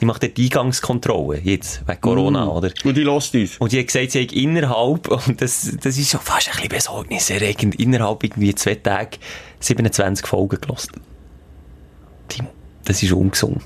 Die 0.00 0.04
macht 0.04 0.24
dort 0.24 0.36
die 0.36 0.44
Eingangskontrolle, 0.46 1.40
jetzt, 1.42 1.86
wegen 1.86 2.00
Corona, 2.00 2.48
oder? 2.48 2.70
Und 2.84 2.96
die 2.96 3.04
lässt 3.04 3.34
uns. 3.34 3.56
Und 3.58 3.72
die 3.72 3.78
hat 3.78 3.86
gesagt, 3.86 4.10
sie 4.10 4.22
hat 4.22 4.32
innerhalb, 4.32 5.08
und 5.28 5.40
das, 5.40 5.70
das 5.80 5.96
ist 5.96 6.10
schon 6.10 6.20
fast 6.20 6.48
ein 6.48 6.54
bisschen 6.54 6.68
besorgniserregend, 6.70 7.76
innerhalb 7.76 8.24
irgendwie 8.24 8.54
zwei 8.56 8.74
Tage 8.74 9.18
27 9.60 10.26
Folgen 10.26 10.60
gelost. 10.60 10.90
Timo, 12.26 12.50
das 12.84 13.00
ist 13.02 13.12
ungesund. 13.12 13.62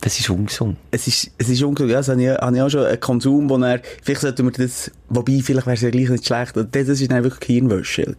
Das 0.00 0.18
ist 0.18 0.30
ungesund. 0.30 0.78
Es 0.90 1.06
ist, 1.06 1.30
es 1.36 1.50
ist 1.50 1.62
unglaublich, 1.62 1.92
ja, 1.92 1.98
das 1.98 2.08
habe 2.08 2.22
ich, 2.22 2.30
habe 2.30 2.56
ich 2.56 2.62
auch 2.62 2.70
schon 2.70 2.86
einen 2.86 3.00
Konsum, 3.00 3.50
wo 3.50 3.58
er, 3.58 3.82
vielleicht 4.02 4.22
sollten 4.22 4.46
wir 4.46 4.52
das, 4.52 4.90
wobei, 5.10 5.40
vielleicht 5.44 5.66
wäre 5.66 5.74
es 5.74 5.82
ja 5.82 5.90
gleich 5.90 6.08
nicht 6.08 6.26
schlecht, 6.26 6.56
und 6.56 6.74
das 6.74 6.88
ist 6.88 7.10
dann 7.10 7.22
wirklich 7.22 7.46
Hirnwäsche. 7.46 8.16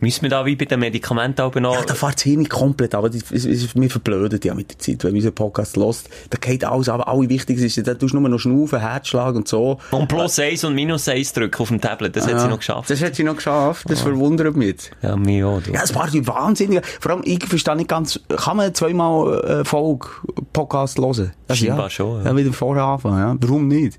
Müssen 0.00 0.22
wir 0.22 0.30
da 0.30 0.44
wie 0.44 0.56
bei 0.56 0.66
den 0.66 0.80
Medikamenten 0.80 1.40
auch 1.40 1.54
noch... 1.54 1.74
Ja, 1.74 1.82
da 1.82 1.94
fährt 1.94 2.16
das 2.16 2.22
Hirn 2.22 2.40
nicht 2.40 2.50
komplett, 2.50 2.94
aber 2.94 3.08
das, 3.08 3.30
es, 3.30 3.74
wir 3.74 3.90
verblöden 3.90 4.38
ja 4.42 4.54
mit 4.54 4.70
der 4.70 4.78
Zeit, 4.78 5.04
wenn 5.04 5.12
man 5.12 5.16
unseren 5.16 5.34
Podcast 5.34 5.76
hört. 5.76 6.04
Da 6.30 6.38
geht 6.38 6.64
alles, 6.64 6.88
aber 6.88 7.08
alle 7.08 7.28
wichtig 7.28 7.58
ist, 7.58 7.86
da 7.86 7.94
tust 7.94 8.14
du 8.14 8.20
nur 8.20 8.28
noch 8.28 8.38
schnaufen, 8.38 8.80
Herzschlag 8.80 9.34
und 9.34 9.48
so. 9.48 9.78
Und 9.90 10.08
plus 10.08 10.38
eins 10.38 10.64
und 10.64 10.74
minus 10.74 11.08
eins 11.08 11.32
drücken 11.32 11.62
auf 11.62 11.68
dem 11.68 11.80
Tablet, 11.80 12.14
das 12.16 12.26
hat 12.26 12.40
sie 12.40 12.48
noch 12.48 12.58
geschafft. 12.58 12.90
Das 12.90 13.02
hat 13.02 13.14
sie 13.14 13.24
noch 13.24 13.36
geschafft, 13.36 13.88
das 13.88 14.00
verwundert 14.00 14.56
mich 14.56 14.68
jetzt. 14.68 14.90
Ja, 15.02 15.16
mir 15.16 15.46
auch. 15.46 15.62
du. 15.62 15.72
Ja, 15.72 15.82
es 15.82 15.94
war 15.94 16.08
die 16.10 16.26
wahnsinnig. 16.26 16.84
Vor 17.00 17.12
allem, 17.12 17.22
ich 17.24 17.44
verstehe 17.44 17.76
nicht 17.76 17.88
ganz, 17.88 18.20
kann 18.28 18.56
man 18.56 18.74
zweimal 18.74 19.44
äh, 19.44 19.64
Folge 19.64 20.08
Podcast 20.52 20.98
hören? 20.98 21.32
Das 21.46 21.58
Scheinbar 21.58 21.86
ja. 21.86 21.90
schon, 21.90 22.24
ja. 22.24 22.30
Ja, 22.30 22.36
wieder 22.36 22.52
vorher 22.52 22.84
anfangen, 22.84 23.18
ja. 23.18 23.36
Warum 23.40 23.68
nicht? 23.68 23.98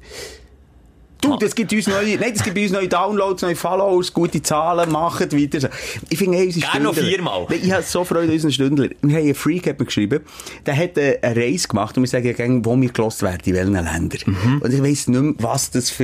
Du, 1.22 1.36
das 1.38 1.56
gibt 1.56 1.74
uns 1.74 1.88
neue, 1.88 2.18
nein, 2.18 2.32
das 2.34 2.44
gibt 2.44 2.58
uns 2.58 2.72
neue 2.72 2.88
Downloads, 2.88 3.42
neue 3.42 3.56
Follows, 3.56 4.14
gute 4.14 4.42
Zahlen, 4.42 4.92
macht 4.92 5.34
weiter. 5.34 5.70
Ich 6.10 6.18
finde, 6.18 6.38
hey, 6.38 6.48
unsere 6.48 6.72
Gerne 6.72 6.86
noch 6.86 6.96
viermal. 6.96 7.46
Nein, 7.50 7.60
Ich 7.64 7.72
habe 7.72 7.84
so 7.84 8.04
Freude 8.04 8.28
an 8.28 8.32
unseren 8.32 8.52
Stündler. 8.52 8.90
Wir 9.02 9.16
haben 9.18 9.24
einen 9.24 9.36
Freak, 9.36 9.68
hat 9.68 9.80
mir 9.80 9.86
geschrieben, 9.86 10.22
der 10.66 10.78
hat 10.78 10.98
äh, 10.98 11.20
eine 11.22 11.36
Reise 11.36 11.68
gemacht 11.68 11.98
und 11.98 12.04
wir 12.04 12.08
sagen 12.08 12.28
ja 12.28 12.66
wo 12.66 12.80
wir 12.80 12.90
gelost 12.90 13.22
werden, 13.22 13.42
in 13.46 13.54
welchen 13.54 13.74
Ländern. 13.74 14.20
Mhm. 14.26 14.62
Und 14.62 14.74
ich 14.74 14.84
weiss 14.84 15.08
nicht 15.08 15.22
mehr, 15.22 15.34
was 15.40 15.72
das 15.72 15.90
für 15.90 16.04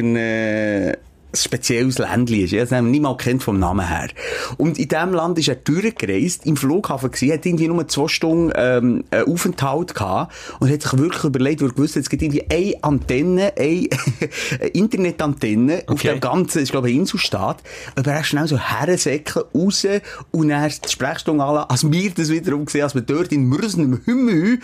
ein, 1.34 1.38
spezielles 1.38 1.98
Ländli 1.98 2.44
ist. 2.44 2.54
Ich 2.54 2.60
habe 2.60 2.76
es 2.76 2.82
nicht 2.84 3.02
mal 3.02 3.18
kennt 3.18 3.44
vom 3.44 3.60
Namen 3.60 3.88
her. 3.88 4.10
Und 4.58 4.78
in 4.78 4.88
diesem 4.88 5.14
Land 5.14 5.40
ist 5.40 5.48
er 5.48 5.56
durchgereist, 5.56 6.46
im 6.46 6.58
Flughafen 6.58 7.12
gewesen, 7.12 7.34
hat 7.34 7.46
irgendwie 7.46 7.68
nur 7.68 7.88
zwei 7.88 8.08
Stunden, 8.08 8.52
ähm, 8.56 9.04
Aufenthalt 9.26 9.96
gehabt 9.96 10.34
und 10.60 10.72
hat 10.72 10.82
sich 10.82 10.98
wirklich 10.98 11.24
überlegt, 11.24 11.62
weil 11.62 11.70
er 11.70 11.74
gewusst 11.74 11.96
hat, 11.96 12.04
es 12.04 12.10
gibt 12.10 12.22
irgendwie 12.22 12.46
eine 12.50 12.84
Antenne, 12.84 13.54
eine 13.58 13.88
Internetantenne 14.74 15.84
auf 15.88 15.94
Okay. 16.04 16.10
dem 16.10 16.20
ganzen, 16.20 16.64
ich 16.64 16.72
glaube, 16.72 16.92
Inselstaat, 16.92 17.64
aber 17.96 18.12
er 18.12 18.24
schnell 18.24 18.48
so 18.48 18.58
hersäckeln, 18.58 19.46
raus 19.54 19.86
und 20.32 20.50
dann 20.50 20.70
die 20.70 20.90
Sprechstunde 20.90 21.44
an, 21.44 21.66
als 21.70 21.90
wir 21.90 22.12
das 22.12 22.30
wiederum 22.30 22.66
gesehen, 22.66 22.84
als 22.84 22.96
wir 22.96 23.02
dort 23.02 23.32
in 23.32 23.46
Mürsen 23.46 23.84
im 23.84 24.02
Himmel 24.04 24.60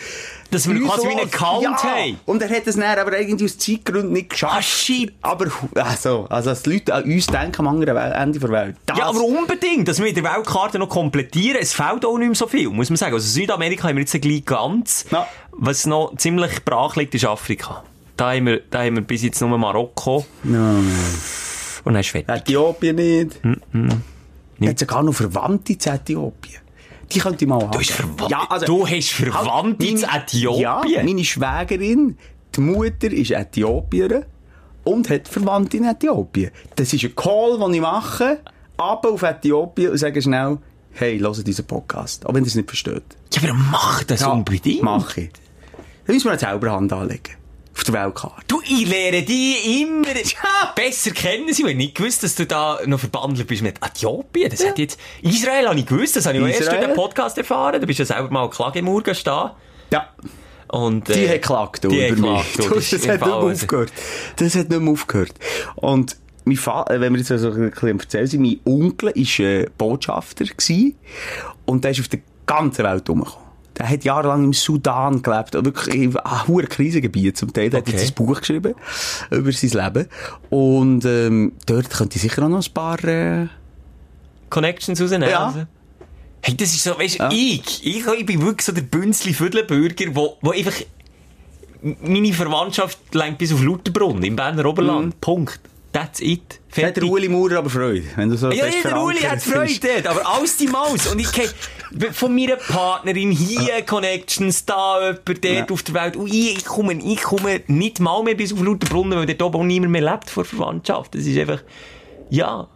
Dass 0.52 0.68
wir 0.68 0.80
quasi 0.82 1.08
wie 1.08 1.12
einen 1.12 1.28
Account 1.28 1.64
ja. 1.64 1.84
haben. 1.84 2.20
Und 2.26 2.42
er 2.42 2.50
hat 2.50 2.66
es 2.66 2.76
dann 2.76 2.98
aber 2.98 3.20
irgendwie 3.20 3.46
aus 3.46 3.58
Zeitgründen 3.58 4.14
nicht 4.14 4.30
geschafft. 4.32 4.56
Ah, 4.58 4.62
shit. 4.62 5.14
Aber, 5.22 5.46
also, 5.76 6.26
also, 6.30 6.50
dass 6.50 6.64
die 6.64 6.74
Leute 6.74 6.94
an 6.96 7.04
uns 7.04 7.28
denken 7.28 7.60
am 7.60 7.68
anderen 7.68 7.96
Ende 7.98 8.40
der 8.40 8.50
Welt. 8.50 8.76
Das, 8.86 8.98
Ja, 8.98 9.06
aber 9.06 9.22
unbedingt, 9.22 9.88
dass 9.88 10.00
wir 10.00 10.06
mit 10.06 10.18
der 10.18 10.24
Weltkarte 10.24 10.80
noch 10.80 10.90
komplettieren. 10.90 11.60
Es 11.62 11.74
fehlt 11.74 12.04
auch 12.04 12.18
nicht 12.18 12.28
mehr 12.28 12.36
so 12.36 12.48
viel, 12.48 12.70
muss 12.70 12.90
man 12.90 12.98
sagen. 12.98 13.14
Also 13.14 13.28
Südamerika 13.28 13.88
haben 13.88 13.96
wir 13.96 14.02
jetzt 14.02 14.20
gleich 14.20 14.46
ganz. 14.46 15.06
Ja. 15.12 15.28
Was 15.52 15.86
noch 15.86 16.16
ziemlich 16.18 16.64
brach 16.66 16.96
liegt, 16.96 17.14
ist 17.14 17.26
Afrika. 17.26 17.84
Da 18.18 18.32
haben 18.34 18.48
wir, 18.48 18.62
da 18.70 18.84
haben 18.84 18.96
wir 18.96 19.04
bis 19.04 19.24
jetzt 19.24 19.40
nur 19.42 19.58
Marokko. 19.58 20.26
No. 20.44 20.58
Und 21.84 21.94
dann 21.94 22.02
ist 22.02 22.10
fertig. 22.10 22.36
Äthiopien 22.36 22.96
nicht. 22.96 23.40
Nicht. 23.44 24.70
Hat 24.70 24.80
sogar 24.80 25.04
noch 25.04 25.14
Verwandte 25.14 25.78
zu 25.78 25.90
Äthiopien. 25.90 26.60
Die 27.12 27.20
könnte 27.20 27.46
ich 27.46 27.50
mal 27.50 27.62
haben. 27.62 27.72
Du 27.72 27.80
hast 27.80 28.30
Ja, 28.30 28.46
also, 28.50 28.66
du 28.66 28.88
hast 28.88 29.10
Verwandte 29.12 29.86
Halt, 29.88 30.02
meine- 30.02 30.24
Äthiopien? 30.24 30.62
Ja, 30.62 31.04
meine 31.04 31.24
Schwägerin, 31.24 32.18
die 32.56 32.62
Mutter 32.62 33.12
ist 33.12 33.32
Äthiopierin 33.32 34.26
und 34.84 35.10
hat 35.10 35.28
Verwandte 35.28 35.78
in 35.78 35.86
Äthiopien. 35.86 36.52
Das 36.76 36.94
ist 36.94 37.04
ein 37.04 37.16
Call, 37.16 37.58
den 37.60 37.74
ich 37.74 37.82
mache, 37.82 38.40
ab 38.78 39.06
auf 39.06 39.24
Äthiopien 39.24 39.92
und 39.92 39.98
sage 39.98 40.22
schnell, 40.22 40.58
hey, 40.92 41.20
hört 41.20 41.46
diesen 41.48 41.66
Podcast. 41.66 42.26
Auch 42.26 42.34
wenn 42.34 42.44
ihr 42.44 42.48
es 42.48 42.56
nicht 42.56 42.70
versteht. 42.70 43.04
Ja, 43.34 43.42
aber 43.50 43.54
mach 43.54 44.04
das 44.04 44.24
unbedingt. 44.24 44.84
Mach 44.84 45.18
ich. 45.18 45.30
Dann 46.06 46.16
müssen 46.16 46.26
wir 46.26 46.32
eine 46.32 46.40
Zauberhand 46.40 46.92
anlegen. 46.94 47.34
Auf 47.80 47.86
der 47.86 47.94
Weltkarte. 47.94 48.44
Du, 48.46 48.60
ich 48.62 48.90
lerne 48.90 49.24
die 49.24 49.82
immer 49.82 50.10
besser 50.76 51.12
kennen. 51.12 51.54
Sie 51.54 51.64
haben 51.64 51.78
nicht 51.78 51.96
gewusst, 51.96 52.22
dass 52.24 52.36
du 52.36 52.46
da 52.46 52.78
noch 52.86 53.00
verbandelt 53.00 53.48
bist 53.48 53.62
mit 53.62 53.78
Äthiopien. 53.82 54.50
Das 54.50 54.68
hat 54.68 54.78
jetzt, 54.78 55.00
Israel 55.22 55.70
habe 55.70 55.80
ich 55.80 55.86
gewusst, 55.86 56.18
das 56.18 56.26
habe 56.26 56.36
ich 56.36 56.44
auch 56.44 56.48
erst 56.48 56.60
Israel? 56.60 56.80
durch 56.80 56.88
den 56.90 56.96
Podcast 56.98 57.38
erfahren. 57.38 57.80
Du 57.80 57.88
bist 57.88 58.00
ja 58.00 58.04
selber 58.04 58.30
mal 58.32 58.50
Klage 58.50 58.80
im 58.80 58.86
Mur 58.86 59.02
stehen. 59.14 59.52
Ja. 59.92 60.10
Und, 60.68 61.08
Die 61.08 61.24
äh, 61.24 61.28
hat 61.30 61.36
geklagt, 61.36 61.86
du, 61.86 61.88
die 61.88 62.06
über 62.06 62.34
mich. 62.34 62.54
du, 62.58 62.70
das 62.70 62.90
das, 62.90 63.08
hat 63.08 63.12
nicht 63.12 63.22
mehr 63.22 63.34
aufgehört. 63.34 63.94
Das 64.36 64.56
hat 64.56 64.70
nicht 64.70 64.82
mehr 64.82 64.92
aufgehört. 64.92 65.34
Und 65.76 66.18
mein 66.44 66.58
Vater, 66.58 67.00
wenn 67.00 67.14
wir 67.14 67.20
jetzt 67.20 67.30
so 67.30 67.50
ein 67.50 67.72
bisschen 67.72 67.98
erzählen 67.98 68.28
sind, 68.28 68.42
mein 68.42 68.60
Onkel 68.66 69.14
war 69.16 69.46
äh, 69.46 69.68
Botschafter 69.78 70.44
gewesen, 70.44 70.96
und 71.66 71.86
der 71.86 71.92
ist 71.92 72.02
auf 72.02 72.10
der 72.10 72.20
ganzen 72.46 72.84
Welt 72.84 73.08
rumgekommen. 73.08 73.49
Der 73.80 73.90
hat 73.90 74.04
jahrelang 74.04 74.44
im 74.44 74.54
Sudan 74.54 75.22
gelebt, 75.22 75.54
wirklich 75.54 75.96
in 75.96 76.18
einem 76.18 76.48
hohen 76.48 76.68
Krisengebiet 76.68 77.38
zum 77.38 77.54
Teil. 77.54 77.70
Der 77.70 77.80
Okay. 77.80 77.94
hat 77.94 78.00
jetzt 78.02 78.12
ein 78.12 78.16
Buch 78.16 78.38
geschrieben 78.40 78.76
über 79.32 79.52
sein 79.54 79.70
Leben. 79.70 80.08
Und 80.50 81.06
ähm, 81.06 81.54
dort 81.66 81.90
könnte 81.90 82.18
ich 82.18 82.22
sicher 82.22 82.44
auch 82.44 82.50
noch 82.50 82.66
ein 82.68 82.74
paar... 82.74 83.02
Äh, 83.06 83.48
Connections 84.50 85.02
rausnehmen. 85.02 85.30
Ja. 85.30 85.46
Also. 85.48 85.66
Hey, 86.42 86.58
das 86.58 86.70
ist 86.70 86.84
so, 86.84 86.98
weißt 86.98 87.20
du, 87.20 87.24
Ja. 87.24 87.30
ich, 87.32 87.86
ich, 87.86 88.06
ich 88.06 88.26
bin 88.26 88.42
wirklich 88.42 88.66
so 88.66 88.72
der 88.72 88.82
bünzli 88.82 89.34
Viertelbürger, 89.34 90.08
wo, 90.14 90.38
wo 90.42 90.52
einfach, 90.52 90.74
meine 91.82 92.34
Verwandtschaft 92.34 92.98
lenkt 93.14 93.38
bis 93.38 93.54
auf 93.54 93.64
Lauterbrunnen 93.64 94.24
im 94.24 94.36
Berner 94.36 94.66
Oberland. 94.66 95.20
Punkt. 95.22 95.60
That's 95.92 96.20
it. 96.22 96.42
hat 96.68 96.76
Fertig. 96.76 97.04
der 97.04 97.12
Uli 97.12 97.28
Maurer 97.30 97.58
aber 97.58 97.70
Freude, 97.70 98.04
wenn 98.16 98.30
du 98.30 98.38
so 98.38 98.52
Ja, 98.52 98.66
der 98.68 99.02
Uli 99.02 99.18
verankert 99.18 99.32
hat 99.32 99.42
Freude 99.42 99.80
dort, 99.82 100.08
aber 100.08 100.36
alles 100.36 100.58
die 100.58 100.68
Maus. 100.68 101.08
Und 101.08 101.18
ich 101.20 101.32
kenn 101.32 101.50
von 102.14 102.36
meiner 102.36 102.58
Partnerin 102.58 103.32
hier 103.32 103.82
Connections, 103.82 104.66
da 104.66 105.00
jemand, 105.02 105.28
dort 105.28 105.44
Ja. 105.46 105.66
auf 105.70 105.82
der 105.84 105.96
Welt. 105.96 106.16
Und 106.16 106.28
ich, 106.28 106.58
ich 106.58 106.66
komme, 106.66 106.94
ich 106.94 107.22
komme 107.24 107.62
nicht 107.68 108.00
mal 108.00 108.22
mehr 108.24 108.36
bis 108.36 108.54
auf 108.54 108.62
Lauterbrunnen, 108.62 109.18
weil 109.18 109.26
dort 109.26 109.42
oben 109.42 109.62
auch 109.62 109.64
niemand 109.64 109.92
mehr 109.92 110.02
lebt 110.02 110.30
vor 110.30 110.46
Verwandtschaft. 110.46 111.16
Das 111.16 111.24
ist 111.26 111.38
einfach, 111.40 111.64
ja, 112.30 112.68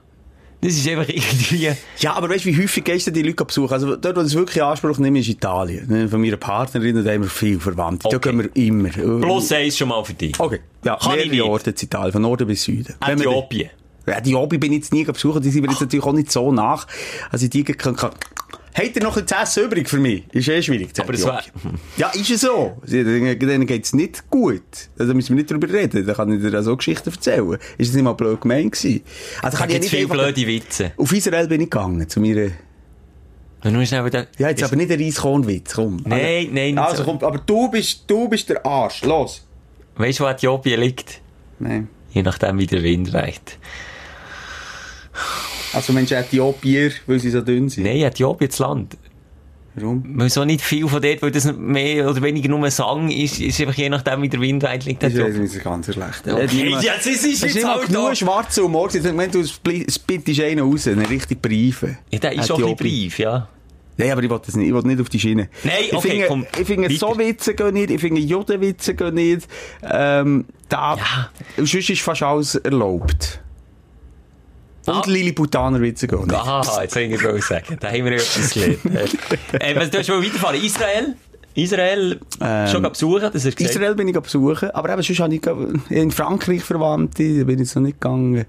das 0.64 0.74
ist 0.74 0.88
einfach 0.88 1.10
irgendwie... 1.10 1.70
Ja, 2.00 2.14
aber 2.14 2.30
weißt 2.30 2.46
du, 2.46 2.50
wie 2.50 2.64
häufig 2.64 2.84
gehst 2.84 3.08
du 3.08 3.12
die 3.12 3.22
Leute 3.22 3.44
besuchen? 3.46 3.74
Also, 3.74 3.96
dort, 3.96 4.16
wo 4.18 4.22
das 4.22 4.34
wirklich 4.34 4.58
in 4.58 4.64
Anspruch 4.64 4.98
nehmen, 4.98 5.18
ist 5.18 5.28
Italien. 5.30 5.88
Ne, 5.88 6.08
Von 6.10 6.22
meiner 6.22 6.38
Partnerin, 6.38 7.04
da 7.04 7.12
haben 7.12 7.24
wir 7.24 7.30
viel 7.30 7.60
Verwandte. 7.60 8.08
Da 8.10 8.18
Okay. 8.18 8.30
gehen 8.32 8.44
wir 8.44 8.56
immer. 8.56 8.90
Plus 9.20 9.52
eins 9.52 9.78
schon 9.78 9.90
mal 9.90 10.04
für 10.04 10.14
dich. 10.14 10.40
Okay. 10.40 10.60
Ja, 10.84 10.98
Kann 10.98 11.20
ich 11.20 11.30
mehrere. 11.30 11.50
Orte 11.50 11.72
in 11.72 11.76
Italien, 11.80 12.12
von 12.14 12.22
Norden 12.22 12.48
bis 12.48 12.64
Süden. 12.64 12.96
Äthiopien. 13.06 13.70
Ja, 14.06 14.20
die 14.20 14.36
Obi 14.36 14.58
bin 14.58 14.72
ich 14.74 14.80
jetzt 14.80 14.94
nie 14.94 15.06
besuchen, 15.06 15.42
die 15.42 15.50
sind 15.50 15.62
mir 15.62 15.70
jetzt 15.70 15.80
natürlich 15.80 16.06
auch 16.06 16.12
nicht 16.12 16.30
so 16.32 16.52
nach, 16.52 16.88
als 17.32 17.42
ich 17.44 17.50
die 17.50 17.64
kann, 17.64 17.96
kann. 17.96 18.12
Habt 18.76 18.96
ihr 18.96 19.04
noch 19.04 19.16
ein 19.18 19.26
Essen 19.28 19.64
übrig 19.66 19.88
für 19.90 20.00
mich? 20.00 20.24
Ist 20.32 20.48
eh 20.48 20.62
schwierig. 20.62 20.90
Aber 21.00 21.12
das 21.14 21.22
Äthiopien. 21.22 21.80
Ja, 21.98 22.10
ist 22.10 22.30
es 22.30 22.42
so. 22.42 22.78
Denen 22.86 23.38
denen 23.40 23.68
geht's 23.68 23.94
nicht 23.94 24.30
gut. 24.30 24.62
Also, 24.98 25.12
Da 25.12 25.14
müssen 25.14 25.30
wir 25.30 25.36
nicht 25.44 25.52
drüber 25.52 25.70
reden. 25.72 26.06
Da 26.06 26.14
kann 26.14 26.32
ich 26.34 26.42
dir 26.42 26.58
auch 26.60 26.64
so 26.64 26.76
Geschichten 26.76 27.10
erzählen. 27.12 27.58
Ist 27.78 27.90
das 27.90 27.94
nicht 27.96 28.04
mal 28.04 28.14
blöd 28.14 28.42
gemeint 28.42 28.72
gewesen? 28.72 29.02
Also, 29.42 29.58
Da 29.60 29.66
gibt's 29.68 29.82
nicht 29.84 29.92
viele 29.92 30.08
blöde 30.08 30.48
Witze. 30.48 30.92
Auf 30.98 31.12
Israel 31.14 31.48
bin 31.48 31.62
ich 31.62 31.70
gegangen, 31.70 32.08
zu 32.10 32.20
mir. 32.20 32.52
Und 33.64 33.74
nur 33.74 33.86
schnell 33.86 34.04
wieder... 34.06 34.28
Ja, 34.40 34.50
jetzt 34.50 34.64
aber 34.64 34.76
nicht 34.76 34.92
ein 34.92 35.00
Reiskornwitz, 35.02 35.74
komm. 35.76 36.02
Nein, 36.06 36.50
nein, 36.52 36.74
nicht 36.74 36.78
Also, 36.80 36.98
so. 36.98 37.04
komm, 37.04 37.24
aber 37.24 37.38
du 37.38 37.70
bist, 37.70 38.04
du 38.08 38.28
bist 38.28 38.50
der 38.50 38.66
Arsch. 38.66 39.04
Los. 39.04 39.46
Weißt 39.96 40.20
du, 40.20 40.24
wo 40.24 40.28
Äthiopien 40.28 40.80
liegt? 40.82 41.22
Nein. 41.60 41.88
Je 42.12 42.24
nachdem, 42.24 42.58
wie 42.60 42.68
der 42.68 42.84
Wind 42.84 43.14
weht. 43.14 43.58
Also, 45.74 45.94
Mensch, 45.94 46.12
Äthiopier, 46.12 46.92
weil 47.08 47.20
sie 47.20 47.30
so 47.32 47.42
dünn 47.42 47.70
sind. 47.70 47.84
Nein, 47.84 47.98
Äthiopien, 48.02 48.50
das 48.50 48.60
Land. 48.60 48.98
Warum? 49.76 50.04
Weil 50.20 50.30
so 50.30 50.46
nicht 50.46 50.62
viel 50.62 50.88
von 50.88 51.02
dort, 51.02 51.22
weil 51.24 51.32
das 51.32 51.52
mehr 51.52 52.08
oder 52.08 52.22
weniger 52.22 52.48
nur 52.48 52.64
ein 52.64 52.70
Sang 52.70 53.10
ist, 53.10 53.40
ist 53.40 53.60
einfach 53.60 53.74
je 53.74 53.90
nachdem, 53.90 54.22
wie 54.22 54.30
der 54.30 54.40
Wind 54.40 54.62
weht, 54.62 54.86
liegt 54.86 55.02
Das 55.02 55.14
ist 55.14 55.64
ganz 55.64 55.92
schlecht. 55.92 56.28
Okay, 56.28 56.76
jetzt 56.80 57.08
ist 57.08 57.26
es 57.26 57.42
jetzt 57.56 57.66
halt 57.66 57.88
genug 57.88 58.10
da. 58.10 58.16
schwarze 58.16 58.62
Humor. 58.62 58.94
Ich 58.94 59.02
meine, 59.04 59.32
du 59.32 59.44
spittest 59.44 60.40
einen 60.42 60.60
raus, 60.60 60.88
einen 60.88 61.06
richtig 61.08 61.42
Briefen. 61.42 61.98
Ja, 62.12 62.20
der 62.20 62.34
ist 62.34 62.48
schon 62.48 62.64
ein 62.64 62.76
brief, 62.76 63.18
ja. 63.18 63.48
Nein, 63.98 64.12
aber 64.12 64.24
ich 64.24 64.30
will 64.30 64.40
das 64.44 64.56
nicht, 64.56 64.68
ich 64.68 64.74
will 64.74 64.82
nicht 64.84 65.02
auf 65.02 65.10
die 65.10 65.20
Schiene. 65.20 65.50
Nein, 65.64 65.74
ich 65.88 65.94
okay, 65.94 66.10
finde, 66.10 66.26
komm, 66.28 66.46
Ich 66.60 66.66
finde, 66.68 66.96
so 66.96 67.18
Witze 67.18 67.54
gehen 67.54 67.74
nicht, 67.74 67.92
ich 67.92 68.02
finde, 68.02 68.22
Judenwitze 68.22 68.96
gehen 68.96 69.14
nicht. 69.16 69.48
Ähm, 69.84 70.46
da, 70.70 70.96
Ja. 70.96 71.30
und 71.58 71.68
sonst 71.68 71.90
ist 71.90 72.02
fast 72.02 72.24
alles 72.24 72.56
erlaubt. 72.56 73.40
Und 74.86 74.94
Ah. 74.94 75.04
Lilliputaner-Witze 75.06 76.08
gehen 76.08 76.22
nicht. 76.22 76.34
Aha, 76.34 76.82
jetzt 76.82 76.94
soll 76.94 77.04
ich 77.04 77.20
gerade 77.20 77.42
sagen. 77.42 77.78
Da 77.80 77.88
haben 77.88 78.06
wir 78.06 78.12
etwas 78.14 78.50
gelernt. 78.52 78.80
äh, 79.54 79.76
was, 79.76 79.90
du 79.90 79.98
hast 80.00 80.08
schon 80.08 80.24
weiterfahren. 80.24 80.62
Israel? 80.62 81.16
Israel 81.56 82.20
Ähm, 82.42 82.68
schon 82.68 82.82
besuchen, 82.84 83.30
das 83.32 83.44
gesagt. 83.56 83.62
Israel 83.62 83.96
bin 83.96 84.08
ich 84.08 84.20
besuchen, 84.20 84.72
aber 84.72 84.90
eben 84.92 85.04
sonst 85.04 85.20
habe 85.20 85.36
ich 85.36 85.42
in 85.90 86.12
Frankreich 86.12 86.64
Verwandte, 86.64 87.40
da 87.40 87.44
bin 87.44 87.62
ich 87.62 87.74
noch 87.76 87.84
nicht 87.84 88.02
gegangen. 88.02 88.46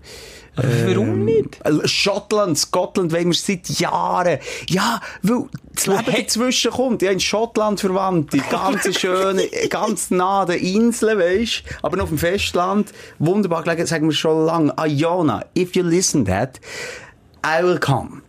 Warum 0.56 1.24
nicht? 1.24 1.60
Äh, 1.64 1.86
Schottland, 1.86 2.56
Scotland 2.58 3.12
wollen 3.12 3.26
wir 3.26 3.34
seit 3.34 3.68
Jahren. 3.68 4.38
Ja, 4.68 5.00
weil 5.22 5.44
das 5.74 5.86
Leben 5.86 6.04
hey- 6.06 6.22
dazwischen 6.22 6.70
kommt. 6.70 7.02
Ja, 7.02 7.10
in 7.10 7.20
Schottland 7.20 7.80
Verwandte, 7.80 8.38
ganz 8.50 8.82
schöne, 9.00 9.48
ganz 9.68 10.10
nah 10.10 10.42
an 10.42 10.48
den 10.48 10.60
Inseln, 10.60 11.18
weisst 11.18 11.64
aber 11.82 11.96
noch 11.96 12.04
auf 12.04 12.10
dem 12.10 12.18
Festland. 12.18 12.92
Wunderbar 13.18 13.64
gelegen, 13.64 13.86
sagen 13.86 14.06
wir 14.08 14.14
schon 14.14 14.46
lange. 14.46 14.74
Iona, 14.78 15.44
if 15.58 15.74
you 15.74 15.82
listen 15.82 16.24
that, 16.26 16.60
I 17.44 17.62
will 17.62 17.78
come. 17.78 18.22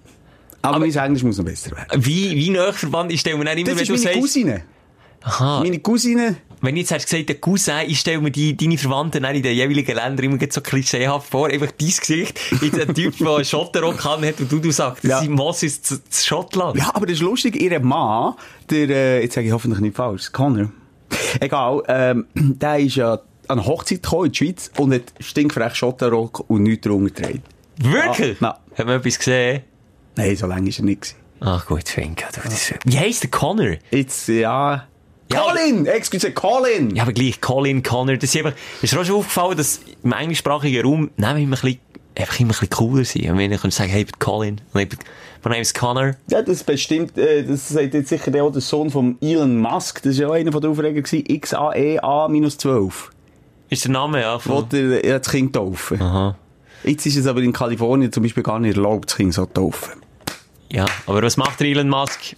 Aber, 0.63 0.79
mein 0.79 0.91
Englisch 0.91 1.23
muss 1.23 1.37
noch 1.37 1.45
besser 1.45 1.71
werden. 1.71 2.03
Wie, 2.03 2.35
wie 2.35 2.49
nah 2.49 2.73
verwandt 2.73 3.11
ist 3.13 3.23
der, 3.25 3.33
immer, 3.33 3.45
Das 3.45 3.57
ist 3.81 3.89
meine 3.89 4.01
sagst... 4.01 4.19
Cousine. 4.19 4.63
Aha. 5.21 5.59
Meine 5.61 5.79
Cousine, 5.79 6.37
wenn 6.61 6.77
jetzt 6.77 6.91
hast 6.91 7.09
gesagt, 7.09 7.29
der 7.29 7.35
Cousin, 7.37 7.81
ich 7.87 7.99
stelle 7.99 8.19
mir 8.21 8.31
die, 8.31 8.55
deine 8.55 8.77
Verwandten 8.77 9.23
in 9.23 9.43
den 9.43 9.55
jeweiligen 9.55 9.95
Ländern 9.95 10.25
immer 10.25 10.37
so 10.49 10.61
klischeehaft 10.61 11.29
vor, 11.29 11.47
einfach 11.47 11.71
dein 11.71 11.87
Gesicht 11.89 12.39
in 12.61 12.71
den 12.71 12.93
Typ, 12.93 13.17
der 13.17 13.35
einen 13.35 13.45
Schotterrock 13.45 14.03
hat 14.03 14.39
und 14.39 14.51
du, 14.51 14.59
du 14.59 14.71
sagst, 14.71 15.03
Ja. 15.03 15.19
sein 15.19 15.31
Moss 15.31 15.63
ist 15.63 15.85
zu, 15.85 16.03
zu 16.09 16.25
Schottland. 16.25 16.77
Ja, 16.77 16.91
aber 16.93 17.05
das 17.05 17.15
ist 17.15 17.21
lustig, 17.21 17.61
ihr 17.61 17.79
Mann, 17.79 18.33
der, 18.69 18.89
äh, 18.89 19.21
jetzt 19.23 19.35
sage 19.35 19.47
ich 19.47 19.53
hoffentlich 19.53 19.81
nicht 19.81 19.95
falsch, 19.95 20.31
Connor. 20.31 20.71
Egal, 21.39 21.83
ähm, 21.87 22.25
der 22.35 22.79
ist 22.79 22.95
ja 22.95 23.13
an 23.13 23.59
eine 23.59 23.65
Hochzeit 23.65 24.01
gekommen 24.01 24.25
in 24.27 24.31
die 24.31 24.37
Schweiz 24.37 24.71
und 24.77 24.93
hat 24.93 25.03
stinkfrech 25.19 25.75
Schottenrock 25.75 26.49
und 26.49 26.63
nichts 26.63 26.83
darunter 26.85 27.13
getragen. 27.13 27.43
Wirklich? 27.77 28.39
Ja. 28.41 28.59
Hat 28.77 28.85
man 28.85 28.99
etwas 28.99 29.17
gesehen? 29.19 29.61
Nein, 30.15 30.35
so 30.35 30.47
lange 30.47 30.69
ist 30.69 30.79
er 30.79 30.85
nicht 30.85 31.01
gewesen. 31.01 31.15
Ach 31.41 31.65
gut, 31.67 31.87
Finke. 31.89 32.25
du, 32.33 32.41
das- 32.49 32.73
Wie 32.85 32.97
heisst 32.97 33.23
der 33.23 33.29
Connor? 33.29 33.75
Jetzt, 33.91 34.27
ja... 34.29 34.87
Ja, 35.35 35.41
Colin! 35.41 35.85
Excuse, 35.85 36.31
Colin! 36.31 36.95
Ja, 36.95 37.03
aber 37.03 37.13
gleich 37.13 37.41
Colin, 37.41 37.83
Connor, 37.83 38.17
das 38.17 38.33
ist 38.33 38.37
einfach, 38.37 38.57
ist 38.81 38.93
dir 38.93 38.99
auch 38.99 39.05
schon 39.05 39.15
aufgefallen, 39.17 39.57
dass 39.57 39.81
im 40.03 40.13
englischsprachigen 40.13 40.85
Raum 40.85 41.11
Namen 41.17 41.43
immer 41.43 41.57
ein 41.57 41.61
bisschen, 41.61 41.79
einfach 42.15 42.39
immer 42.39 42.49
ein 42.49 42.59
bisschen 42.59 42.69
cooler 42.69 43.05
sind. 43.05 43.29
Und 43.29 43.37
wenn 43.37 43.51
ich 43.51 43.61
sagen, 43.61 43.89
hey, 43.89 44.01
ich 44.01 44.07
bin 44.07 44.19
Colin, 44.19 44.61
und 44.73 44.73
mein 44.73 45.51
Name 45.51 45.61
ist 45.61 45.77
Connor. 45.77 46.15
Ja, 46.31 46.41
das 46.41 46.63
bestimmt, 46.63 47.17
äh, 47.17 47.43
das 47.43 47.69
sagt 47.69 47.93
jetzt 47.93 48.09
sicher 48.09 48.43
auch 48.43 48.51
der 48.51 48.61
Sohn 48.61 48.89
von 48.89 49.17
Elon 49.21 49.57
Musk. 49.59 50.01
Das 50.01 50.15
war 50.17 50.21
ja 50.21 50.27
auch 50.29 50.33
einer 50.33 50.51
von 50.51 50.61
den 50.61 50.71
Aufregern 50.71 51.03
gewesen. 51.03 51.23
E 51.27 51.37
XAEA-12. 51.37 52.91
Ist 53.69 53.83
der 53.83 53.91
Name, 53.91 54.21
ja, 54.21 54.35
Wo 54.35 54.39
von... 54.39 54.69
der, 54.69 55.05
ja, 55.05 55.19
das 55.19 55.29
Kind 55.29 55.53
taufen. 55.53 56.01
Aha. 56.01 56.35
Jetzt 56.83 57.05
ist 57.05 57.15
es 57.17 57.27
aber 57.27 57.41
in 57.41 57.53
Kalifornien 57.53 58.11
zum 58.11 58.23
Beispiel 58.23 58.43
gar 58.43 58.59
nicht 58.59 58.75
erlaubt, 58.75 59.09
das 59.09 59.17
Kind 59.17 59.33
so 59.33 59.45
taufen. 59.45 59.93
Ja, 60.71 60.85
aber 61.05 61.21
was 61.21 61.37
macht 61.37 61.59
der 61.59 61.67
Elon 61.67 61.89
Musk? 61.89 62.35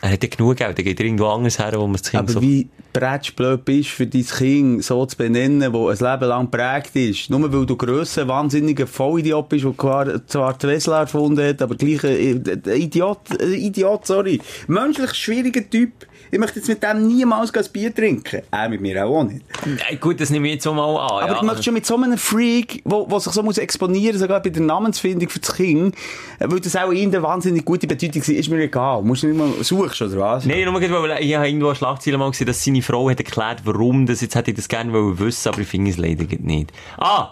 Er 0.00 0.12
hat 0.12 0.22
ja 0.22 0.28
genug 0.28 0.56
Geld, 0.56 0.78
er 0.78 0.84
geht 0.84 1.00
irgendwo 1.00 1.26
anders 1.26 1.58
her, 1.58 1.72
wo 1.76 1.86
man 1.86 1.94
das 1.94 2.10
Kind 2.10 2.22
Aber 2.22 2.32
so... 2.32 2.42
wie 2.42 2.68
brätschblöd 2.92 3.64
bist, 3.64 3.90
für 3.90 4.06
dein 4.06 4.24
Kind 4.24 4.84
so 4.84 5.04
zu 5.06 5.16
benennen, 5.16 5.72
wo 5.72 5.88
ein 5.88 5.98
Leben 5.98 6.28
lang 6.28 6.50
prägt 6.50 6.94
ist. 6.94 7.28
Nur 7.28 7.52
weil 7.52 7.66
du 7.66 7.76
grösser, 7.76 8.28
wahnsinniger 8.28 8.86
Vollidiot 8.86 9.48
bist, 9.48 9.64
der 9.64 9.76
zwar, 9.76 10.26
zwar 10.26 10.58
Tesla 10.58 11.00
erfunden 11.00 11.46
hat, 11.46 11.60
aber 11.60 11.74
gleich 11.74 12.04
ein, 12.04 12.44
ein 12.46 12.80
Idiot, 12.80 13.18
ein 13.40 13.52
Idiot, 13.52 14.06
sorry. 14.06 14.40
Menschlich 14.68 15.14
schwieriger 15.14 15.68
Typ. 15.68 16.06
Ich 16.34 16.40
möchte 16.40 16.58
jetzt 16.58 16.66
mit 16.66 16.82
dem 16.82 17.06
niemals 17.06 17.54
ein 17.54 17.64
Bier 17.72 17.94
trinken. 17.94 18.42
Er 18.50 18.68
mit 18.68 18.80
mir 18.80 19.06
auch 19.06 19.22
nicht. 19.22 19.44
Äh, 19.88 19.94
gut, 19.94 20.20
das 20.20 20.30
nehme 20.30 20.48
ich 20.48 20.54
jetzt 20.54 20.66
auch 20.66 20.74
mal 20.74 20.84
an. 20.84 21.22
Aber 21.22 21.32
ja. 21.34 21.38
du 21.38 21.46
möchtest 21.46 21.66
schon 21.66 21.74
mit 21.74 21.86
so 21.86 21.94
einem 21.94 22.18
Freak, 22.18 22.82
wo, 22.84 23.08
wo 23.08 23.20
sich 23.20 23.32
so 23.32 23.40
muss 23.44 23.56
exponieren, 23.56 24.18
sogar 24.18 24.42
bei 24.42 24.50
der 24.50 24.62
Namensfindung 24.62 25.28
für 25.28 25.38
das 25.38 25.54
Kind, 25.54 25.94
äh, 26.40 26.46
weil 26.48 26.58
das 26.58 26.74
auch 26.74 26.90
in 26.90 27.12
der 27.12 27.22
wahnsinnig 27.22 27.64
gute 27.64 27.86
Bedeutung 27.86 28.20
war, 28.26 28.34
ist 28.34 28.48
mir 28.48 28.64
egal. 28.64 29.02
Musst 29.02 29.22
du 29.22 29.28
nicht 29.28 29.38
mal 29.38 29.62
suchst, 29.62 30.02
oder 30.02 30.18
was? 30.18 30.44
Nein, 30.44 30.64
nur 30.64 30.74
weil 30.74 31.22
ich 31.22 31.36
habe 31.36 31.46
irgendwo 31.46 31.68
eine 31.68 31.76
Schlagzeile 31.76 32.18
mal 32.18 32.32
gesehen, 32.32 32.48
dass 32.48 32.64
seine 32.64 32.82
Frau 32.82 33.08
hat 33.08 33.20
erklärt, 33.20 33.60
warum 33.62 34.04
das, 34.04 34.20
jetzt 34.20 34.34
hätte 34.34 34.50
ich 34.50 34.56
das 34.56 34.66
gerne 34.66 34.92
wissen, 34.92 35.48
aber 35.50 35.60
ich 35.60 35.68
finde 35.68 35.92
es 35.92 35.98
leider 35.98 36.24
nicht. 36.40 36.72
Ah! 36.98 37.30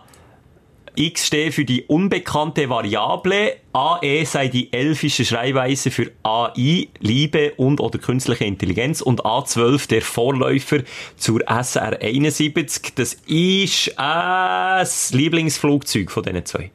X 0.95 1.27
steht 1.27 1.55
für 1.55 1.65
die 1.65 1.85
unbekannte 1.85 2.69
Variable, 2.69 3.55
AE 3.73 4.25
sei 4.27 4.49
die 4.49 4.73
elfische 4.73 5.25
Schreibweise 5.25 5.91
für 5.91 6.11
AI, 6.23 6.89
Liebe 7.01 7.53
und 7.57 7.81
oder 7.81 7.99
künstliche 7.99 8.45
Intelligenz 8.45 9.01
und 9.01 9.25
A12 9.25 9.89
der 9.89 10.03
Vorläufer 10.03 10.81
zur 11.17 11.41
SR71. 11.41 12.93
Das 12.95 13.15
ist 13.27 13.89
äh, 13.89 13.93
das 13.97 15.13
Lieblingsflugzeug 15.15 16.11
von 16.11 16.23
diesen 16.25 16.45
zwei. 16.45 16.71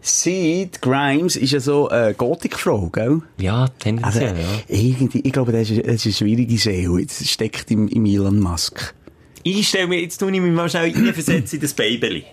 Sid 0.00 0.80
Grimes 0.80 1.36
ist 1.36 1.52
ja 1.52 1.60
so 1.60 1.88
eine 1.88 2.14
Gothic-Frau, 2.14 2.88
gell? 2.88 3.20
Ja, 3.36 3.62
Also, 3.62 3.72
tendenziell, 3.78 4.36
ja. 4.38 4.62
irgendwie, 4.68 5.20
ich 5.20 5.32
glaube, 5.32 5.52
das 5.52 5.68
ist, 5.68 5.86
das 5.86 5.96
ist 5.96 6.06
eine 6.06 6.14
schwierige 6.14 6.56
Seele. 6.56 7.04
Das 7.04 7.28
steckt 7.28 7.70
im, 7.70 7.88
im 7.88 8.06
Elon 8.06 8.40
Musk. 8.40 8.94
Ich 9.42 9.68
stelle 9.68 9.88
mir, 9.88 10.00
jetzt 10.00 10.18
tue 10.18 10.32
ich 10.32 10.40
mich 10.40 10.52
mal 10.52 10.68
schnell 10.70 10.92
reinversetzen 10.92 11.58
in 11.58 11.62
das 11.62 11.74
Baby, 11.74 12.24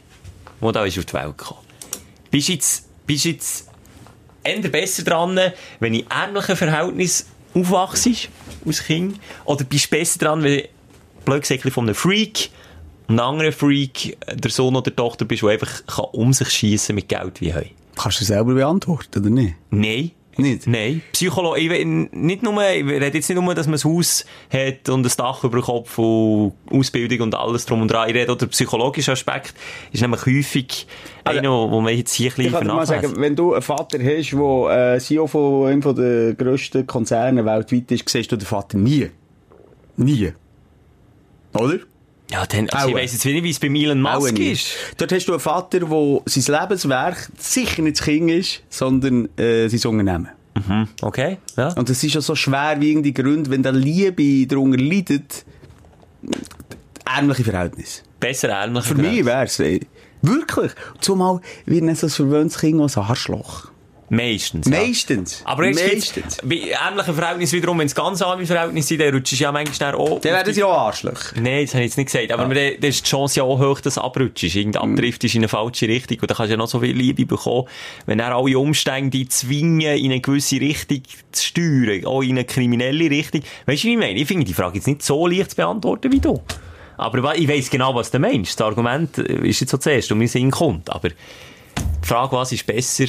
das 0.61 0.73
da 0.73 0.85
ist 0.85 0.97
auf 0.97 1.05
die 1.05 1.13
Welt 1.13 1.37
gekommen. 1.37 1.59
Bist 2.31 2.49
jetzt, 2.49 2.89
bist 3.05 3.25
jetzt 3.25 3.69
eher 4.43 4.61
besser 4.69 5.03
dran, 5.03 5.39
wenn 5.79 5.93
in 5.93 6.05
ähnlichen 6.09 6.55
Verhältnissen 6.55 7.27
aufwachst, 7.53 8.29
als 8.65 8.83
Kind? 8.83 9.19
Oder 9.45 9.63
bist 9.63 9.85
du 9.85 9.97
besser 9.97 10.19
dran, 10.19 10.43
wenn 10.43 10.59
du, 10.59 10.67
blöd 11.25 11.41
gesagt, 11.41 11.61
von 11.71 11.85
einem 11.85 11.95
Freak, 11.95 12.49
einem 13.07 13.19
anderen 13.19 13.51
Freak, 13.51 14.17
der 14.31 14.51
Sohn 14.51 14.75
oder 14.75 14.95
Tochter 14.95 15.25
bist, 15.25 15.43
der 15.43 15.49
einfach 15.49 15.85
kann 15.85 16.05
um 16.11 16.33
sich 16.33 16.49
schiessen 16.49 16.95
mit 16.95 17.07
Geld 17.07 17.41
wie 17.41 17.53
heu? 17.53 17.65
Kannst 17.95 18.21
du 18.21 18.25
selber 18.25 18.53
beantworten, 18.53 19.19
oder 19.19 19.29
nicht? 19.29 19.55
Nein. 19.69 20.11
Nicht? 20.37 20.67
Nein. 20.67 21.01
Psycholo 21.13 21.55
ich, 21.55 21.69
nicht 21.85 22.43
nur, 22.43 22.61
ich 22.61 22.85
rede 22.85 23.17
jetzt 23.17 23.29
nicht 23.29 23.41
nur, 23.41 23.55
dass 23.55 23.67
man 23.67 23.79
ein 23.79 23.83
Haus 23.83 24.25
hat 24.51 24.89
und 24.89 25.05
ein 25.05 25.11
Dach 25.17 25.43
über 25.43 25.59
dem 25.59 25.63
Kopf 25.63 25.97
und 25.97 26.53
Ausbildung 26.69 27.21
und 27.21 27.35
alles 27.35 27.65
drum 27.65 27.81
und 27.81 27.89
dran. 27.89 28.09
Ich 28.09 28.15
rede 28.15 28.31
auch, 28.31 28.37
der 28.37 28.47
psychologische 28.47 29.13
Aspekt 29.13 29.53
ist 29.91 30.01
nämlich 30.01 30.25
häufig 30.25 30.87
Also, 31.23 31.39
einer, 31.39 31.49
wo 31.49 31.79
man 31.79 31.95
jetzt 31.95 32.13
hier 32.13 32.31
ein 32.31 32.31
Ich 32.31 32.35
bisschen 32.35 32.51
kann 32.53 32.67
dir 32.67 32.73
mal 32.73 32.85
sagen, 32.85 33.13
wenn 33.17 33.35
du 33.35 33.53
einen 33.53 33.61
Vater 33.61 33.97
hast, 33.99 34.31
der 34.33 34.95
äh, 34.95 34.99
CEO 34.99 35.27
von 35.27 35.67
einem 35.67 35.95
der 35.95 36.33
grössten 36.33 36.85
Konzerne 36.85 37.45
weltweit 37.45 37.91
ist, 37.91 38.09
siehst 38.09 38.31
du 38.31 38.35
den 38.35 38.45
Vater 38.45 38.77
nie. 38.77 39.09
Nie. 39.97 40.33
Oder? 41.53 41.79
Ja, 42.31 42.45
dann, 42.45 42.69
also 42.69 42.89
ich 42.89 42.95
weiss 42.95 43.13
jetzt 43.13 43.25
nicht, 43.25 43.43
wie 43.43 43.51
es 43.51 43.59
bei 43.59 43.67
Elon 43.67 44.05
Auch 44.05 44.19
Musk 44.19 44.39
ist. 44.39 44.67
Dort 44.97 45.11
hast 45.11 45.27
du 45.27 45.33
einen 45.33 45.39
Vater, 45.39 45.79
der 45.79 46.21
sein 46.25 46.59
Lebenswerk 46.59 47.29
sicher 47.37 47.81
nicht 47.83 47.99
das 47.99 48.05
Kind 48.05 48.31
ist, 48.31 48.63
sondern 48.69 49.29
äh, 49.37 49.67
sein 49.67 49.91
Unternehmen. 49.91 50.29
Okay, 51.01 51.37
ja. 51.57 51.73
Und 51.73 51.89
es 51.89 52.03
ist 52.03 52.13
ja 52.13 52.21
so 52.21 52.33
schwer 52.33 52.77
wie 52.79 52.91
irgendwie 52.91 53.13
Gründe, 53.13 53.51
wenn 53.51 53.61
da 53.61 53.71
Liebe 53.71 54.47
darunter 54.47 54.77
leidet, 54.77 55.45
ärmliche 57.05 57.43
Verhältnisse. 57.43 58.01
Besser 58.19 58.49
ähnlich. 58.49 58.85
Für 58.85 58.95
mich 58.95 59.25
wär's, 59.25 59.59
äh, 59.59 59.81
wirklich. 60.21 60.71
Zumal 61.01 61.41
wird 61.65 61.83
nicht 61.83 61.99
so 61.99 62.07
ein 62.07 62.09
verwöhntes 62.09 62.57
Kind 62.57 62.81
als 62.81 62.97
Arschloch. 62.97 63.69
Meistens. 64.09 64.67
Ja. 64.67 64.79
Meistens. 64.79 65.41
Aber 65.45 65.63
Meistens. 65.63 66.37
bei 66.43 66.55
ähnlichen 66.55 67.15
Verhältnissen 67.15 67.57
wiederum, 67.57 67.79
wenn 67.79 67.87
es 67.87 67.95
ganz 67.95 68.21
arme 68.21 68.45
Verhältnisse 68.45 68.89
sind, 68.89 69.01
dann 69.01 69.13
rutschst 69.15 69.39
du 69.39 69.43
ja 69.43 69.51
manchmal 69.51 69.95
auch... 69.95 70.21
Dann 70.21 70.33
werden 70.33 70.53
sie 70.53 70.63
auch 70.63 70.77
Arschlöcher. 70.77 71.39
Nein, 71.41 71.65
das 71.65 71.73
habe 71.73 71.83
ich 71.83 71.89
jetzt 71.89 71.97
nicht 71.97 72.11
gesagt. 72.11 72.31
Aber 72.31 72.43
dann, 72.53 72.73
dann 72.79 72.89
ist 72.89 73.05
die 73.05 73.09
Chance 73.09 73.39
ja 73.39 73.43
auch 73.43 73.59
hoch, 73.59 73.81
dass 73.81 73.95
du 73.95 74.01
abrutschst. 74.01 74.55
Irgend 74.55 74.77
abdriftest 74.77 75.35
in 75.35 75.41
eine 75.41 75.47
falsche 75.47 75.87
Richtung. 75.87 76.19
Und 76.21 76.29
dann 76.29 76.37
kannst 76.37 76.49
du 76.49 76.53
ja 76.53 76.57
noch 76.57 76.67
so 76.67 76.79
viel 76.79 76.95
Liebe 76.95 77.25
bekommen, 77.25 77.67
wenn 78.05 78.19
er 78.19 78.35
alle 78.35 78.59
Umstände 78.59 79.09
dich 79.09 79.29
zwingen, 79.31 79.81
in 79.81 80.11
eine 80.11 80.21
gewisse 80.21 80.59
Richtung 80.59 81.01
zu 81.31 81.43
steuern. 81.43 82.05
Auch 82.05 82.21
in 82.21 82.31
eine 82.31 82.45
kriminelle 82.45 83.09
Richtung. 83.09 83.41
Weißt 83.65 83.83
du, 83.83 83.87
wie 83.87 83.93
ich 83.93 83.99
meine? 83.99 84.19
Ich 84.19 84.27
finde 84.27 84.45
die 84.45 84.53
Frage 84.53 84.75
jetzt 84.75 84.87
nicht 84.87 85.01
so 85.01 85.25
leicht 85.25 85.51
zu 85.51 85.55
beantworten 85.55 86.11
wie 86.11 86.19
du. 86.19 86.41
Aber 86.97 87.35
ich 87.35 87.47
weiss 87.47 87.69
genau, 87.69 87.93
was 87.95 88.11
du 88.11 88.19
meinst. 88.19 88.59
Das 88.59 88.67
Argument 88.67 89.17
äh, 89.17 89.47
ist 89.47 89.59
jetzt 89.59 89.71
so 89.71 89.77
zuerst 89.77 90.11
um 90.11 90.19
mein 90.19 90.27
Sinn 90.27 90.51
kommt. 90.51 90.89
Aber 90.89 91.09
die 91.09 92.07
Frage, 92.07 92.35
was 92.35 92.51
ist 92.51 92.65
besser, 92.65 93.05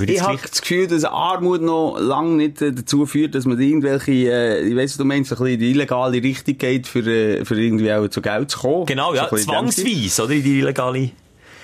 Ich 0.00 0.22
habe 0.22 0.38
das 0.42 0.60
Gefühl, 0.60 0.88
dass 0.88 1.04
Armut 1.04 1.62
noch 1.62 1.98
lange 1.98 2.36
nicht 2.36 2.60
äh, 2.60 2.72
dazu 2.72 3.06
führt, 3.06 3.34
dass 3.34 3.44
man 3.44 3.60
irgendwelche, 3.60 4.12
äh, 4.12 4.68
ich 4.68 4.76
weiss, 4.76 4.96
du 4.96 5.04
meinst, 5.04 5.32
ein 5.32 5.38
bisschen 5.38 5.58
die 5.60 5.70
illegale 5.70 6.22
Richtung 6.22 6.58
geht, 6.58 6.88
für, 6.88 7.06
äh, 7.06 7.44
für 7.44 7.60
irgendwie 7.60 7.92
auch 7.92 8.08
zu 8.08 8.20
Geld 8.20 8.50
zu 8.50 8.58
kommen. 8.58 8.86
Genau, 8.86 9.14
ja, 9.14 9.28
So 9.28 9.36
zwangsweise, 9.36 10.24
oder? 10.24 10.34
In 10.34 10.42
die 10.42 10.58
illegale... 10.58 11.10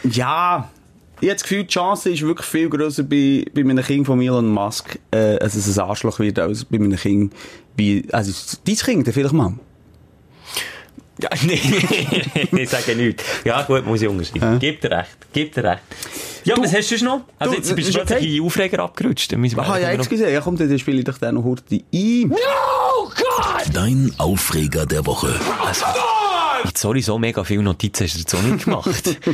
Ja, 0.04 0.70
ich 1.20 1.28
habe 1.28 1.34
das 1.34 1.42
Gefühl, 1.42 1.64
die 1.64 1.68
Chance 1.68 2.10
ist 2.10 2.22
wirklich 2.22 2.46
viel 2.46 2.70
grösser 2.70 3.02
bei, 3.02 3.44
bei 3.52 3.60
einem 3.60 3.82
Kind 3.84 4.06
von 4.06 4.22
Elon 4.22 4.48
Musk, 4.48 4.98
äh, 5.10 5.38
dass 5.38 5.54
es 5.54 5.78
ein 5.78 5.84
Arschloch 5.84 6.18
wird, 6.18 6.38
als 6.38 6.64
bei 6.64 6.76
einem 6.76 6.96
Kind 6.96 7.34
wie, 7.76 8.06
also, 8.12 8.32
dein 8.64 8.76
Kind, 8.76 9.08
vielleicht 9.08 9.34
mal. 9.34 9.54
Ja, 11.20 11.28
nee, 11.42 11.60
ich 12.62 12.70
sage 12.70 12.96
nichts. 12.96 13.24
Ja, 13.44 13.62
gut, 13.62 13.84
muss 13.84 14.00
ich 14.00 14.08
unterschreiben. 14.08 14.58
Gib 14.58 14.80
dir 14.80 14.90
recht, 14.92 15.16
gib 15.32 15.52
dir 15.52 15.64
recht. 15.64 15.82
Ja, 16.44 16.56
was 16.56 16.72
hast 16.72 16.90
du 16.90 16.98
sonst 16.98 17.02
noch? 17.02 17.20
Also 17.38 17.54
du, 17.54 17.58
jetzt 17.58 17.76
bist 17.76 17.88
ist 17.88 17.94
du 17.94 17.98
plötzlich 18.00 18.18
okay. 18.18 18.36
in 18.36 18.44
Aufreger 18.44 18.78
abgerutscht. 18.80 19.32
Ah, 19.32 19.78
ja, 19.78 19.96
gesehen. 19.96 20.32
Ja, 20.32 20.40
komm, 20.40 20.56
dann 20.56 20.78
spiele 20.78 20.98
ich 20.98 21.04
doch 21.04 21.18
den 21.18 21.34
noch 21.34 21.44
heute 21.44 21.64
ein. 21.70 22.32
Dein 23.72 24.12
Aufreger 24.18 24.86
der 24.86 25.04
Woche. 25.06 25.38
Jetzt, 26.64 26.78
sorry, 26.78 27.02
so 27.02 27.18
mega 27.18 27.44
viele 27.44 27.62
Notizen 27.62 28.04
hast 28.04 28.14
du 28.14 28.18
jetzt 28.20 28.34
auch 28.34 28.42
nicht 28.42 28.64
gemacht. 28.64 29.20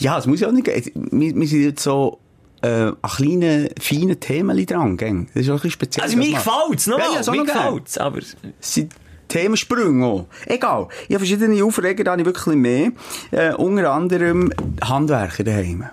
Ja, 0.00 0.18
es 0.18 0.26
muss 0.26 0.40
ja 0.40 0.48
auch 0.48 0.52
nicht 0.52 0.66
gehen. 0.66 1.08
Wir, 1.12 1.34
wir 1.34 1.48
sind 1.48 1.62
jetzt 1.62 1.82
so, 1.82 2.18
äh, 2.60 2.68
an 2.68 2.96
kleinen, 3.02 3.70
feinen 3.80 4.20
Themen 4.20 4.66
dran, 4.66 4.98
gell? 4.98 5.26
Das 5.32 5.44
ist 5.44 5.48
auch 5.48 5.52
ein 5.52 5.56
bisschen 5.56 5.70
speziell. 5.70 6.04
also 6.04 6.16
mir 6.18 6.32
das 6.32 6.44
mal. 6.44 6.52
gefällt's, 6.60 6.86
noch 6.86 6.98
Ja, 6.98 7.14
ja, 7.14 7.22
so 7.22 7.32
mir 7.32 7.44
gefällt's, 7.44 7.96
aber... 7.96 8.18
Es 8.18 8.36
sind 8.60 8.92
Themensprünge 9.28 10.04
auch. 10.04 10.26
Egal. 10.46 10.88
Ich 11.08 11.14
habe 11.14 11.24
verschiedene 11.24 11.62
Aufreger, 11.64 12.04
da 12.04 12.12
habe 12.12 12.22
ich 12.22 12.26
wirklich 12.26 12.54
mehr. 12.56 12.92
Äh, 13.30 13.54
unter 13.54 13.92
anderem 13.92 14.52
Handwerker 14.82 15.44
daheim. 15.44 15.84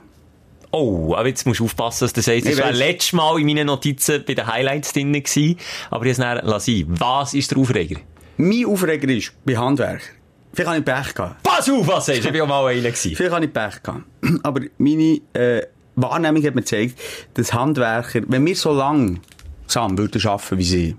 Oh, 0.77 1.15
aber 1.15 1.29
jetzt 1.29 1.45
musst 1.45 1.61
du 1.61 1.63
aufpassen, 1.63 2.03
dass 2.03 2.11
du 2.11 2.21
sagst, 2.21 2.45
das 2.45 2.53
Ich 2.53 2.59
war 2.59 2.73
letztes 2.73 3.13
Mal 3.13 3.39
in 3.39 3.45
meinen 3.45 3.67
Notizen 3.67 4.25
bei 4.27 4.33
den 4.33 4.45
Highlights 4.45 4.91
drin 4.91 5.13
gewesen, 5.13 5.57
aber 5.89 6.03
ich 6.03 6.11
es 6.11 6.17
dann 6.17 6.45
lassen. 6.45 6.83
Was 6.99 7.33
ist 7.33 7.49
der 7.51 7.59
Aufreger? 7.59 8.01
Mein 8.35 8.65
Aufreger 8.65 9.07
ist, 9.07 9.31
bei 9.45 9.55
Handwerker. 9.55 10.03
Vielleicht 10.51 10.69
habe 10.69 10.79
ich 10.79 10.85
Pech 10.85 11.15
gehabt. 11.15 11.43
Pass 11.43 11.69
auf, 11.69 11.87
was 11.87 12.07
sagst 12.07 12.23
du? 12.23 12.27
Ich 12.27 12.33
bin 12.33 12.41
auch 12.41 12.47
mal 12.47 12.65
einer 12.67 12.81
gewesen. 12.81 13.15
Vielleicht 13.15 13.33
habe 13.33 13.45
ich 13.45 13.53
Pech 13.53 13.83
gehabt. 13.83 14.03
Aber 14.43 14.61
meine 14.77 15.21
äh, 15.31 15.61
Wahrnehmung 15.95 16.43
hat 16.43 16.55
mir 16.55 16.61
gezeigt, 16.61 16.99
dass 17.35 17.53
Handwerker, 17.53 18.23
wenn 18.27 18.45
wir 18.45 18.55
so 18.57 18.73
lange 18.73 19.21
zusammen 19.67 19.97
würden 19.97 20.27
arbeiten 20.27 20.57
wie 20.57 20.63
sie, 20.63 20.95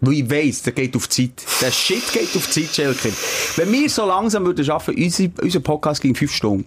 Weil 0.00 0.12
ich 0.14 0.30
weiss, 0.30 0.62
der 0.62 0.74
geht 0.74 0.94
auf 0.94 1.08
die 1.08 1.34
Zeit. 1.34 1.44
Der 1.60 1.72
Shit 1.72 2.12
geht 2.12 2.36
auf 2.36 2.46
die 2.52 2.70
Zeit, 2.70 2.74
Schelker. 2.74 3.16
Wenn 3.56 3.72
wir 3.72 3.90
so 3.90 4.06
langsam 4.06 4.46
würden 4.46 4.70
arbeiten, 4.70 5.02
unser, 5.02 5.24
unser 5.42 5.60
Podcast 5.60 6.00
ging 6.00 6.14
fünf 6.14 6.32
Stunden. 6.32 6.66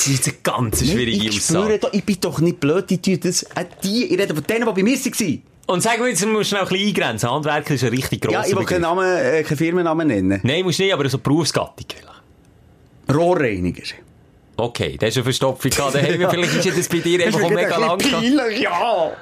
Es 0.00 0.08
ist 0.08 0.28
eine 0.28 0.36
ganz 0.42 0.80
schwierige 0.80 1.28
ich 1.28 1.36
Aussage. 1.36 1.64
spüre 1.64 1.78
doch, 1.78 1.92
ich 1.92 2.04
bin 2.04 2.16
doch 2.20 2.40
nicht 2.40 2.58
blöd, 2.58 2.88
die 2.88 3.02
tun 3.02 3.20
das, 3.22 3.42
äh, 3.42 3.66
die, 3.84 4.06
ich 4.06 4.18
rede 4.18 4.34
von 4.34 4.44
denen, 4.44 4.66
die 4.66 4.72
bei 4.72 4.82
mir 4.82 4.96
waren. 4.96 5.42
Und 5.66 5.82
sag 5.82 6.00
mir 6.00 6.08
jetzt, 6.08 6.22
du 6.22 6.26
musst 6.26 6.48
schnell 6.48 6.62
ein 6.62 6.68
bisschen 6.68 6.88
eingrenzen. 6.88 7.30
Handwerker 7.30 7.74
ist 7.74 7.84
ein 7.84 7.90
richtig 7.90 8.22
grosser 8.22 8.40
Ja, 8.40 8.46
ich 8.46 8.56
will 8.56 8.64
keinen. 8.64 8.80
Namen, 8.80 9.04
äh, 9.06 9.42
keinen 9.42 9.58
Firmennamen 9.58 10.08
nennen. 10.08 10.40
Nein, 10.42 10.64
musst 10.64 10.78
nicht, 10.78 10.92
aber 10.92 11.08
so 11.08 11.18
Berufsgattung. 11.18 11.86
vielleicht. 11.88 13.16
Rohrreiniger. 13.16 13.82
Okay, 14.56 14.96
das 14.98 15.10
ist 15.10 15.16
eine 15.18 15.24
Verstopfung 15.24 15.70
gehabt. 15.70 15.94
daheim. 15.94 16.26
Vielleicht 16.30 16.66
ist 16.66 16.78
das 16.78 16.88
bei 16.88 16.98
dir 16.98 17.24
einfach 17.24 17.48
mega 17.48 17.76
lang 17.78 17.98
peinlich, 17.98 18.60
ja. 18.60 19.12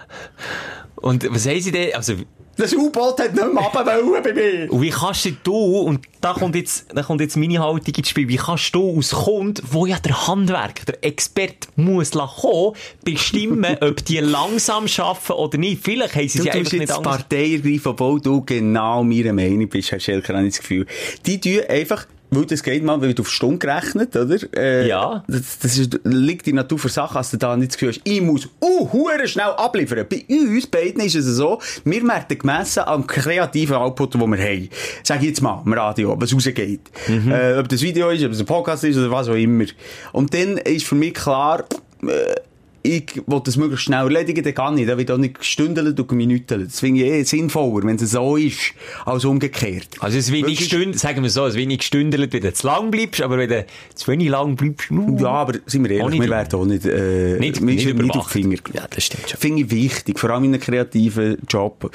Und 0.96 1.32
was 1.32 1.46
haben 1.46 1.60
sie 1.60 1.70
denn, 1.70 1.94
also, 1.94 2.14
Das 2.58 2.74
U-Boot 2.74 3.20
hat 3.20 3.34
nicht 3.34 3.54
mehr 3.54 3.62
runter 3.62 3.84
bei 3.84 4.32
mir. 4.32 4.72
und 4.72 4.82
wie 4.82 4.90
kannst 4.90 5.24
du 5.24 5.30
du, 5.44 5.54
und 5.54 6.00
da 6.20 6.32
kommt 6.32 6.56
jetzt, 6.56 6.86
da 6.92 7.04
kommt 7.04 7.20
jetzt 7.20 7.36
meine 7.36 7.60
Haltung 7.60 7.94
ins 7.94 8.08
Spiel, 8.08 8.26
wie 8.26 8.36
kannst 8.36 8.74
du 8.74 8.96
als 8.96 9.12
Kunde, 9.12 9.62
wo 9.70 9.86
ja 9.86 10.00
der 10.00 10.26
Handwerker, 10.26 10.84
der 10.86 11.04
Experte 11.04 11.68
muss 11.76 12.14
lassen 12.14 12.40
kommen, 12.40 12.74
bestimmen, 13.04 13.76
ob 13.80 14.04
die 14.04 14.18
langsam 14.18 14.86
arbeiten 14.98 15.32
oder 15.34 15.56
nicht? 15.56 15.84
Vielleicht 15.84 16.16
haben 16.16 16.28
sie 16.28 16.38
Du 16.38 16.44
sie 16.44 16.50
tust 16.50 16.58
einfach 16.58 16.78
nicht 16.78 16.90
anders. 16.90 17.16
Partei 17.18 17.52
ergreifen, 17.52 17.86
obwohl 17.86 18.20
du 18.20 18.44
genau 18.44 19.04
meiner 19.04 19.32
Meinung 19.32 19.68
bist, 19.68 19.92
habe 19.92 20.02
ich 20.02 20.26
das 20.26 20.58
Gefühl. 20.58 20.84
Die 21.26 21.40
tun 21.40 21.60
einfach, 21.68 22.06
weil 22.30 22.44
das 22.46 22.62
geht 22.62 22.82
mal, 22.84 23.00
weil 23.00 23.14
du 23.14 23.22
auf 23.22 23.30
Stunde 23.30 23.58
gerechnet, 23.58 24.14
oder? 24.16 24.36
Äh, 24.56 24.88
Ja. 24.88 25.24
Das, 25.28 25.58
das 25.60 25.78
ist, 25.78 26.00
liegt 26.04 26.46
in 26.46 26.56
der 26.56 26.64
Natur 26.64 26.78
der 26.78 26.90
Sache, 26.90 27.14
dass 27.14 27.30
du 27.30 27.36
da 27.36 27.56
nicht 27.56 27.72
das 27.72 27.78
Gefühl 27.78 27.94
hast, 27.94 28.00
ich 28.04 28.20
muss, 28.20 28.48
uh, 28.62 28.88
schnell 29.24 29.46
abliefern. 29.46 30.06
Bei 30.08 30.24
uns 30.28 30.66
beiden 30.66 31.00
ist 31.00 31.14
es 31.14 31.24
so, 31.24 31.60
wir 31.84 32.02
werden 32.02 32.38
gemessen 32.38 32.84
am 32.86 33.06
kreativen 33.06 33.76
Output, 33.76 34.14
den 34.14 34.20
wir 34.20 34.38
haben. 34.38 34.68
Sag 35.02 35.22
jetzt 35.22 35.40
mal, 35.40 35.62
im 35.64 35.72
Radio, 35.72 36.16
was 36.18 36.34
rausgeht. 36.34 36.80
Äh, 37.08 37.58
ob 37.58 37.68
das 37.68 37.82
Video 37.82 38.10
ist, 38.10 38.24
ob 38.24 38.32
es 38.32 38.40
ein 38.40 38.46
Podcast 38.46 38.84
ist 38.84 38.96
oder 38.96 39.10
was 39.10 39.28
auch 39.28 39.34
immer. 39.34 39.64
Und 40.12 40.34
dann 40.34 40.58
ist 40.58 40.86
für 40.86 40.94
mich 40.94 41.14
klar, 41.14 41.64
äh, 42.02 42.34
ich 42.82 43.16
will 43.26 43.40
das 43.44 43.56
möglichst 43.56 43.84
schnell 43.86 44.04
erledigen, 44.04 44.42
dann 44.44 44.54
kann 44.54 44.78
ich. 44.78 44.86
Da 44.86 44.96
wird 44.96 45.10
auch 45.10 45.18
nicht 45.18 45.38
gestündelt 45.40 45.98
und 45.98 46.08
geminütelt. 46.08 46.68
Das 46.68 46.80
finde 46.80 47.02
ich 47.04 47.10
eh 47.10 47.22
sinnvoller, 47.24 47.86
wenn 47.86 47.96
es 47.96 48.10
so 48.12 48.36
ist, 48.36 48.72
als 49.04 49.24
umgekehrt. 49.24 49.88
Also 50.00 50.16
es 50.18 50.30
wenig 50.30 50.60
Wirklich- 50.60 50.66
Stunden, 50.68 50.96
sagen 50.96 51.22
wir 51.22 51.30
so, 51.30 51.44
es 51.46 51.54
wenig 51.56 51.78
gestündelt, 51.78 52.32
wenn 52.32 52.40
du 52.42 52.52
zu 52.52 52.66
lang 52.66 52.90
bleibst, 52.90 53.20
aber 53.20 53.36
wenn 53.38 53.48
du 53.48 53.66
zu 53.94 54.10
wenig 54.10 54.28
lang 54.28 54.54
bleibst, 54.56 54.90
uh, 54.90 55.16
Ja, 55.20 55.28
aber 55.28 55.54
sind 55.66 55.88
wir 55.88 55.96
Auch 55.96 56.04
ehrlich, 56.04 56.20
nicht 56.20 56.28
wir 56.30 56.36
werden 56.36 56.60
auch 56.60 56.64
nicht, 56.64 56.84
äh, 56.86 57.38
Nicht- 57.38 57.60
nicht 57.60 57.94
nicht 57.94 58.16
auf 58.16 58.28
Finger. 58.28 58.58
Ja, 58.72 58.86
das 58.88 59.04
stimmt 59.04 59.28
schon. 59.28 59.40
Finde 59.40 59.62
ich 59.62 59.70
wichtig, 59.70 60.18
vor 60.18 60.30
allem 60.30 60.44
in 60.44 60.54
einem 60.54 60.60
kreativen 60.62 61.36
Job. 61.48 61.90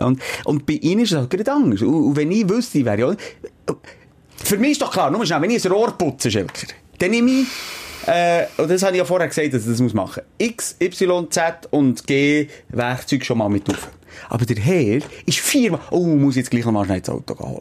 Und, 0.00 0.20
und 0.44 0.66
bei 0.66 0.72
ihnen 0.74 1.02
ist 1.02 1.12
es 1.12 1.18
halt 1.18 1.30
gerade 1.30 1.52
anders. 1.52 1.82
Und, 1.82 1.94
und 1.94 2.16
wenn 2.16 2.30
ich 2.32 2.48
wüsste, 2.48 2.78
ich 2.78 2.84
wäre 2.84 2.98
ja, 2.98 3.16
für 4.42 4.56
mich 4.58 4.72
ist 4.72 4.82
doch 4.82 4.90
klar, 4.90 5.10
nur 5.10 5.24
schnell, 5.24 5.40
wenn 5.42 5.50
ich 5.50 5.64
ein 5.64 5.70
Rohr 5.72 5.92
putze, 5.96 6.30
Schelker, 6.30 6.66
dann 6.98 7.10
nehme 7.10 7.30
ich, 7.30 7.46
äh, 8.06 8.46
und 8.56 8.70
das 8.70 8.82
habe 8.82 8.92
ich 8.92 8.98
ja 8.98 9.04
vorher 9.04 9.28
gesagt, 9.28 9.52
dass 9.52 9.62
ich 9.62 9.68
das 9.68 9.80
muss 9.80 9.94
machen. 9.94 10.22
X, 10.38 10.76
Y, 10.80 11.30
Z 11.30 11.68
und 11.70 12.06
G 12.06 12.48
Werkzeug 12.68 13.24
schon 13.24 13.38
mal 13.38 13.48
mit 13.48 13.68
auf. 13.68 13.88
Aber 14.28 14.44
der 14.44 14.56
Herr 14.56 15.00
ist 15.26 15.38
viermal, 15.38 15.80
oh, 15.90 16.06
muss 16.06 16.34
ich 16.34 16.42
jetzt 16.42 16.50
gleich 16.50 16.64
noch 16.64 16.72
mal 16.72 16.84
schnell 16.84 17.00
das 17.00 17.10
Auto 17.10 17.38
holen. 17.38 17.60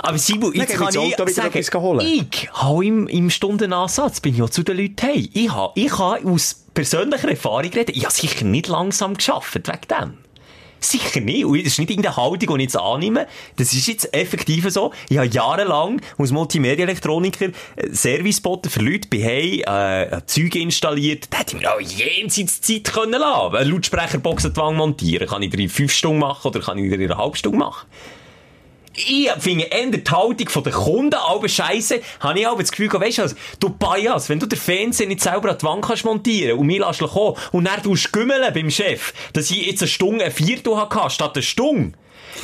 Aber 0.00 0.18
Simon, 0.18 0.52
jetzt 0.52 0.74
kann 0.74 0.88
ich 0.88 0.94
sagen, 1.34 2.00
ich 2.00 2.50
habe 2.52 2.84
im, 2.84 3.06
im 3.06 3.30
Stundenansatz, 3.30 4.20
bin 4.20 4.34
ich 4.34 4.42
auch 4.42 4.50
zu 4.50 4.64
den 4.64 4.76
Leuten 4.76 4.96
hey. 5.00 5.30
Ich 5.32 5.50
habe, 5.50 5.72
ich 5.76 5.96
habe 5.96 6.28
aus 6.28 6.64
persönlicher 6.74 7.28
Erfahrung 7.30 7.70
reden, 7.70 7.92
ich 7.94 8.04
habe 8.04 8.12
sicher 8.12 8.44
nicht 8.44 8.66
langsam 8.66 9.14
geschafft 9.14 9.54
wegen 9.54 9.78
dem. 9.88 10.18
Sicher 10.84 11.20
nicht. 11.20 11.44
Und 11.44 11.58
das 11.58 11.68
ist 11.68 11.78
nicht 11.78 11.90
irgendeine 11.90 12.16
Haltung, 12.16 12.58
die 12.58 12.64
ich 12.64 12.72
jetzt 12.72 12.76
annehme. 12.76 13.26
Das 13.56 13.72
ist 13.72 13.86
jetzt 13.86 14.12
effektiv 14.14 14.68
so. 14.70 14.92
Ich 15.08 15.18
habe 15.18 15.28
jahrelang 15.28 16.00
als 16.18 16.32
Multimedia-Elektroniker 16.32 17.46
äh, 17.76 17.88
Serviceboten 17.90 18.70
für 18.70 18.80
Leute 18.80 19.08
bei 19.08 19.18
Hey, 19.18 19.60
äh, 19.62 20.20
Züge 20.26 20.58
installiert. 20.58 21.28
Da 21.30 21.38
hätte 21.38 21.56
ich 21.56 21.62
mir 21.62 21.72
auch 21.72 21.80
jenseits 21.80 22.60
Zeit 22.60 22.92
können 22.92 23.12
lassen. 23.12 23.56
Eine 23.56 23.70
Lautsprecherbox 23.70 24.46
an 24.46 24.56
Wand 24.56 24.76
montieren. 24.76 25.28
Kann 25.28 25.42
ich 25.42 25.54
in 25.54 25.68
fünf 25.68 25.92
Stunden 25.92 26.18
machen 26.18 26.48
oder 26.48 26.60
kann 26.60 26.78
ich 26.78 26.92
einer 26.92 27.16
halben 27.16 27.36
Stunde 27.36 27.58
machen? 27.58 27.86
Ich 28.94 29.30
finde 29.38 29.64
eher 29.64 29.90
die 29.90 30.02
Haltung 30.10 30.62
den 30.64 30.72
Kunden 30.72 31.14
aber 31.14 31.48
scheiße. 31.48 32.00
Habe 32.20 32.40
ich 32.40 32.46
aber 32.46 32.60
das 32.60 32.70
Gefühl, 32.70 32.92
weißt 32.92 33.18
du 33.18 33.22
was, 33.22 33.34
du 33.58 33.70
Bias, 33.70 34.28
wenn 34.28 34.38
du 34.38 34.46
den 34.46 34.58
Fernseher 34.58 35.06
nicht 35.06 35.22
selber 35.22 35.50
an 35.50 35.58
die 35.58 35.64
Wand 35.64 35.84
kannst 35.84 36.04
montieren 36.04 36.58
und 36.58 36.66
mir 36.66 36.86
lässt 36.86 37.00
kommen 37.00 37.36
und 37.52 37.64
dann 37.64 37.82
du 37.82 37.96
gümmeln 38.12 38.52
beim 38.52 38.70
Chef, 38.70 39.14
dass 39.32 39.50
ich 39.50 39.66
jetzt 39.66 39.82
eine 39.82 39.88
Stunde, 39.88 40.24
ein 40.24 40.32
Viertel 40.32 40.76
hatte, 40.76 41.10
statt 41.10 41.32
eine 41.34 41.42
Stunde. 41.42 41.96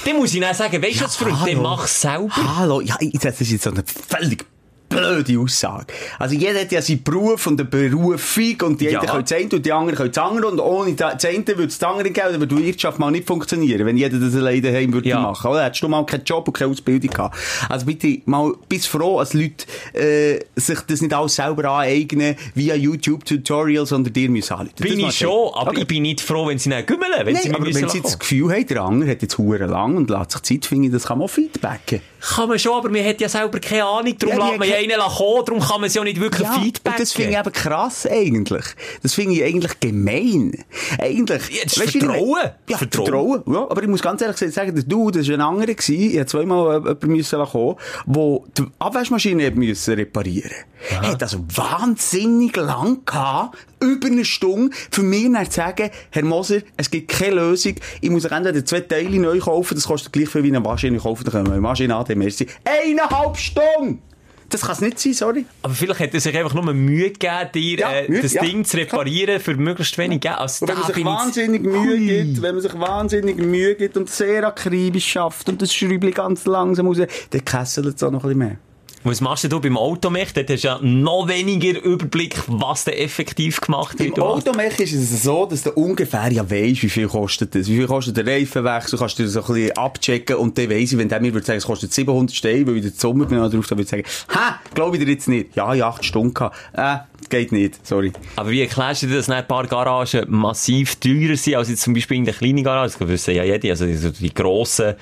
Dann 0.04 0.16
muss 0.16 0.34
ich 0.34 0.40
dann 0.40 0.54
sagen, 0.54 0.82
weißt 0.82 1.00
du 1.00 1.04
was, 1.04 1.16
Freund, 1.16 1.36
dann 1.46 1.62
mach's 1.62 2.00
selber. 2.00 2.56
Hallo, 2.56 2.80
ja, 2.80 2.96
das 3.00 3.40
ist 3.40 3.50
jetzt 3.50 3.64
so 3.64 3.70
eine 3.70 3.84
völlig 4.08 4.46
blöde 4.88 5.38
Aussage. 5.38 5.86
Also 6.18 6.34
jeder 6.34 6.60
hat 6.60 6.72
ja 6.72 6.80
seinen 6.82 7.02
Beruf 7.02 7.46
und 7.46 7.60
eine 7.60 7.68
Berufung 7.68 8.56
und 8.62 8.80
die 8.80 8.86
Ja. 8.86 9.00
einen 9.00 9.08
können 9.10 9.22
das 9.24 9.32
eine 9.32 9.48
und 9.50 9.66
die 9.66 9.72
anderen 9.72 9.96
können 9.96 10.12
das 10.12 10.24
andere 10.24 10.46
und 10.48 10.60
ohne 10.60 10.94
das 10.94 11.24
eine 11.24 11.46
würde 11.46 11.64
es 11.64 11.78
das 11.78 11.88
andere 11.88 12.10
geben, 12.10 12.28
dann 12.32 12.40
würde 12.40 12.54
die 12.56 12.64
Wirtschaft 12.64 12.98
mal 12.98 13.10
nicht 13.10 13.26
funktionieren, 13.26 13.84
wenn 13.86 13.96
jeder 13.96 14.18
das 14.18 14.34
alleine 14.34 14.60
daheim 14.62 14.92
würde 14.92 15.08
Ja. 15.08 15.20
machen. 15.20 15.50
Oder? 15.50 15.64
Hättest 15.64 15.82
du 15.82 15.88
mal 15.88 16.04
keinen 16.06 16.24
Job 16.24 16.46
und 16.48 16.54
keine 16.54 16.70
Ausbildung 16.70 17.10
gehabt. 17.10 17.36
Also 17.68 17.86
bitte 17.86 18.20
mal, 18.26 18.52
bist 18.68 18.88
froh, 18.88 19.18
dass 19.20 19.34
Leute 19.34 19.66
äh, 19.94 20.40
sich 20.56 20.80
das 20.80 21.00
nicht 21.00 21.12
alles 21.14 21.34
selber 21.34 21.64
aneignen, 21.70 22.36
via 22.54 22.74
YouTube-Tutorials 22.74 23.92
und 23.92 24.14
dir 24.14 24.30
müssen 24.30 24.52
anrufen. 24.54 24.74
Bin 24.80 25.00
ich 25.00 25.18
schon, 25.18 25.52
aber 25.54 25.70
Okay. 25.70 25.80
ich 25.82 25.86
bin 25.86 26.02
nicht 26.02 26.20
froh, 26.20 26.46
wenn 26.48 26.58
sie 26.58 26.70
dann 26.70 26.86
gümmeln, 26.86 27.10
wenn 27.24 27.36
sie 27.36 27.48
Nein, 27.48 27.60
mir 27.60 27.66
aber 27.68 27.74
wenn 27.74 27.88
sie 27.88 28.00
das. 28.00 28.18
Gefühl 28.18 28.50
haben, 28.52 28.66
der 28.66 28.82
andere 28.82 29.10
hat 29.10 29.22
jetzt 29.22 29.38
hure 29.38 29.66
lang 29.66 29.96
und 29.96 30.10
lässt 30.10 30.32
sich 30.32 30.42
Zeit, 30.42 30.66
finde 30.66 30.86
ich, 30.86 30.92
das 30.92 31.04
kann 31.06 31.18
man 31.18 31.26
auch 31.26 31.30
feedbacken. 31.30 32.00
Kann 32.20 32.48
man 32.48 32.58
schon, 32.58 32.72
aber 32.74 32.88
man 32.88 33.04
hat 33.04 33.20
ja 33.20 33.28
selber 33.28 33.60
keine 33.60 33.84
Ahnung, 33.84 34.14
darum 34.18 34.38
Ja, 34.38 34.46
lässt 34.48 34.58
man 34.58 34.68
einen 34.78 35.00
kommen, 35.00 35.44
darum 35.44 35.60
kann 35.60 35.80
man 35.80 35.90
sie 35.90 35.98
auch 36.00 36.04
nicht 36.04 36.20
wirklich 36.20 36.48
Feedback 36.48 36.92
und 36.92 37.00
das 37.00 37.12
finde 37.12 37.32
ich 37.32 37.38
eben 37.38 37.52
krass 37.52 38.06
eigentlich. 38.06 38.64
Das 39.02 39.14
finde 39.14 39.34
ich 39.34 39.44
eigentlich 39.44 39.80
gemein. 39.80 40.64
Eigentlich. 40.98 41.50
Ja, 41.50 41.64
das 41.64 41.76
ich 41.76 41.90
Vertrauen. 41.90 42.30
meine? 42.30 42.54
Ja, 42.68 42.78
Vertrauen. 42.78 43.42
Ja, 43.46 43.70
aber 43.70 43.82
ich 43.82 43.88
muss 43.88 44.02
ganz 44.02 44.22
ehrlich 44.22 44.38
sagen, 44.54 44.74
der 44.74 44.84
du, 44.84 45.10
das 45.10 45.26
war 45.28 45.34
ein 45.34 45.40
anderer 45.40 45.74
gewesen. 45.74 45.94
Ich 45.94 46.14
musste 46.14 46.26
zweimal 46.26 46.76
äh, 46.76 46.78
jemanden 46.78 47.08
müssen 47.08 47.44
kommen, 47.44 47.76
der 48.06 48.38
die 48.56 48.66
Abwaschmaschine 48.78 49.50
müssen 49.52 49.94
reparieren. 49.94 50.50
Er 50.90 51.12
hat 51.12 51.22
also 51.22 51.44
wahnsinnig 51.54 52.56
lang 52.56 53.04
gehabt, 53.04 53.58
über 53.80 54.06
eine 54.06 54.24
Stunde, 54.24 54.74
für 54.90 55.02
mich 55.02 55.28
zu 55.50 55.56
sagen, 55.56 55.90
Herr 56.10 56.24
Moser, 56.24 56.60
es 56.76 56.90
gibt 56.90 57.10
keine 57.10 57.36
Lösung. 57.36 57.74
Ich 58.00 58.10
muss 58.10 58.24
entweder 58.24 58.64
zwei 58.64 58.80
Teile 58.80 59.18
neu 59.18 59.38
kaufen, 59.38 59.74
das 59.74 59.84
kostet 59.84 60.12
gleich 60.12 60.28
viel 60.28 60.44
wie 60.44 60.48
eine 60.48 60.60
Maschine 60.60 60.98
kaufen, 60.98 61.24
dann 61.24 61.32
können 61.32 61.46
wir 61.46 61.52
eine 61.52 61.60
Maschine 61.60 61.96
an, 61.96 62.04
dann 62.06 62.18
merci. 62.18 62.46
Eineinhalb 62.64 63.36
Stunden! 63.36 64.02
Das 64.50 64.62
kann 64.62 64.72
es 64.72 64.80
nicht 64.80 64.98
sein, 64.98 65.12
sorry. 65.12 65.44
Aber 65.62 65.74
vielleicht 65.74 66.00
hat 66.00 66.14
er 66.14 66.20
sich 66.20 66.36
einfach 66.36 66.54
nur 66.54 66.72
Mühe 66.72 67.10
gegeben, 67.10 67.50
dir 67.54 67.78
Ja, 67.78 67.92
äh, 67.92 68.10
Mühe, 68.10 68.22
das 68.22 68.32
ja. 68.32 68.42
Ding 68.42 68.64
zu 68.64 68.78
reparieren 68.78 69.40
für 69.40 69.54
möglichst 69.54 69.98
wenig 69.98 70.20
Geld. 70.20 70.38
Also, 70.38 70.66
wenn 70.66 70.74
man 70.74 70.86
sich 70.86 70.94
bin 70.94 71.06
ich 71.06 71.12
wahnsinnig 71.12 71.62
Mühe 71.62 71.98
gibt, 71.98 72.42
wenn 72.42 72.54
man 72.54 72.62
sich 72.62 72.78
wahnsinnig 72.78 73.36
Mühe 73.36 73.74
gibt 73.74 73.96
und 73.96 74.08
sehr 74.08 74.46
akribisch 74.46 75.06
schafft 75.06 75.48
und 75.48 75.60
das 75.60 75.74
Schräubchen 75.74 76.12
ganz 76.12 76.46
langsam 76.46 76.86
raus, 76.86 76.98
dann 77.30 77.44
kesselt 77.44 77.96
es 77.96 78.02
auch 78.02 78.10
noch 78.10 78.24
ein 78.24 78.28
bisschen 78.28 78.38
mehr. 78.38 78.56
Was 79.04 79.20
machst 79.20 79.50
du 79.50 79.60
beim 79.60 79.76
Automech? 79.76 80.32
Dort 80.34 80.50
hast 80.50 80.64
du 80.64 80.68
ja 80.68 80.78
noch 80.82 81.28
weniger 81.28 81.80
Überblick, 81.82 82.36
was 82.48 82.84
da 82.84 82.90
effektiv 82.92 83.60
gemacht 83.60 83.98
wird. 83.98 84.16
was- 84.18 84.44
Automech 84.46 84.78
ist 84.80 84.92
es 84.92 85.22
so, 85.22 85.46
dass 85.46 85.62
du 85.62 85.70
ungefähr 85.70 86.30
ja 86.32 86.48
weisst, 86.50 86.82
wie 86.82 86.88
viel 86.88 87.06
kostet 87.06 87.54
das. 87.54 87.68
Wie 87.68 87.76
viel 87.76 87.86
kostet 87.86 88.16
der 88.16 88.26
Reifenwechsel, 88.26 88.98
kannst 88.98 89.18
du 89.18 89.28
so 89.28 89.40
ein 89.40 89.46
bisschen 89.54 89.76
abchecken 89.76 90.36
und 90.36 90.58
dann 90.58 90.68
weiss 90.70 90.92
ich, 90.92 90.98
wenn 90.98 91.08
der 91.08 91.20
mir 91.20 91.32
würde 91.32 91.46
sagen, 91.46 91.58
es 91.58 91.66
kostet 91.66 91.92
700 91.92 92.34
Steine, 92.34 92.66
weil 92.66 92.76
ich 92.78 92.82
den 92.82 92.92
Sommer 92.92 93.26
bin 93.26 93.38
drauf, 93.38 93.50
dann 93.52 93.78
würde 93.78 93.82
ich 93.82 93.88
sagen, 93.88 94.02
ha, 94.34 94.58
glaube 94.74 94.96
ich 94.96 95.04
dir 95.04 95.10
jetzt 95.12 95.28
nicht. 95.28 95.54
Ja, 95.54 95.72
ich 95.74 95.82
8 95.84 96.04
Stunden 96.04 96.34
gehabt. 96.34 96.56
Äh, 96.72 96.96
geht 97.30 97.52
nicht, 97.52 97.86
sorry. 97.86 98.12
Aber 98.36 98.50
wie 98.50 98.60
erklärst 98.62 99.02
du 99.02 99.06
dir, 99.06 99.16
dass 99.16 99.28
nicht 99.28 99.36
ein 99.36 99.46
paar 99.46 99.66
Garagen 99.66 100.24
massiv 100.28 100.96
teurer 100.96 101.36
sind 101.36 101.54
als 101.54 101.68
jetzt 101.68 101.82
zum 101.82 101.94
Beispiel 101.94 102.16
in 102.16 102.24
der 102.24 102.34
kleinen 102.34 102.64
Garage? 102.64 102.96
Das 102.98 103.08
wissen 103.08 103.34
ja 103.34 103.44
jede. 103.44 103.70
Also 103.70 103.86
die, 103.86 103.96
die 103.96 104.34
grossen 104.34 104.94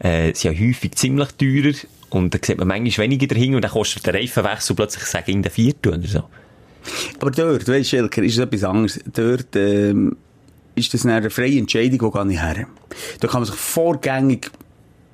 äh, 0.00 0.34
sind 0.34 0.42
ja 0.44 0.50
häufig 0.68 0.92
ziemlich 0.96 1.28
teurer. 1.32 1.72
Und 2.10 2.34
da 2.34 2.38
sieht 2.42 2.58
man 2.58 2.68
manchmal 2.68 3.04
weniger 3.04 3.26
dahin 3.26 3.54
und 3.54 3.62
dann 3.62 3.70
kostet 3.70 4.06
der 4.06 4.14
Reifenwechsel 4.14 4.74
plötzlich, 4.74 5.02
ich 5.02 5.10
sage, 5.10 5.32
in 5.32 5.42
der 5.42 5.50
Viertel 5.50 5.94
oder 5.94 6.08
so. 6.08 6.24
Aber 7.20 7.30
dort, 7.30 7.68
weisst 7.68 7.92
du, 7.92 7.96
Schelker, 7.96 8.22
ist 8.22 8.34
es 8.34 8.38
etwas 8.38 8.64
anderes. 8.64 9.00
Dort, 9.12 9.54
ähm, 9.56 10.16
ist 10.74 10.94
das 10.94 11.04
eine 11.04 11.28
freie 11.28 11.58
Entscheidung, 11.58 12.00
wo 12.00 12.10
gehe 12.10 12.32
ich 12.32 12.40
her. 12.40 12.66
Da 13.20 13.28
kann 13.28 13.40
man 13.40 13.46
sich 13.46 13.56
vorgängig 13.56 14.50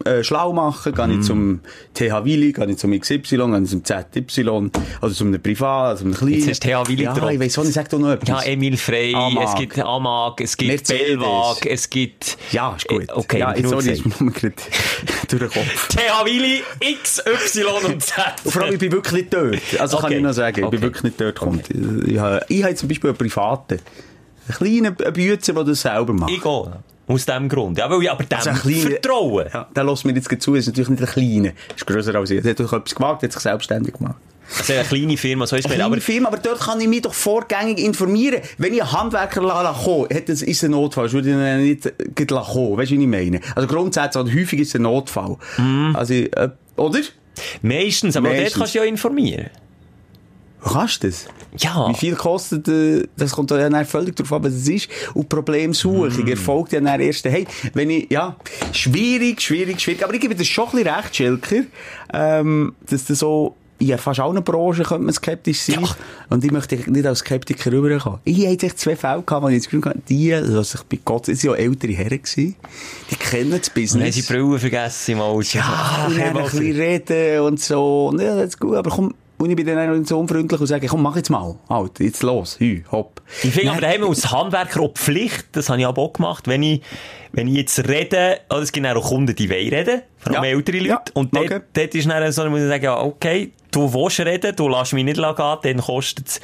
äh, 0.04 0.22
schlau 0.24 0.52
machen, 0.52 0.94
gehe 0.94 1.12
ich 1.14 1.22
zum 1.22 1.60
TH 1.94 2.24
Willi, 2.24 2.52
gehe 2.52 2.66
ich 2.70 2.78
zum 2.78 2.98
XY, 2.98 3.18
gehe 3.18 3.62
ich 3.62 3.68
zum 3.70 3.82
ZY, 3.84 4.70
also 5.00 5.14
zum 5.14 5.32
Privat, 5.42 5.90
also 5.90 6.04
zum 6.04 6.14
kleinen. 6.14 6.34
Jetzt 6.34 6.48
hast 6.50 6.62
TH 6.62 6.88
Willi 6.88 7.02
Ja, 7.04 7.12
gedroppt. 7.12 7.32
ich 7.34 7.40
weiss 7.40 7.58
auch 7.58 7.64
nicht, 7.64 7.72
sag 7.74 7.88
doch 7.88 7.98
noch 7.98 8.10
etwas. 8.10 8.28
Ja, 8.28 8.42
Emil 8.52 8.76
Frey, 8.76 9.14
Amag. 9.14 9.44
es 9.48 9.54
gibt 9.56 9.78
Amag, 9.78 10.40
es 10.40 10.56
gibt 10.56 10.70
Mercedes. 10.70 11.06
Bellwag, 11.18 11.66
es 11.66 11.90
gibt... 11.90 12.36
Ja, 12.52 12.74
ist 12.76 12.86
gut. 12.88 13.02
Äh, 13.02 13.12
Okay, 13.12 13.38
ja, 13.38 13.54
jetzt 13.54 13.68
sorry, 13.68 13.90
ist 13.90 14.20
mir 14.20 14.30
gerade 14.30 14.54
durch 15.28 15.40
den 15.42 15.50
Kopf. 15.50 15.88
TH 15.88 16.24
Willi, 16.24 16.62
X, 16.80 17.22
Y 17.26 17.84
und 17.92 18.02
Z. 18.02 18.14
Und 18.44 18.50
vor 18.52 18.62
allem, 18.62 18.74
ich 18.74 18.80
bin 18.80 18.92
wirklich 18.92 19.12
nicht 19.22 19.34
dort. 19.34 19.58
Also 19.80 19.96
kann 19.96 20.06
Okay. 20.06 20.16
ich 20.16 20.22
noch 20.22 20.32
sagen, 20.32 20.58
ich 20.58 20.64
Okay. 20.64 20.76
bin 20.76 20.82
wirklich 20.82 21.02
nicht 21.04 21.20
dort 21.20 21.38
gekommen. 21.38 21.60
Ich, 22.06 22.12
ich, 22.12 22.18
habe- 22.18 22.44
ich 22.48 22.62
habe 22.64 22.74
zum 22.74 22.88
Beispiel 22.88 23.10
einen 23.10 23.16
Privaten. 23.18 23.80
Einen 24.46 24.56
kleinen 24.58 24.94
Bützer, 25.14 25.54
der 25.54 25.64
das 25.64 25.80
selber 25.80 26.12
macht. 26.12 26.30
Ich 26.30 26.42
gehe. 26.42 26.72
Aus 27.06 27.26
dem 27.26 27.48
Grund. 27.48 27.76
Ja, 27.78 27.90
weil 27.90 28.02
ich 28.02 28.10
aber 28.10 28.24
dem 28.24 28.38
Also 28.38 28.50
ein 28.50 28.56
kleiner- 28.56 28.80
vertrauen. 28.80 29.46
Ja, 29.52 29.68
der 29.76 29.84
lässt 29.84 30.04
mir 30.04 30.14
jetzt 30.14 30.42
zu, 30.42 30.54
ist 30.54 30.66
natürlich 30.66 30.88
nicht 30.88 31.02
ein 31.02 31.08
kleiner. 31.08 31.50
Ist 31.76 31.86
grösser 31.86 32.14
als 32.14 32.30
ich. 32.30 32.40
Der 32.42 32.52
hat 32.52 32.60
doch 32.60 32.72
etwas 32.72 32.94
gewagt, 32.94 33.22
hat 33.22 33.32
sich 33.32 33.42
selbstständig 33.42 33.94
gemacht. 33.94 34.16
Also 34.58 34.72
eine 34.74 34.84
kleine 34.84 35.16
Firma, 35.16 35.46
so 35.46 35.56
ist 35.56 35.64
Eine 35.66 35.76
mir. 35.76 35.84
Aber 35.84 35.90
kleine 35.96 36.00
Firma, 36.02 36.28
aber 36.28 36.36
dort 36.38 36.60
kann 36.60 36.78
ich 36.80 36.86
mich 36.88 37.00
doch 37.02 37.14
vorgängig 37.14 37.78
informieren. 37.78 38.40
Wenn 38.58 38.74
ich 38.74 38.82
einen 38.82 38.92
Handwerker 38.92 39.42
la- 39.42 39.62
la- 39.62 39.72
kommen 39.72 40.08
hat 40.14 40.28
das, 40.28 40.42
ist 40.42 40.62
ein 40.64 40.70
Notfall, 40.72 41.10
würde 41.12 41.30
ich 41.30 41.34
ihn 41.34 41.62
nicht 41.66 41.86
äh, 41.86 41.92
gleich 42.14 42.30
la- 42.30 42.42
kommen. 42.42 42.76
Weißt 42.76 42.90
du, 42.90 42.96
was 42.96 43.02
ich 43.02 43.06
meine? 43.08 43.40
Also 43.54 43.66
grundsätzlich, 43.68 44.22
oder 44.22 44.32
häufig 44.34 44.60
ist 44.60 44.68
es 44.68 44.74
ein 44.76 44.82
Notfall. 44.82 45.36
Also, 45.94 46.14
äh, 46.14 46.50
oder? 46.76 47.00
meistens, 47.62 48.16
aber 48.16 48.28
auch 48.28 48.32
dort 48.32 48.42
Meistens. 48.44 48.58
kannst 48.60 48.74
du 48.74 48.78
ja 48.78 48.84
informieren. 48.84 49.46
Kannst 50.64 51.02
du 51.02 51.08
das? 51.08 51.26
Ja. 51.58 51.88
Wie 51.88 51.94
viel 51.94 52.14
kostet, 52.14 52.66
äh, 52.68 53.06
das 53.16 53.32
kommt 53.32 53.50
ja 53.50 53.68
dann 53.68 53.84
völlig 53.84 54.16
drauf 54.16 54.32
an, 54.32 54.44
was 54.44 54.54
es 54.54 54.68
ist. 54.68 54.88
Und 55.12 55.28
Problemsuchung 55.28 56.26
erfolgt 56.26 56.72
ja 56.72 56.80
dann 56.80 57.00
erst, 57.00 57.24
hey, 57.26 57.46
wenn 57.74 57.90
ich, 57.90 58.10
ja, 58.10 58.36
schwierig, 58.72 59.40
schwierig, 59.40 59.80
schwierig. 59.80 60.02
Aber 60.02 60.14
ich 60.14 60.20
gebe 60.20 60.34
dir 60.34 60.44
schon 60.44 60.64
ein 60.66 60.70
bisschen 60.72 60.88
recht, 60.88 61.16
Schilker, 61.16 61.62
ähm, 62.12 62.74
dass 62.88 63.04
das 63.04 63.18
so, 63.18 63.56
in 63.78 63.98
fast 63.98 64.20
allen 64.20 64.42
Branchen 64.42 64.84
könnte 64.84 65.04
man 65.04 65.12
skeptisch 65.12 65.60
sein. 65.60 65.82
Ja. 65.82 65.96
Und 66.30 66.44
ich 66.44 66.50
möchte 66.50 66.76
nicht 66.90 67.06
als 67.06 67.18
Skeptiker 67.18 67.72
rüberkommen. 67.72 68.20
Ich 68.24 68.46
hatte 68.46 68.66
echt 68.66 68.78
zwei 68.78 68.96
Fälle 68.96 69.22
gehabt, 69.22 69.42
wo 69.42 69.48
ich 69.48 69.58
das 69.58 69.64
Gefühl 69.64 69.84
hatte, 69.84 70.00
die 70.08 70.30
lassen 70.30 70.78
sich 70.78 70.82
bei 70.84 70.98
Gott, 71.04 71.28
es 71.28 71.44
waren 71.44 71.58
ja 71.58 71.64
ältere 71.64 71.92
Herren 71.92 72.22
gewesen. 72.22 72.56
Die 73.10 73.16
kennen 73.16 73.50
das 73.50 73.60
Dann 73.60 73.74
haben 73.74 73.74
sie 73.74 73.80
Business. 73.80 74.14
die 74.14 74.22
Brille 74.22 74.58
vergessen 74.58 75.10
im 75.12 75.20
Auto. 75.20 75.58
Ja, 75.58 76.06
und 76.08 76.18
dann 76.18 76.36
ein 76.36 76.42
bisschen 76.44 76.76
reden 76.76 77.40
und 77.40 77.60
so. 77.60 78.08
Und 78.08 78.20
ja, 78.20 78.34
das 78.36 78.46
ist 78.50 78.60
gut, 78.60 78.76
aber 78.76 78.90
komm, 78.90 79.12
und 79.38 79.50
ich 79.50 79.56
bin 79.56 79.66
dann 79.66 79.88
auch 79.90 79.94
nicht 79.96 80.08
so 80.08 80.18
unfreundlich 80.18 80.60
und 80.60 80.66
sage, 80.66 80.86
komm, 80.86 81.02
mach 81.02 81.16
jetzt 81.16 81.30
mal. 81.30 81.56
Halt, 81.68 81.98
jetzt 82.00 82.22
los, 82.22 82.58
hü, 82.60 82.82
hopp. 82.90 83.20
Ich 83.42 83.52
finde 83.52 83.72
aber, 83.72 83.80
da 83.80 83.88
haben 83.88 84.00
wir 84.02 84.08
als 84.08 84.30
Handwerker 84.30 84.80
auch 84.80 84.92
Pflicht, 84.94 85.46
das 85.52 85.68
habe 85.68 85.80
ich 85.80 85.86
aber 85.86 86.02
auch 86.02 86.12
gemacht, 86.12 86.46
wenn 86.48 86.62
ich, 86.62 86.82
wenn 87.32 87.48
ich 87.48 87.54
jetzt 87.56 87.88
rede, 87.88 88.38
oh, 88.50 88.56
es 88.56 88.70
gibt 88.72 88.86
auch 88.86 89.08
Kunden, 89.08 89.34
die 89.34 89.50
wollen 89.50 89.68
reden, 89.68 90.02
vor 90.18 90.34
allem 90.34 90.44
Ja. 90.44 90.50
ältere 90.50 90.76
Leute, 90.78 90.88
Ja. 90.88 91.02
und 91.14 91.34
dort, 91.34 91.44
Okay. 91.46 91.60
dort 91.72 91.94
ist 91.94 92.08
dann 92.08 92.32
so, 92.32 92.48
muss 92.50 92.60
ich 92.60 92.68
sagen, 92.68 92.84
ja, 92.84 93.00
okay, 93.00 93.52
du 93.70 93.92
willst 93.92 94.20
reden, 94.20 94.54
du 94.56 94.68
lässt 94.68 94.92
mich 94.92 95.04
nicht 95.04 95.16
gehen, 95.16 95.34
dann 95.36 95.76
kostet 95.78 96.28
es. 96.28 96.40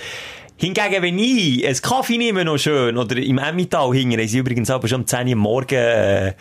Hingegen, 0.56 1.02
wenn 1.02 1.18
ich 1.18 1.66
einen 1.66 1.80
Kaffee 1.80 2.18
nehme, 2.18 2.44
noch 2.44 2.58
schön, 2.58 2.98
oder 2.98 3.16
im 3.16 3.38
Emmental 3.38 3.94
hingen, 3.94 4.20
haben 4.20 4.28
sie 4.28 4.38
übrigens 4.38 4.68
aber 4.68 4.88
schon 4.88 5.00
um 5.02 5.06
10 5.06 5.28
Uhr 5.28 5.36
Morgen, 5.36 5.74
äh, 5.74 6.34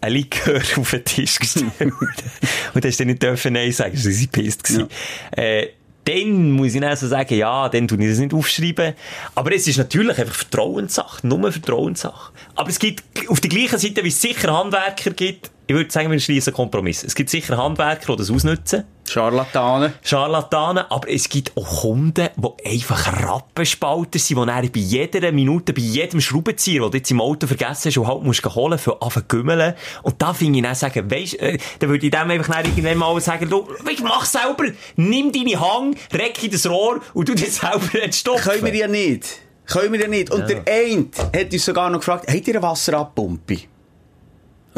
ein 0.00 0.12
Likör 0.12 0.62
auf 0.78 0.90
den 0.92 1.04
Tisch 1.04 1.38
gestellt. 1.38 1.72
und 2.74 2.84
hast 2.84 3.00
dann 3.00 3.06
nicht 3.08 3.22
dürfen 3.22 3.52
Nein 3.52 3.72
sagen, 3.72 3.92
das 3.94 4.04
war 4.06 4.12
sie 4.12 4.26
pisst 4.28 4.64
gewesen. 4.64 4.88
Äh, 5.36 5.66
dann 6.06 6.52
muss 6.52 6.74
ich 6.74 6.80
dann 6.80 6.96
so 6.96 7.08
sagen, 7.08 7.34
ja, 7.34 7.68
dann 7.68 7.88
tue 7.88 7.98
ich 8.02 8.08
das 8.10 8.18
nicht 8.18 8.32
aufschreiben. 8.32 8.94
Aber 9.34 9.54
es 9.54 9.66
ist 9.66 9.76
natürlich 9.76 10.18
einfach 10.18 10.34
Vertrauenssache, 10.34 11.26
nur 11.26 11.50
Vertrauenssache. 11.50 12.32
Aber 12.54 12.70
es 12.70 12.78
gibt 12.78 13.02
auf 13.28 13.40
der 13.40 13.50
gleichen 13.50 13.78
Seite, 13.78 14.04
wie 14.04 14.08
es 14.08 14.20
sicher 14.20 14.56
Handwerker 14.56 15.10
gibt, 15.10 15.50
ich 15.68 15.74
würde 15.74 15.90
sagen, 15.90 16.10
wir 16.12 16.20
schließen 16.20 16.52
Kompromiss. 16.52 17.02
Es 17.02 17.14
gibt 17.14 17.28
sicher 17.28 17.56
Handwerker, 17.56 18.12
die 18.12 18.18
das 18.18 18.30
ausnutzen. 18.30 18.84
Scharlatanen. 19.10 19.92
Scharlatanen, 20.02 20.84
aber 20.88 21.10
es 21.10 21.28
gibt 21.28 21.56
auch 21.56 21.82
Kunden, 21.82 22.28
die 22.36 22.66
einfach 22.66 23.22
Rappenspalter 23.22 24.18
sind, 24.18 24.40
die 24.40 24.46
dann 24.46 24.72
bei 24.72 24.80
jeder 24.80 25.32
Minute, 25.32 25.72
bei 25.72 25.82
jedem 25.82 26.20
Schraubenzieher, 26.20 26.82
den 26.82 26.90
du 26.90 26.96
jetzt 26.98 27.10
im 27.10 27.20
Auto 27.20 27.46
vergessen 27.46 27.90
hast 27.90 27.96
und 27.98 28.06
halt 28.06 28.22
musst 28.22 28.44
holen, 28.44 28.78
für 28.78 29.00
anfangen 29.00 29.28
gümmeln. 29.28 29.74
Und 30.02 30.20
da 30.20 30.32
finde 30.32 30.58
ich 30.58 30.64
dann 30.64 30.74
sagen, 30.74 31.10
weisst, 31.10 31.40
äh, 31.40 31.58
dann 31.78 31.90
würde 31.90 32.06
ich 32.06 32.10
dem 32.10 32.30
einfach 32.30 32.54
dann 32.54 32.64
irgendwann 32.64 32.98
mal 32.98 33.20
sagen, 33.20 33.48
du, 33.48 33.66
weisst, 33.84 34.02
mach 34.02 34.24
selber, 34.24 34.64
nimm 34.96 35.32
deine 35.32 35.60
Hang, 35.60 35.96
reck 36.12 36.42
in 36.42 36.50
das 36.50 36.68
Rohr 36.68 37.00
und 37.14 37.28
du 37.28 37.34
dir 37.34 37.50
selber 37.50 38.02
entstopfen. 38.02 38.52
Können 38.52 38.64
wir 38.64 38.74
ja 38.74 38.88
nicht. 38.88 39.40
Können 39.66 39.92
wir 39.92 40.00
ja 40.00 40.08
nicht. 40.08 40.30
Und 40.30 40.48
der 40.48 40.62
eine 40.66 41.06
hat 41.34 41.52
uns 41.52 41.64
sogar 41.64 41.90
noch 41.90 41.98
gefragt, 41.98 42.26
habt 42.28 42.48
ihr 42.48 42.54
eine 42.54 42.62
Wasserabpumpe? 42.62 43.58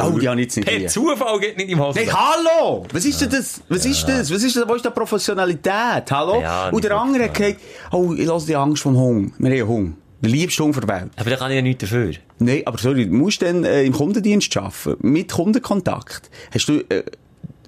Oh, 0.01 0.17
die 0.17 0.27
habe 0.27 0.39
ich 0.39 0.45
jetzt 0.47 0.57
nicht 0.57 0.67
Per. 0.67 0.87
Zufall 0.87 1.39
geht 1.39 1.57
nicht 1.57 1.69
im 1.69 1.79
Hosen. 1.81 2.01
Nein, 2.05 2.13
hallo! 2.13 2.85
Was 2.91 3.05
ist 3.05 3.21
denn 3.21 3.29
das? 3.29 3.61
Was 3.69 3.85
ist 3.85 4.07
das? 4.07 4.33
Was 4.33 4.43
ist 4.43 4.55
das? 4.55 4.67
Wo 4.67 4.73
ist 4.75 4.85
die 4.85 4.89
Professionalität? 4.89 6.11
Hallo? 6.11 6.41
Ja, 6.41 6.69
Und 6.69 6.83
der 6.83 6.95
andere 6.97 7.25
hat 7.25 7.33
gesagt, 7.33 7.59
oh, 7.91 8.13
ich 8.13 8.25
lasse 8.25 8.47
die 8.47 8.55
Angst 8.55 8.83
vom 8.83 8.97
Hunger. 8.97 9.29
Wir 9.37 9.61
haben 9.61 9.67
Hunger. 9.67 9.91
Der 10.21 10.29
liebste 10.31 10.63
Hunger 10.63 10.81
der 10.81 11.01
Welt. 11.01 11.11
Aber 11.17 11.29
da 11.29 11.35
kann 11.37 11.51
ich 11.51 11.55
ja 11.55 11.61
nichts 11.61 11.81
dafür. 11.81 12.13
Nein, 12.39 12.61
aber 12.65 12.77
sorry, 12.77 13.05
du 13.05 13.13
musst 13.13 13.41
dann 13.41 13.63
äh, 13.63 13.83
im 13.83 13.93
Kundendienst 13.93 14.55
arbeiten. 14.57 14.95
Mit 14.99 15.31
Kundenkontakt. 15.31 16.29
Hast 16.53 16.67
du, 16.67 16.79
äh, 16.89 17.03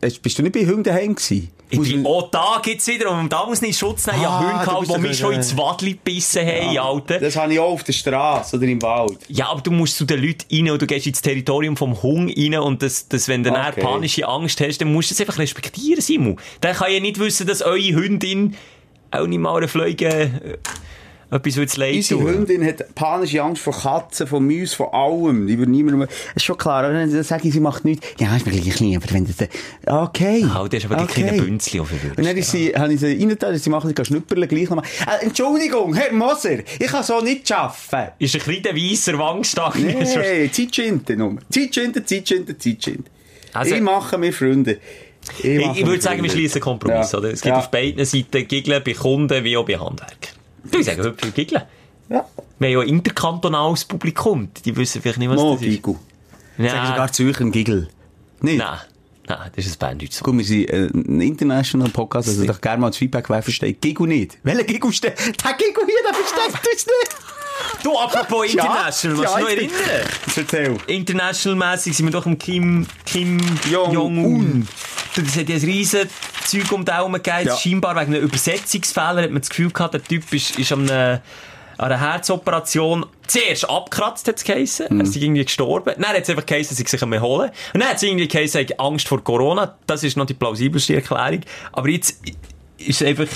bist 0.02 0.38
du 0.38 0.44
nicht 0.44 0.54
bei 0.54 0.66
Hunden 0.66 0.84
daheim 0.84 1.16
gewesen? 1.16 1.50
Ich 1.74 1.80
bin, 1.80 2.06
auch 2.06 2.30
da 2.32 2.60
gibt's 2.62 2.86
wieder, 2.88 3.12
und 3.12 3.32
da 3.32 3.46
muss 3.46 3.62
nicht 3.62 3.80
Schutz 3.80 4.06
nehmen. 4.06 4.20
Ah, 4.20 4.24
ja, 4.24 4.40
du 4.42 4.46
Hunde 4.52 4.66
gehabt, 4.66 4.98
die 4.98 5.02
mich 5.08 5.18
schon 5.18 5.30
ein- 5.32 5.38
ins 5.38 5.56
Wadli 5.56 5.92
gebissen 5.94 6.46
haben, 6.46 6.78
Alter. 6.78 7.20
Das 7.20 7.38
habe 7.38 7.54
ich 7.54 7.60
auch 7.60 7.72
auf 7.72 7.84
der 7.86 7.94
Straße 7.94 8.58
oder 8.58 8.66
im 8.66 8.82
Wald. 8.82 9.20
Ja, 9.30 9.48
aber 9.48 9.62
du 9.62 9.72
musst 9.72 9.96
zu 9.96 10.04
den 10.04 10.22
Leuten 10.22 10.44
rein 10.54 10.70
und 10.72 10.82
du 10.82 10.86
gehst 10.86 11.08
ins 11.08 11.22
Territorium 11.22 11.78
vom 11.78 12.02
Hung 12.04 12.30
rein 12.30 12.56
und 12.56 12.82
das, 12.82 13.08
das, 13.08 13.30
wenn 13.30 13.44
du 13.44 13.52
Okay. 13.52 13.80
panische 13.80 14.28
Angst 14.28 14.60
hast, 14.60 14.80
dann 14.82 14.92
musst 14.92 15.12
du 15.12 15.14
es 15.14 15.22
einfach 15.22 15.38
respektieren, 15.40 16.02
Simon. 16.02 16.38
Dann 16.60 16.76
kann 16.76 16.92
ja 16.92 17.00
nicht 17.00 17.20
wissen, 17.20 17.48
dass 17.48 17.62
eure 17.62 17.80
Hündin 17.94 18.56
auch 19.12 19.28
nicht 19.28 19.40
mal 19.40 19.56
eine 19.56 19.70
Fliege 19.70 20.08
äh, 20.10 20.58
etwas 21.32 21.54
zu 21.54 21.80
leid 21.80 21.96
Unsere. 21.96 22.20
Hündin 22.22 22.66
hat 22.66 22.94
panische 22.94 23.42
Angst 23.42 23.62
vor 23.64 23.74
Katzen, 23.74 24.28
von 24.28 24.46
Mäusen, 24.46 24.76
von 24.76 24.88
allem. 24.92 25.48
Die 25.48 25.58
würde 25.58 25.72
niemandem... 25.72 26.02
Das 26.02 26.10
ist 26.36 26.44
schon 26.44 26.58
klar. 26.58 26.84
aber 26.84 26.94
Dann 26.94 27.24
sage 27.24 27.48
ich, 27.48 27.54
sie 27.54 27.60
macht 27.60 27.86
nichts. 27.86 28.06
Ja, 28.20 28.36
ist 28.36 28.46
mir 28.46 28.52
gleich 28.52 28.76
klein, 28.76 28.98
aber 28.98 29.12
wenn 29.14 29.26
das... 29.26 29.48
Okay. 29.86 30.46
Ah, 30.54 30.68
du 30.68 30.76
hast 30.78 30.86
aber 30.86 30.96
die 30.98 31.04
okay. 31.04 31.24
kleinen 31.24 31.38
Bünzli 31.46 31.80
verwirrt. 31.84 32.18
Und 32.18 32.26
dann 32.26 32.36
ist 32.38 32.52
sie, 32.52 32.74
habe 32.76 32.94
ich 32.94 33.00
sie 33.00 33.14
reingetan, 33.14 33.58
sie 33.58 33.70
machen 33.70 33.94
sie 33.96 34.06
schnüpperle 34.06 34.48
gleich 34.48 34.70
nochmal. 34.70 34.86
Äh, 35.08 35.26
Entschuldigung, 35.26 35.94
Herr 35.94 36.12
Moser, 36.14 36.60
ich 36.60 36.88
kann 36.88 37.04
so 37.04 37.22
nicht 37.22 37.50
arbeiten. 37.52 38.14
Ist 38.20 38.36
ein 38.36 38.42
kleiner 38.42 38.76
weisser 38.78 39.18
Wangstag. 39.18 39.76
Nee, 39.80 40.50
Zeitschinden 40.52 41.18
nur. 41.18 41.38
Zeitschinden, 41.50 42.06
Zeitschinden, 42.06 42.60
Zeitschinden. 42.60 43.06
Also- 43.54 43.76
ich 43.76 43.82
mache 43.82 44.18
mir 44.18 44.34
Freunde. 44.34 44.78
Ich, 45.40 45.46
Ich, 45.46 45.78
ich 45.78 45.86
würde 45.86 46.02
sagen, 46.02 46.24
wir 46.24 46.30
schließen 46.30 46.56
einen 46.56 46.64
Kompromiss. 46.64 47.12
Ja. 47.12 47.20
Oder? 47.20 47.30
Es 47.32 47.42
gibt 47.42 47.54
Ja. 47.54 47.60
auf 47.60 47.70
beiden 47.70 48.04
Seiten 48.06 48.48
Giggeln 48.48 48.82
bei 48.84 48.94
Kunden 48.94 49.44
wie 49.44 49.56
auch 49.56 49.66
bei 49.66 49.78
Handwerkern. 49.78 50.41
Du 50.64 50.80
ich 50.80 50.86
sage 50.86 51.14
viel 51.18 51.32
Giggeln. 51.32 51.64
Ja. 52.10 52.26
Wir 52.60 52.68
haben 52.68 52.74
ja 52.74 52.80
ein 52.82 52.88
interkantonales 52.88 53.86
Publikum. 53.86 54.50
Die 54.66 54.76
wissen 54.76 55.02
vielleicht 55.02 55.20
nicht, 55.20 55.30
was 55.30 55.38
Mo, 55.38 55.54
das 55.54 55.62
ist. 55.62 55.68
Gigu. 55.70 55.96
Sagen 56.58 56.66
Ja, 56.66 56.86
sogar 56.88 57.12
Zürcher 57.12 57.42
ein 57.42 57.52
Giggle. 57.52 57.88
Nicht? 58.42 58.58
nein, 58.58 58.80
nein, 59.28 59.52
das 59.56 59.66
ist 59.66 59.76
ein 59.76 59.80
Banddeutsch. 59.80 60.22
Gut, 60.22 60.38
wir 60.38 60.44
sind 60.46 60.70
äh, 60.70 60.90
ein 60.94 61.22
international 61.22 61.90
Podcast, 61.90 62.28
also 62.28 62.46
doch 62.46 62.60
gerne 62.60 62.82
mal 62.82 62.90
das 62.90 62.98
Feedback, 62.98 63.30
wer 63.30 63.42
versteht. 63.42 63.82
Gigu 63.82 64.06
nicht. 64.06 64.38
Welcher 64.44 64.64
Gigu 64.64 64.92
steht? 64.92 65.18
Der 65.18 65.54
Gigu 65.54 65.82
hier, 65.86 65.96
der 66.06 66.14
versteht 66.14 66.74
uns 66.74 66.86
nicht. 66.86 67.18
Du, 67.84 67.98
apropos 67.98 68.46
International, 68.52 69.18
was 69.18 69.24
ja, 69.32 69.38
du 69.38 69.44
noch 69.44 69.50
erinnern? 69.50 69.76
Erzähl. 70.36 70.78
International-mässig 70.88 71.96
sind 71.96 72.08
wir 72.08 72.12
doch 72.12 72.26
im 72.26 72.38
Kim, 72.38 72.86
Kim 73.06 73.40
Jong-un. 73.70 73.94
Jong-un. 73.94 74.68
Das 75.16 75.36
hat 75.36 75.50
ja 75.50 75.56
ein 75.56 75.62
riesen 75.62 76.10
Zeug 76.42 76.72
um 76.72 76.86
die 76.86 76.92
Daumen 76.92 77.22
gegeben. 77.22 77.48
Ja. 77.48 77.58
Scheinbar 77.58 77.96
wegen 77.96 78.14
einem 78.14 78.24
Übersetzungsfehler 78.24 79.24
hat 79.24 79.32
man 79.32 79.42
das 79.42 79.50
Gefühl 79.50 79.72
gehabt, 79.72 79.94
der 79.94 80.04
Typ 80.04 80.32
ist, 80.34 80.58
ist 80.58 80.72
an 80.72 80.90
einer, 80.90 81.22
an 81.78 81.92
einer 81.92 82.00
Herzoperation 82.00 83.06
zuerst 83.28 83.70
abgekratzt, 83.70 84.28
hat 84.28 84.38
es 84.38 84.44
geheissen. 84.44 84.88
Mhm. 84.90 85.00
Er 85.00 85.06
ist 85.06 85.16
irgendwie 85.16 85.46
gestorben. 85.46 85.94
Dann 85.98 86.06
hat 86.06 86.22
es 86.22 86.30
einfach 86.30 86.46
geheissen, 86.46 86.74
er 86.74 86.84
sei 86.84 86.90
sich 86.90 87.02
einmal 87.02 87.22
holen. 87.22 87.52
Und 87.74 87.80
dann 87.80 87.90
hat 87.90 87.98
es 87.98 88.04
irgendwie 88.04 88.28
geheissen, 88.28 88.58
er 88.58 88.64
hat 88.64 88.80
Angst 88.80 89.08
vor 89.08 89.24
Corona. 89.24 89.78
Das 89.88 90.04
ist 90.04 90.18
noch 90.18 90.26
die 90.26 90.34
plausibelste 90.34 90.96
Erklärung. 90.96 91.42
Aber 91.72 91.90
jetzt 91.90 92.20
ist 92.78 93.04
einfach 93.04 93.28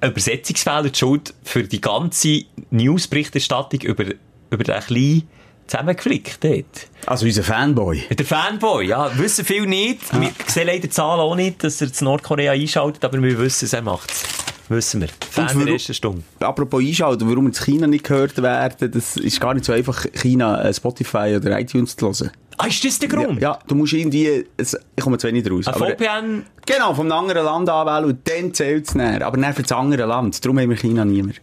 ein 0.00 0.10
Übersetzungsfehler 0.10 0.90
die 0.90 0.98
Schuld 0.98 1.34
für 1.42 1.64
die 1.64 1.80
ganze 1.80 2.44
Newsberichterstattung 2.70 3.80
über, 3.80 4.04
über 4.50 4.64
den 4.64 4.80
kleinen 4.80 5.28
zusammengeflickt 5.68 6.42
dort. 6.42 6.88
Also 7.06 7.26
unser 7.26 7.42
Fanboy. 7.44 8.02
Der 8.10 8.26
Fanboy, 8.26 8.86
ja, 8.88 9.10
wissen 9.18 9.44
viele 9.44 9.66
nicht. 9.66 10.00
Wir 10.20 10.30
sehen 10.46 10.66
leider 10.66 10.90
Zahlen 10.90 11.20
auch 11.20 11.34
nicht, 11.36 11.62
dass 11.62 11.80
er 11.80 11.92
zu 11.92 12.04
Nordkorea 12.04 12.52
einschaltet, 12.52 13.04
aber 13.04 13.22
wir 13.22 13.38
wissen 13.38 13.66
es, 13.66 13.72
er 13.72 13.82
macht 13.82 14.10
es. 14.10 14.22
Wissen 14.70 15.00
wir. 15.00 15.08
Fan 15.30 15.64
der 15.64 15.72
ersten 15.74 15.94
Stunde. 15.94 16.22
Apropos 16.40 16.82
einschalten, 16.82 17.26
warum 17.30 17.46
in 17.46 17.52
China 17.54 17.86
nicht 17.86 18.04
gehört 18.04 18.36
werden, 18.42 18.90
das 18.90 19.16
ist 19.16 19.40
gar 19.40 19.54
nicht 19.54 19.64
so 19.64 19.72
einfach, 19.72 20.04
China 20.12 20.62
äh, 20.62 20.74
Spotify 20.74 21.34
oder 21.36 21.58
iTunes 21.58 21.96
zu 21.96 22.06
hören. 22.06 22.30
Ah, 22.58 22.66
ist 22.66 22.84
das 22.84 22.98
der 22.98 23.08
Ja, 23.08 23.24
Grund? 23.24 23.40
ja, 23.40 23.58
du 23.66 23.74
musst 23.76 23.92
irgendwie, 23.94 24.44
ich 24.58 25.02
komme 25.02 25.16
zu 25.16 25.28
wenig 25.28 25.50
raus. 25.50 25.68
Ein 25.68 25.74
aber- 25.74 25.86
VPN, 25.90 26.44
Genau, 26.66 26.92
vom 26.92 27.10
anderen 27.10 27.44
Land 27.46 27.68
anwählen 27.70 28.04
und 28.10 28.28
dann 28.28 28.52
zählt 28.52 28.86
es 28.88 28.94
näher. 28.94 29.24
Aber 29.26 29.38
dann 29.38 29.54
für 29.54 29.62
das 29.62 29.72
andere 29.72 30.04
Land. 30.04 30.44
Darum 30.44 30.58
haben 30.58 30.68
wir 30.68 30.76
China 30.76 31.02
nie 31.06 31.22
mehr. 31.22 31.34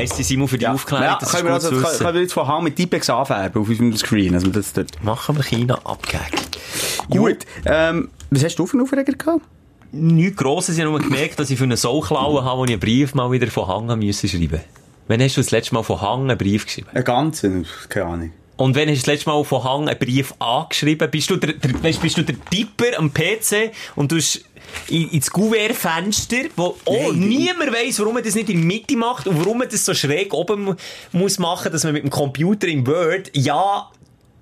Merci 0.00 0.22
Simon 0.22 0.48
für 0.48 0.58
die 0.58 0.66
Aufklärung, 0.66 1.04
ja, 1.04 1.18
das 1.18 1.28
ist 1.28 1.34
können 1.34 1.48
wir, 1.48 1.54
gut 1.54 1.64
also, 1.64 1.76
zu 1.76 1.82
können, 1.82 1.98
können 1.98 2.14
wir 2.14 2.20
jetzt 2.22 2.32
von 2.32 2.48
Hand 2.48 2.64
mit 2.64 2.76
Tipex 2.76 3.10
anfärben 3.10 3.62
auf 3.62 3.68
unserem 3.68 3.96
Screen. 3.96 4.34
Also 4.34 4.48
das 4.48 4.72
dort. 4.72 5.02
Machen 5.02 5.36
wir 5.36 5.44
China 5.44 5.78
abgehakt. 5.84 6.58
Gut, 7.08 7.38
ähm, 7.66 8.10
was 8.30 8.44
hast 8.44 8.56
du 8.56 8.66
für 8.66 8.74
einen 8.74 8.82
Aufreger 8.82 9.12
gehabt? 9.12 9.44
Nichts 9.92 10.36
Grosses, 10.36 10.76
ich 10.76 10.84
habe 10.84 10.90
nur 10.92 11.00
gemerkt, 11.00 11.38
dass 11.38 11.50
ich 11.50 11.58
für 11.58 11.64
einen 11.64 11.76
Sauklauen 11.76 12.44
habe, 12.44 12.60
wo 12.60 12.64
ich 12.64 12.70
einen 12.70 12.80
Brief 12.80 13.14
mal 13.14 13.30
wieder 13.32 13.48
von 13.48 13.66
Hang 13.66 13.98
müssen 13.98 14.28
schreiben. 14.28 14.60
Wann 15.08 15.20
hast 15.20 15.36
du 15.36 15.40
das 15.40 15.50
letzte 15.50 15.74
Mal 15.74 15.82
von 15.82 16.00
Hang 16.00 16.22
einen 16.30 16.38
Brief 16.38 16.66
geschrieben? 16.66 16.88
Einen 16.92 17.04
ganzen, 17.04 17.66
keine 17.88 18.06
Ahnung. 18.06 18.32
Und 18.56 18.76
wenn 18.76 18.88
hast 18.88 18.98
du 18.98 19.00
das 19.00 19.06
letzte 19.06 19.30
Mal 19.30 19.42
von 19.42 19.64
Hang 19.64 19.88
einen 19.88 19.98
Brief 19.98 20.34
angeschrieben? 20.38 21.10
Bist 21.10 21.30
du 21.30 21.36
der, 21.36 21.54
der, 21.54 21.82
weißt, 21.82 22.00
bist 22.00 22.18
du 22.18 22.22
der 22.22 22.36
Tipper 22.50 22.98
am 22.98 23.12
PC 23.12 23.72
und 23.96 24.12
du 24.12 24.16
hast 24.16 24.44
ins 24.88 25.30
Kuvertfenster, 25.30 26.44
wo 26.56 26.76
oh, 26.84 27.12
Nein, 27.12 27.20
niemand 27.28 27.72
weiss, 27.72 27.98
warum 28.00 28.14
man 28.14 28.22
das 28.24 28.34
nicht 28.34 28.48
in 28.50 28.56
der 28.58 28.66
Mitte 28.66 28.96
macht 28.96 29.26
und 29.26 29.38
warum 29.38 29.58
man 29.58 29.68
das 29.68 29.84
so 29.84 29.94
schräg 29.94 30.32
oben 30.34 30.62
mu- 30.64 30.74
muss 31.12 31.38
machen, 31.38 31.70
dass 31.72 31.84
man 31.84 31.92
mit 31.92 32.02
dem 32.02 32.10
Computer 32.10 32.66
im 32.68 32.86
Word 32.86 33.30
ja 33.34 33.90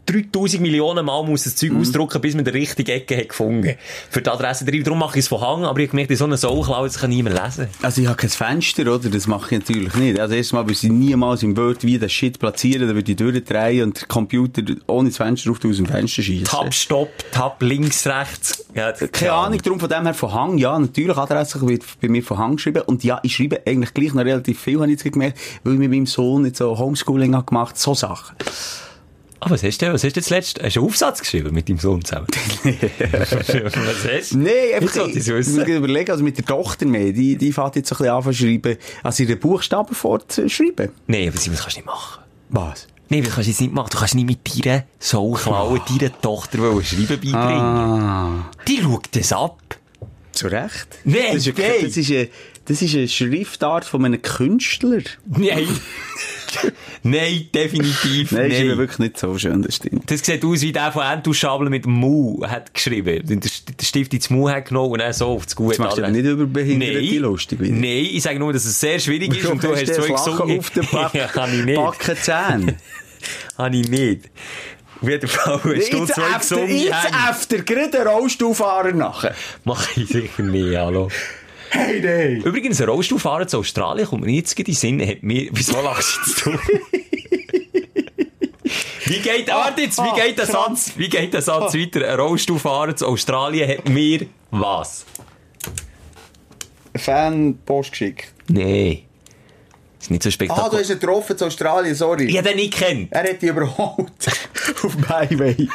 3000 0.09 0.63
Millionen 0.63 1.05
Mal 1.05 1.23
muss 1.25 1.45
das 1.45 1.55
Mhm. 1.55 1.69
Zeug 1.69 1.81
ausdrucken, 1.81 2.21
bis 2.21 2.35
man 2.35 2.45
die 2.45 2.51
richtige 2.51 2.93
Ecke 2.93 3.17
hat 3.17 3.29
gefunden. 3.29 3.75
Für 4.11 4.23
die 4.23 4.31
Adresse 4.31 4.65
drin. 4.65 4.83
Darum 4.83 4.99
mache 4.99 5.19
ich 5.19 5.25
es 5.25 5.29
von 5.29 5.41
Hang, 5.41 5.65
aber 5.65 5.81
ich 5.81 5.93
in 5.93 6.17
so 6.17 6.25
einer 6.25 6.37
Soulklau, 6.37 6.85
das 6.85 6.99
kann 6.99 7.11
niemand 7.11 7.37
lesen. 7.43 7.69
Also 7.83 8.01
ich 8.01 8.07
habe 8.07 8.17
kein 8.17 8.31
Fenster, 8.31 8.83
oder? 8.83 9.09
Das 9.11 9.27
mache 9.27 9.55
ich 9.55 9.61
natürlich 9.61 9.95
nicht. 9.95 10.19
Also 10.19 10.35
erstmal 10.35 10.65
würde 10.65 10.73
ich 10.73 10.83
niemals 10.85 11.43
im 11.43 11.57
Word 11.57 11.83
wie 11.85 11.99
das 11.99 12.13
Shit 12.13 12.39
platzieren, 12.39 12.87
dann 12.87 12.97
würde 12.97 13.11
ich 13.11 13.17
durchdrehen 13.17 13.85
und 13.85 14.01
der 14.01 14.09
Computer 14.09 14.63
ohne 14.87 15.09
das 15.09 15.17
Fenster 15.19 15.51
auf 15.51 15.59
aus 15.65 15.77
dem 15.77 15.87
Fenster 15.87 16.23
schießen. 16.23 16.45
Tab, 16.45 16.73
Stopp, 16.73 17.11
Tab, 17.33 17.63
links, 17.63 18.07
rechts. 18.07 18.65
Ja, 18.75 18.93
Keine 18.93 19.33
Ahnung, 19.33 19.61
darum 19.63 19.81
von 19.81 19.89
dem 19.89 20.05
her 20.05 20.15
von 20.15 20.33
Hang, 20.33 20.59
ja, 20.59 20.79
natürlich, 20.79 21.17
Adresse 21.17 21.67
wird 21.69 21.83
bei 22.01 22.09
mir 22.09 22.23
von 22.23 22.39
Hang 22.39 22.57
geschrieben. 22.57 22.83
Und 22.87 23.05
ja, 23.05 23.21
ich 23.23 23.35
schreibe 23.35 23.61
eigentlich 23.67 23.93
gleich 23.93 24.15
noch 24.15 24.25
relativ 24.25 24.61
viel, 24.61 24.81
habe 24.81 24.87
ich 24.91 25.03
jetzt 25.03 25.13
gemerkt, 25.13 25.39
weil 25.65 25.75
ich 25.75 25.79
mit 25.79 25.91
meinem 25.91 26.07
Sohn 26.07 26.45
jetzt 26.47 26.59
so 26.59 26.79
Homeschooling 26.79 27.35
habe 27.35 27.47
gemacht, 27.47 27.79
so 27.79 27.95
Sachen. 27.95 28.37
Ah, 29.41 29.51
was 29.51 29.63
hast 29.63 29.81
du, 29.81 29.93
was 29.93 30.03
hast 30.03 30.17
du 30.17 30.23
zuletzt? 30.23 30.61
Hast 30.61 30.77
du 30.77 30.81
einen 30.81 30.89
Aufsatz 30.89 31.21
geschrieben 31.21 31.55
mit 31.55 31.69
deinem 31.69 31.79
Sohn 31.79 32.05
zusammen? 32.05 32.27
was 32.65 33.31
hast 33.31 34.33
du? 34.33 34.39
Nee, 34.39 34.75
einfach, 34.75 35.07
ich's 35.07 35.29
wissen. 35.29 35.63
ich 35.63 35.69
überlegen, 35.69 36.11
also 36.11 36.25
mit 36.25 36.39
der 36.39 36.45
Tochter 36.45 36.87
mehr, 36.87 37.13
die, 37.13 37.37
die 37.37 37.53
fährt 37.53 37.77
jetzt 37.77 37.93
ein 37.93 37.99
bisschen 37.99 38.13
an 38.13 38.23
zu 38.23 38.33
schreiben, 38.33 38.77
also 39.05 39.23
ihre 39.23 39.37
Buchstaben 39.37 39.95
fortschreiben. 39.95 40.91
Nee, 41.07 41.29
aber 41.29 41.37
Simon, 41.37 41.57
das 41.57 41.63
kannst 41.63 41.77
du 41.77 41.81
nicht 41.81 41.87
machen. 41.87 42.25
Was? 42.49 42.89
Nee, 43.11 43.21
das 43.21 43.33
kannst 43.33 43.47
du 43.47 43.51
jetzt 43.51 43.61
nicht 43.61 43.73
machen. 43.73 43.91
Du 43.93 43.99
kannst 43.99 44.15
nicht 44.17 44.27
mit 44.27 44.65
deiner 44.67 44.85
Soulklaue, 44.99 45.81
deiner 45.89 46.21
Tochter 46.21 46.59
Schreiben 46.83 47.07
beibringen. 47.07 47.35
Ah. 47.35 48.51
Die 48.67 48.83
schaut 48.83 49.09
das 49.13 49.33
ab. 49.33 49.61
Zu 50.33 50.49
Recht? 50.49 50.87
Nee, 51.05 51.33
das 51.33 51.47
ist, 51.47 51.59
eine, 51.59 51.83
das, 51.83 51.97
ist 51.97 52.11
eine, 52.11 52.29
das 52.69 52.83
ist 52.83 52.95
eine 52.95 53.09
Schriftart 53.09 53.85
von 53.85 54.05
einem 54.05 54.21
Künstler. 54.23 55.01
Nein. 55.27 55.67
Nein, 57.03 57.49
definitiv 57.55 58.33
Nein, 58.33 58.51
ist 58.51 58.59
nein. 58.59 58.67
eben 58.67 58.79
wirklich 58.79 58.99
nicht 58.99 59.19
so 59.19 59.37
schön, 59.39 59.63
das 59.63 59.77
stimmt. 59.77 60.11
Das 60.11 60.25
sieht 60.25 60.45
aus 60.45 60.63
wie 60.63 60.73
der 60.73 60.91
von 60.93 61.03
Andrew 61.03 61.33
Schabel 61.33 61.69
mit 61.69 61.87
Mu 61.87 62.43
hat 62.47 62.73
geschrieben. 62.75 63.25
Den 63.27 63.41
Stift 63.83 64.15
ins 64.15 64.31
Mu 64.31 64.49
hat 64.49 64.67
genommen 64.67 64.93
und 64.93 64.99
dann 65.01 65.13
so 65.13 65.27
auf 65.27 65.45
das 65.45 65.55
Gute. 65.55 65.75
Jetzt 65.75 65.79
machst 65.81 65.99
du 65.99 66.11
nicht 66.11 66.25
über 66.25 66.47
Behinderte 66.47 67.19
lustig. 67.19 67.61
wieder. 67.61 67.75
Nein, 67.75 68.09
ich 68.13 68.23
sage 68.23 68.39
nur, 68.39 68.53
dass 68.53 68.65
es 68.65 68.81
sehr 68.81 68.99
schwierig 68.99 69.37
ist 69.37 69.47
und 69.47 69.63
du 69.63 69.73
hast 69.75 69.87
das 69.89 69.97
zwei 69.97 70.09
Lachen 70.09 70.33
gesungen. 70.33 70.59
auf 70.59 70.71
den 70.71 70.87
Back 70.91 71.15
ja, 71.15 71.27
kann 71.29 71.59
ich 71.59 71.65
nicht. 71.65 71.77
Backenzähne. 71.77 72.77
Habe 73.59 73.77
ich 73.77 73.89
nicht. 73.89 74.31
Auf 75.01 75.09
jeden 75.09 75.29
Fall 75.29 75.61
hast 75.65 75.93
du 75.93 76.07
zwei 76.07 76.39
gesungen. 76.39 76.77
jetzt 76.77 77.13
haben. 77.13 77.31
efter, 77.31 77.59
gerade 77.63 78.05
Rollstuhlfahrer 78.05 78.93
nachher. 78.93 79.35
Mach 79.65 79.97
ich 79.97 80.09
sicher 80.09 80.43
nicht, 80.43 80.77
hallo. 80.77 81.09
Hey, 81.71 82.01
nein. 82.01 82.43
Übrigens, 82.43 82.81
ein 82.81 82.89
Rollstuhlfahrer 82.89 83.47
zu 83.47 83.59
Australien 83.59 84.07
kommt 84.09 84.25
mir 84.25 84.33
jetzt 84.33 84.59
in 84.59 84.65
den 84.65 84.75
Sinn, 84.75 85.07
hat 85.07 85.23
mir, 85.23 85.49
wieso 85.53 85.81
lachst 85.81 86.17
du 86.17 86.31
jetzt 86.31 86.47
du? 86.47 86.53
Wie 89.05 89.21
geht, 89.21 89.51
Ah, 89.51 89.65
warte 89.65 89.81
jetzt, 89.81 89.99
wie 89.99 90.21
geht 90.21 90.37
der 90.39 90.45
Satz, 90.45 90.93
wie 90.97 91.09
geht 91.09 91.33
der 91.33 91.41
Satz 91.41 91.73
weiter? 91.75 92.07
Ein 92.07 92.21
Rollstuhlfahrer 92.21 92.95
zu 92.95 93.07
Australien 93.07 93.67
hat 93.79 93.89
mir 93.89 94.27
was? 94.51 95.07
Fan-Post 96.95 97.91
geschickt. 97.93 98.33
Nee. 98.49 99.05
Ist 99.99 100.11
nicht 100.11 100.23
so 100.23 100.29
Ah, 100.29 100.31
du 100.31 100.33
spektakulär. 100.35 100.81
hast 100.81 100.91
ihn 100.91 100.99
getroffen 101.01 101.39
zu 101.39 101.47
Australien, 101.47 101.95
sorry. 101.95 102.25
ich 102.27 102.37
habe 102.37 102.49
den 102.49 102.57
nicht 102.59 102.75
kennt. 102.75 103.11
Er 103.13 103.23
hat 103.31 103.41
dich 103.41 103.49
überholt. 103.49 104.13
Auf 104.83 104.95
dem 104.95 105.09
Highway. 105.09 105.57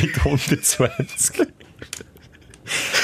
Mit 0.00 0.16
120. 0.24 1.46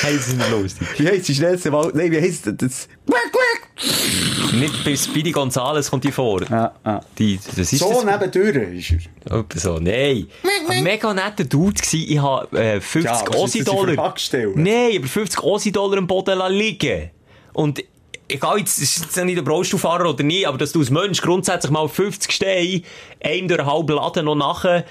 Das 0.02 0.10
ist 0.12 0.36
nicht 0.36 0.50
lustig. 0.50 0.88
Wie 0.98 1.08
heisst 1.08 1.28
die 1.28 1.34
schnellste 1.34 1.72
Wald? 1.72 1.94
Nein, 1.94 2.10
wie 2.10 2.20
heisst 2.20 2.46
das? 2.46 2.88
Quack, 3.06 3.32
quack. 3.32 4.52
Nicht 4.54 4.84
bis 4.84 5.04
Speedy 5.04 5.30
Gonzales 5.30 5.90
kommt 5.90 6.04
die 6.04 6.12
vor. 6.12 6.42
Ja, 6.48 6.72
ja. 6.84 7.00
Die, 7.18 7.38
das 7.56 7.72
ist 7.72 7.78
So 7.80 7.92
das. 7.92 8.04
nebendurch 8.04 8.90
ist 8.90 9.08
er. 9.26 9.38
Etwa 9.38 9.58
so, 9.58 9.78
nein. 9.78 10.26
Ein 10.68 10.82
mega 10.82 11.12
netter 11.14 11.44
Dude 11.44 11.80
gsi. 11.80 12.04
Ich 12.04 12.18
habe 12.18 12.58
äh, 12.58 12.80
50 12.80 13.04
Ja, 13.04 13.22
das 13.96 14.22
stellen? 14.22 14.52
Nein, 14.62 14.96
aber 14.98 15.06
50 15.06 15.40
Aussie-Dollar 15.40 15.98
im 15.98 16.06
Boden 16.06 16.38
liegen. 16.52 17.10
Und 17.52 17.82
egal, 18.28 18.58
jetzt 18.58 18.78
ist 18.78 19.00
jetzt 19.00 19.16
nicht 19.24 19.36
der 19.38 19.46
Rollstuhlfahrer 19.46 20.08
oder 20.10 20.24
nicht, 20.24 20.46
aber 20.46 20.58
dass 20.58 20.72
du 20.72 20.80
als 20.80 20.90
Mensch 20.90 21.20
grundsätzlich 21.20 21.70
mal 21.70 21.88
50 21.88 22.32
Steine 22.32 22.82
einem 23.22 23.48
durch 23.48 23.60
einen 23.60 23.70
halben 23.70 23.94
Laden 23.94 24.24
noch 24.24 24.34
nachher 24.34 24.84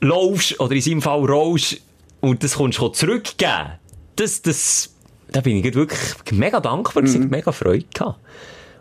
laufst, 0.00 0.58
oder 0.60 0.74
in 0.74 0.80
seinem 0.80 1.02
Fall 1.02 1.24
rollst, 1.24 1.78
und 2.20 2.42
das 2.42 2.54
kommst 2.54 2.78
du 2.78 2.88
zurückgeben. 2.88 3.78
Das, 4.16 4.42
das, 4.42 4.94
da 5.30 5.40
bin 5.40 5.56
ich 5.64 5.74
wirklich 5.74 6.00
mega 6.32 6.60
dankbar 6.60 7.02
gewesen, 7.02 7.24
Mhm. 7.24 7.30
mega 7.30 7.52
Freude 7.52 7.84
gehabt. 7.94 8.18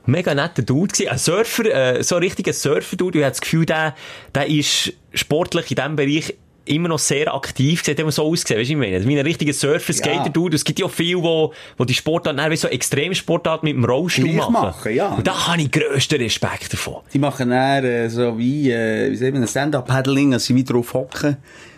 Mega 0.08 0.36
netter 0.36 0.62
Dude 0.62 0.94
gewesen. 0.94 1.10
Ein 1.10 1.18
Surfer, 1.18 1.66
äh, 1.98 2.04
so 2.04 2.16
ein 2.16 2.22
richtiger 2.24 2.54
Surfer-Dude. 2.54 3.18
Ich 3.20 3.24
habe 3.24 3.32
das 3.32 3.42
Gefühl, 3.42 3.66
der, 3.66 3.96
der 4.36 4.48
ist 4.48 4.94
sportlich 5.14 5.72
in 5.72 5.76
diesem 5.76 5.96
Bereich 5.96 6.36
immer 6.66 6.90
noch 6.90 7.00
sehr 7.00 7.34
aktiv. 7.34 7.84
Sieht 7.84 8.00
immer 8.00 8.12
so 8.12 8.24
ausgesehen, 8.24 8.60
weißt 8.60 8.70
du, 8.70 8.74
ich 8.74 8.80
meine? 8.80 8.96
Also, 8.98 9.08
wie 9.10 9.18
ein 9.20 9.26
richtiger 9.26 9.54
Surfer-Skater-Dude. 9.54 10.56
Es 10.56 10.64
gibt 10.64 10.80
ja 10.80 10.86
auch 10.86 10.92
viele, 10.92 11.24
wo, 11.24 11.54
wo 11.78 11.86
die 11.86 11.96
Sportart, 11.96 12.38
dann 12.38 12.52
wie 12.52 12.56
so 12.56 12.68
Extremsportart 12.68 13.64
mit 13.64 13.74
dem 13.76 13.84
Rollstuhl 13.84 14.32
machen. 14.34 14.54
machen, 14.54 14.94
ja. 14.96 15.10
Und 15.10 15.26
da 15.26 15.48
habe 15.48 15.62
ich 15.64 15.72
grössten 15.72 16.22
Respekt 16.22 16.72
davon. 16.72 16.98
Die 17.12 17.20
machen 17.20 17.50
dann 17.50 17.84
äh, 17.84 18.08
so 18.10 18.38
wie, 18.38 18.70
äh, 18.72 19.10
wie 19.12 19.16
sagt 19.16 19.34
man, 19.34 19.48
Stand-Up-Paddling, 19.48 20.32
dass 20.32 20.46
sie 20.46 20.56
wieder 20.56 20.74
drauf 20.74 20.94
hocken 20.94 21.38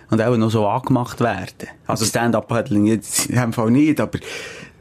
und 0.09 0.21
auch 0.21 0.37
noch 0.37 0.49
so 0.51 0.67
angemacht 0.67 1.19
werden. 1.19 1.67
Also 1.85 2.05
Stand-Up-Paddling 2.05 2.85
jetzt 2.87 3.27
in 3.27 3.35
dem 3.35 3.53
Fall 3.53 3.71
nicht, 3.71 3.99
aber 3.99 4.19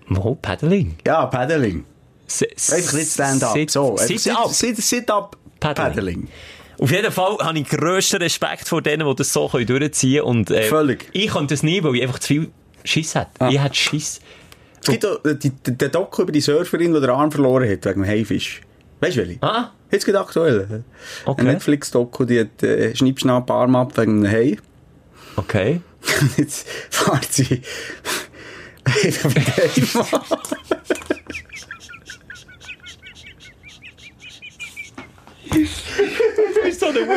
Mo, 0.08 0.36
Paddling. 0.40 0.96
ja, 1.06 1.26
Paddling. 1.26 1.84
Einfach 2.72 2.92
nicht 2.92 3.12
Stand-Up. 3.12 3.70
So, 3.70 3.96
Sit-up. 3.96 4.48
Sit- 4.50 4.76
Sit-Up 4.78 5.36
Paddling. 5.60 6.28
Auf 6.78 6.90
jeden 6.90 7.10
Fall 7.10 7.38
habe 7.38 7.58
ich 7.58 7.68
grössten 7.68 8.16
Respekt 8.20 8.68
vor 8.68 8.82
denen, 8.82 9.08
die 9.08 9.14
das 9.16 9.32
so 9.32 9.48
können 9.48 9.66
durchziehen 9.66 10.20
können. 10.24 10.38
Und, 10.38 10.50
äh, 10.50 10.64
Völlig. 10.64 11.08
Ich 11.12 11.28
könnte 11.28 11.54
das 11.54 11.62
nie, 11.62 11.82
weil 11.82 11.94
ich 11.96 12.02
einfach 12.02 12.18
zu 12.18 12.26
viel 12.28 12.50
Schiss 12.84 13.14
hätte. 13.14 13.30
Ah. 13.38 13.48
Ich 13.48 13.58
hätte 13.62 13.74
Schiss. 13.74 14.20
Es 14.82 14.88
gibt 14.90 15.06
auch 15.06 15.24
äh, 15.24 15.34
den 15.36 15.90
Doku 15.90 16.22
über 16.22 16.32
die 16.32 16.40
Surferin, 16.40 16.92
die 16.92 17.00
den 17.00 17.10
Arm 17.10 17.32
verloren 17.32 17.68
hat 17.70 17.84
wegen 17.84 18.02
dem 18.02 18.06
Haifisch. 18.06 18.60
Weißt 19.00 19.16
du 19.16 19.20
welche? 19.20 19.42
Ah, 19.42 19.70
Jetzt 19.90 20.04
geht 20.04 20.14
aktuell. 20.16 20.84
Okay. 21.24 21.40
Ein 21.40 21.46
Netflix-Doku, 21.46 22.24
die 22.24 22.40
hat 22.40 22.62
äh, 22.62 22.94
Schnippschnapp 22.94 23.50
Arm 23.50 23.74
ab 23.76 23.96
wegen 23.96 24.24
einem 24.26 24.32
Hai. 24.32 24.56
Okay. 25.36 25.80
Jetzt 26.36 26.66
fährt 26.90 27.32
sie 27.32 27.62
mit. 28.84 29.18
Du 36.36 36.62
bist 36.62 36.80
so 36.80 36.86
eine 36.86 37.00
Aber 37.00 37.10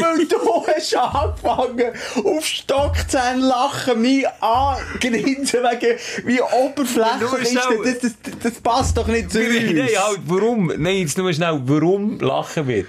weil 0.00 0.26
du 0.26 0.66
hast 0.66 0.96
angefangen, 0.96 1.92
auf 2.24 2.44
Stockzähne 2.44 3.46
lachen, 3.46 4.00
mich 4.00 4.26
angrinsen 4.40 5.60
wegen, 5.62 5.98
wie 6.24 6.40
oberflächlich 6.40 7.42
ist 7.42 7.56
das, 7.56 8.00
das, 8.22 8.36
das, 8.42 8.54
passt 8.60 8.96
doch 8.96 9.06
nicht 9.06 9.30
zu 9.30 9.38
uns. 9.40 9.48
Nein, 9.48 9.88
halt, 9.96 10.20
warum? 10.26 10.72
Nein, 10.76 10.96
jetzt 10.98 11.18
nur 11.18 11.32
schnell, 11.32 11.60
warum 11.64 12.18
lachen 12.20 12.66
wir? 12.68 12.84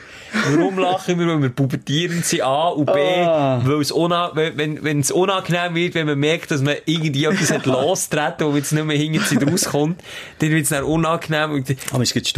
Warum 0.51 0.77
lachen 0.77 1.19
wir, 1.19 1.27
weil 1.27 1.41
wir 1.41 1.49
pubertierend 1.49 2.23
sind, 2.23 2.43
A 2.43 2.67
und 2.69 2.85
B, 2.85 2.91
Ah. 2.93 3.61
weil 3.65 3.81
es 3.81 3.91
una 3.91 4.31
wenn, 4.35 4.57
wenn, 4.57 4.83
wenn 4.83 4.99
es 4.99 5.11
unangenehm 5.11 5.73
wird, 5.75 5.95
wenn 5.95 6.05
man 6.05 6.19
merkt, 6.19 6.51
dass 6.51 6.61
man 6.61 6.75
irgendwie 6.85 7.25
etwas 7.25 7.51
hat 7.51 7.65
losgetreten, 7.65 8.47
wo 8.47 8.55
jetzt 8.55 8.71
nicht 8.71 8.85
mehr 8.85 8.97
hinten 8.97 9.49
rauskommt, 9.49 10.01
dann 10.39 10.49
wird 10.51 10.63
es 10.63 10.69
dann 10.69 10.83
unangenehm 10.83 11.63
Aber 11.91 12.03
es 12.03 12.13
geht 12.13 12.31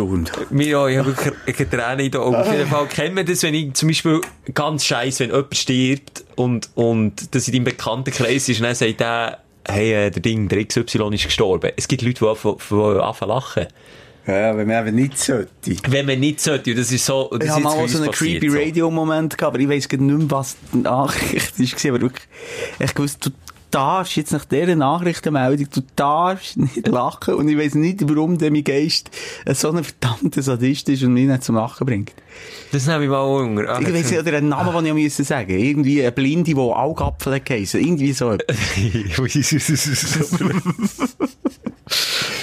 mir, 0.52 0.68
ja, 0.68 0.88
ich 0.88 0.98
habe 0.98 1.11
wirklich 1.18 1.60
eine 1.60 1.70
Träne 1.70 2.04
in 2.06 2.12
den 2.12 2.22
Augen. 2.22 2.36
Auf 2.36 2.52
jeden 2.52 2.68
Fall 2.68 2.88
kennt 2.88 3.16
man 3.16 3.26
das, 3.26 3.44
wenn 3.44 3.54
ich 3.54 3.74
zum 3.74 3.90
Beispiel 3.90 4.22
ganz 4.54 4.86
scheiße, 4.86 5.24
wenn 5.24 5.30
jemand 5.32 5.58
stirbt 5.58 6.24
und, 6.36 6.70
und 6.76 7.36
das 7.36 7.48
in 7.48 7.54
deinem 7.54 7.64
Bekanntenkreis 7.66 8.50
ist, 8.50 8.60
und 8.60 8.64
dann 8.64 8.76
sagt 8.76 9.00
der, 9.00 9.40
hey, 9.68 9.94
äh, 9.94 10.12
der 10.12 10.22
Ding, 10.22 10.48
der 10.48 10.66
XY 10.66 11.14
ist 11.14 11.26
gestorben. 11.26 11.72
Es 11.76 11.88
gibt 11.88 12.02
Leute, 12.02 12.20
die 12.20 13.02
anfangen 13.02 13.30
lachen. 13.30 13.68
Ja, 14.28 14.56
wenn 14.56 14.68
man 14.68 14.88
eben 14.88 14.96
nicht 14.96 15.18
sollte. 15.18 15.50
Wenn 15.88 16.06
man 16.06 16.20
nicht 16.20 16.40
sollte, 16.40 16.76
das 16.76 16.92
ist 16.92 17.06
so, 17.06 17.30
das 17.32 17.44
Ich 17.44 17.50
habe 17.50 17.64
mal 17.64 17.88
so 17.88 18.02
einen 18.02 18.12
creepy 18.12 18.50
so. 18.50 18.58
Radio-Moment 18.58 19.36
gehabt, 19.36 19.56
aber 19.56 19.64
ich 19.64 19.70
weiss 19.70 19.90
nicht 19.90 20.00
mehr, 20.00 20.30
was 20.30 20.58
die 20.72 20.78
Nachricht 20.78 21.60
war. 21.84 21.92
Aber 21.92 22.02
wirklich, 22.02 22.28
ich 22.80 22.98
wusste, 22.98 23.32
darfst 23.72 24.16
jetzt 24.18 24.32
nach 24.34 24.46
dieser 24.46 24.76
Nachrichtenmeldung, 24.76 25.68
du 25.74 25.82
darfst 25.96 26.58
nicht 26.58 26.88
lachen. 26.88 27.34
Und 27.36 27.48
ich 27.48 27.58
weiss 27.58 27.74
nicht, 27.74 28.08
warum 28.08 28.38
der 28.38 28.52
mein 28.52 28.64
Geist 28.64 29.10
so 29.54 29.72
ein 29.72 29.84
verdammter 29.84 30.42
Sadist 30.42 30.90
ist 30.90 31.04
und 31.04 31.14
mich 31.14 31.28
nicht 31.28 31.44
zum 31.44 31.56
Lachen 31.56 31.88
bringt. 31.88 32.14
Das 32.72 32.86
nehme 32.88 33.04
ich 33.06 33.10
mal 33.10 33.22
unter. 33.22 33.70
Ah, 33.70 33.80
Ich 33.82 33.94
weiss 33.94 34.12
nicht, 34.12 34.20
oder 34.22 34.38
einen 34.38 34.50
Namen, 34.50 34.84
den 34.86 34.98
ich 34.98 35.04
müssen 35.04 35.26
sagen 35.26 35.58
Irgendwie 35.58 36.02
eine 36.02 36.12
Blinde, 36.12 36.54
die 36.54 36.56
Augapfel 36.56 37.40
geheissen. 37.40 37.82
Irgendwie 37.82 38.14
so. 38.14 38.38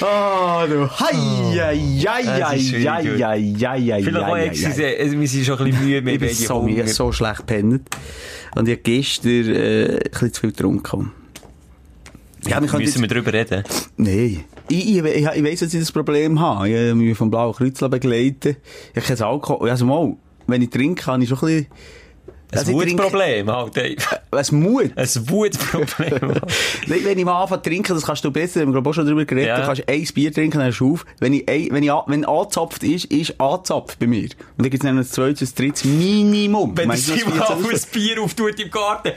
Ah, 0.01 0.66
du. 0.66 0.89
Hei, 0.89 1.12
hei, 1.12 1.76
hei, 2.07 2.22
Das 2.22 2.49
hei, 2.49 2.57
ist 2.57 2.68
schwierig, 2.68 2.89
hei, 2.89 3.03
gut. 3.03 3.22
hei, 3.22 3.55
hei, 3.61 3.81
hei, 3.81 4.03
Vielleicht 4.03 4.26
auch 4.26 4.37
äh, 4.37 5.20
wir 5.20 5.29
sind 5.29 5.45
schon 5.45 5.59
ein 5.59 5.64
bisschen 5.64 5.85
müde, 5.87 6.07
wir 6.07 6.12
Ich 6.14 6.20
bin 6.20 6.29
so, 6.35 6.68
so 6.87 7.12
schlecht 7.12 7.39
gepennt. 7.39 7.89
Und 8.55 8.68
ich 8.68 8.74
habe 8.74 8.83
gestern 8.83 9.31
äh, 9.55 9.95
ein 9.97 10.11
bisschen 10.11 10.33
zu 10.33 10.41
viel 10.43 10.51
getrunken. 10.51 11.12
Ja, 12.47 12.61
wir 12.61 12.68
können 12.68 12.84
Müssen 12.84 13.01
wir 13.03 13.09
drüber 13.09 13.32
reden? 13.32 13.64
Nein. 13.97 14.45
Ich, 14.68 14.97
ich, 14.97 15.05
ich, 15.05 15.26
ich 15.26 15.45
weiss, 15.45 15.61
dass 15.61 15.74
ich 15.74 15.80
das 15.80 15.93
Problem 15.93 16.39
habe. 16.41 16.68
Ich 16.68 16.74
habe 16.76 16.95
mich 16.95 17.16
vom 17.16 17.30
Blauen 17.30 17.55
Kreuz 17.55 17.78
begleiten. 17.80 18.57
Ich 18.95 19.03
habe 19.03 19.16
kein 19.16 19.26
Alkohol. 19.26 19.68
Also 19.70 19.84
mal, 19.86 20.14
wenn 20.47 20.62
ich 20.62 20.70
trinke, 20.70 21.07
habe 21.07 21.22
ich 21.22 21.28
schon 21.28 21.39
ein 21.39 21.45
bisschen... 21.47 21.66
Ein 22.51 22.59
Also 22.61 22.72
Wutproblem 22.72 23.51
halt, 23.53 23.76
Dave. 23.76 23.97
Was 24.30 24.53
Mut? 24.53 24.93
Ein 24.97 25.07
Wutproblem. 25.28 26.18
Nein, 26.86 27.01
wenn 27.05 27.18
ich 27.18 27.24
mal 27.26 27.43
anfange 27.43 27.61
zu 27.62 27.68
trinken, 27.68 27.93
das 27.93 28.07
kannst 28.07 28.24
du 28.24 28.30
besser, 28.30 28.61
wir 28.61 28.62
haben 28.62 28.72
glaube 28.72 28.89
auch 28.89 28.95
schon 28.95 29.05
darüber 29.05 29.26
geredet, 29.26 29.49
Ja. 29.49 29.61
du 29.61 29.66
kannst 29.66 29.86
ein 29.86 30.05
Bier 30.14 30.32
trinken, 30.32 30.57
dann 30.57 30.64
hörst 30.68 30.80
du 30.80 30.95
auf. 30.95 31.05
Wenn 31.20 31.34
ich, 31.34 31.47
ein, 31.47 31.68
wenn 31.72 31.82
ich, 31.82 31.93
a- 31.93 32.05
wenn 32.07 32.24
angezapft 32.24 32.82
ist, 32.84 33.05
ist 33.07 33.39
angezapft 33.39 33.99
bei 33.99 34.07
mir. 34.07 34.22
Und 34.22 34.30
dann 34.57 34.70
gibt 34.70 34.82
es 34.82 34.89
dann 34.89 34.97
ein 34.97 35.05
zweites, 35.05 35.51
ein 35.53 35.55
drittes 35.57 35.84
Minimum. 35.84 36.74
Wenn 36.74 36.89
der 36.89 36.97
Simon 36.97 37.39
auf 37.39 37.51
ein 37.51 37.80
Bier 37.93 38.22
auftut 38.22 38.59
im 38.59 38.70
Garten. 38.70 39.12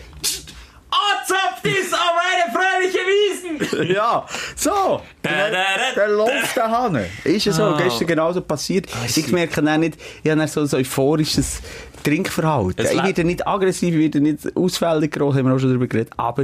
Anzapft 0.91 1.65
ist 1.65 1.93
auf 1.93 2.15
eine 2.21 2.51
fröhliche 2.53 2.99
Wiesen! 2.99 3.93
Ja, 3.95 4.25
so. 4.55 5.01
Da, 5.21 5.29
da, 5.29 5.49
da, 5.49 5.95
Der 5.95 6.07
läuft 6.09 6.57
da 6.57 6.89
hin. 6.89 7.05
Ist 7.23 7.45
ja 7.45 7.53
so, 7.53 7.63
Ah. 7.63 7.77
gestern 7.81 8.07
genauso 8.07 8.41
passiert. 8.41 8.87
ich 9.07 9.31
merke 9.31 9.61
dann 9.61 9.79
nicht, 9.79 9.97
ich 10.23 10.29
habe 10.31 10.47
so 10.47 10.61
ein 10.61 10.81
euphorisches 10.81 11.61
Trinkverhalten. 12.03 12.85
Es 12.85 12.91
Ich 12.93 13.03
werde 13.03 13.23
nicht 13.23 13.47
aggressiv, 13.47 13.93
ich 13.93 13.99
werde 14.01 14.19
nicht 14.21 14.39
ausfällig 14.55 15.11
groß, 15.11 15.35
haben 15.35 15.47
wir 15.47 15.55
auch 15.55 15.59
schon 15.59 15.69
darüber 15.69 15.87
geredet. 15.87 16.11
Aber 16.17 16.43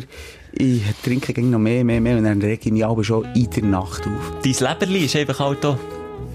ich 0.53 0.81
trinke 1.03 1.39
noch 1.41 1.59
mehr, 1.59 1.83
mehr, 1.83 1.99
mehr 1.99 2.17
und 2.17 2.23
dann 2.23 2.41
rege 2.41 2.61
ich 2.67 2.71
mich 2.71 2.85
aber 2.85 3.03
schon 3.03 3.25
in 3.33 3.49
der 3.49 3.63
Nacht 3.63 4.03
auf. 4.07 4.33
Dein 4.43 4.53
Leberli 4.69 5.05
ist 5.05 5.15
einfach 5.15 5.39
halt 5.39 5.65
auch 5.65 5.77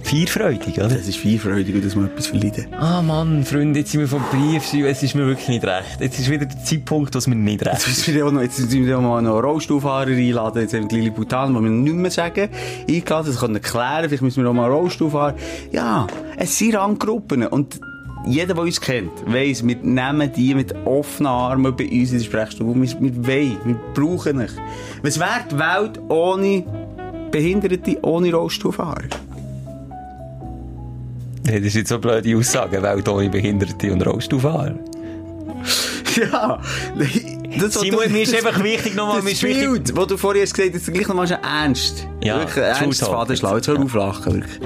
feierfreudig, 0.03 0.79
oder? 0.79 0.97
Es 0.97 1.09
ist 1.09 1.19
feierfreudig 1.19 1.75
und 1.75 1.85
dass 1.85 1.95
man 1.95 2.07
etwas 2.07 2.27
verleiden. 2.27 2.67
Ah 2.79 3.01
Mann, 3.03 3.45
Freunde, 3.45 3.81
jetzt 3.81 3.93
sind 3.93 4.01
wir 4.01 4.09
vom 4.09 4.23
Brief, 4.31 4.75
es 4.75 5.03
ist 5.03 5.15
mir 5.15 5.27
wirklich 5.27 5.49
nicht 5.49 5.65
recht. 5.65 6.01
Jetzt 6.01 6.19
ist 6.19 6.29
wieder 6.31 6.47
der 6.47 6.63
Zeitpunkt, 6.65 7.15
was 7.15 7.27
mir 7.27 7.35
nicht 7.37 7.65
recht 7.65 7.87
Jetzt 7.87 8.09
ist. 8.09 8.15
wir 8.15 8.27
auch 8.27 8.33
noch, 8.33 8.43
jetzt 8.43 8.59
müssen 8.61 8.87
wir 8.87 9.01
mal 9.01 9.23
noch 9.23 9.43
Rollstuhlfahrer 9.43 10.09
einladen. 10.09 10.63
Jetzt 10.63 10.75
haben 10.75 10.91
wir 10.91 10.99
Lili 10.99 11.11
Butan, 11.11 11.55
die 11.55 11.61
wir 11.61 11.71
nicht 11.71 11.95
mehr 11.95 12.11
sagen, 12.11 12.49
eingeladen. 12.89 13.27
Das 13.27 13.41
können 13.41 13.55
wir 13.55 13.63
erklären. 13.63 14.05
Vielleicht 14.09 14.23
müssen 14.23 14.43
wir 14.43 14.51
auch 14.51 14.55
mal 14.55 14.65
einen 14.67 14.75
Rollstuhlfahrer. 14.75 15.35
Ja, 15.71 16.07
es 16.37 16.59
sind 16.59 16.75
Randgruppen. 16.75 17.47
Und 17.47 17.81
jeder, 18.27 18.55
der 18.55 18.63
uns 18.63 18.81
kennt, 18.81 19.13
weiss, 19.27 19.67
wir 19.67 19.77
nehmen 19.77 20.33
die 20.33 20.55
mit 20.55 20.75
offenen 20.85 21.27
Armen 21.29 21.75
bei 21.75 21.85
uns 21.85 22.13
in 22.13 22.19
der 22.19 22.25
Sprechstunde. 22.25 22.75
Wir, 22.75 23.01
wir 23.01 23.27
wollen, 23.27 23.57
wir 23.65 23.77
brauchen 23.95 24.41
euch. 24.41 24.53
Was 25.03 25.19
wäre 25.19 25.45
die 25.51 25.59
Welt 25.59 26.01
ohne 26.09 26.65
Behinderte, 27.31 27.99
ohne 28.03 28.33
Rollstuhlfahrer? 28.33 29.05
Das 31.45 31.55
ist 31.55 31.75
jetzt 31.75 31.89
so 31.89 31.97
eine 31.97 32.01
blöde 32.03 32.37
Aussage, 32.37 32.83
Welt 32.83 33.09
ohne 33.09 33.29
Behinderte 33.29 33.93
und 33.93 34.07
Rollstuhlfahrer. 34.07 34.75
Ja, 36.17 36.61
das, 37.59 37.75
was 37.77 37.81
Simon, 37.81 38.05
du- 38.05 38.11
mir 38.11 38.23
ist 38.23 38.35
einfach 38.35 38.63
wichtig 38.63 38.95
nochmal, 38.95 39.17
Das 39.17 39.25
mir 39.25 39.31
ist 39.33 39.43
wichtig- 39.43 39.71
Bild, 39.71 39.97
das 39.99 40.07
du 40.09 40.17
vorhin 40.19 40.43
hast 40.43 40.55
gesagt 40.55 40.75
hast, 40.75 40.83
ist 40.89 40.93
gleich 40.95 41.09
nochmal 41.09 41.27
schon 41.27 41.39
ernst. 41.43 42.07
Ja, 42.23 42.39
wirklich 42.39 42.55
Talk 42.55 42.95
Fadenschlag. 42.95 43.55
Jetzt 43.57 43.69
hör 43.69 43.81
auf 43.81 43.95
lachen, 43.95 44.35
wirklich. 44.35 44.61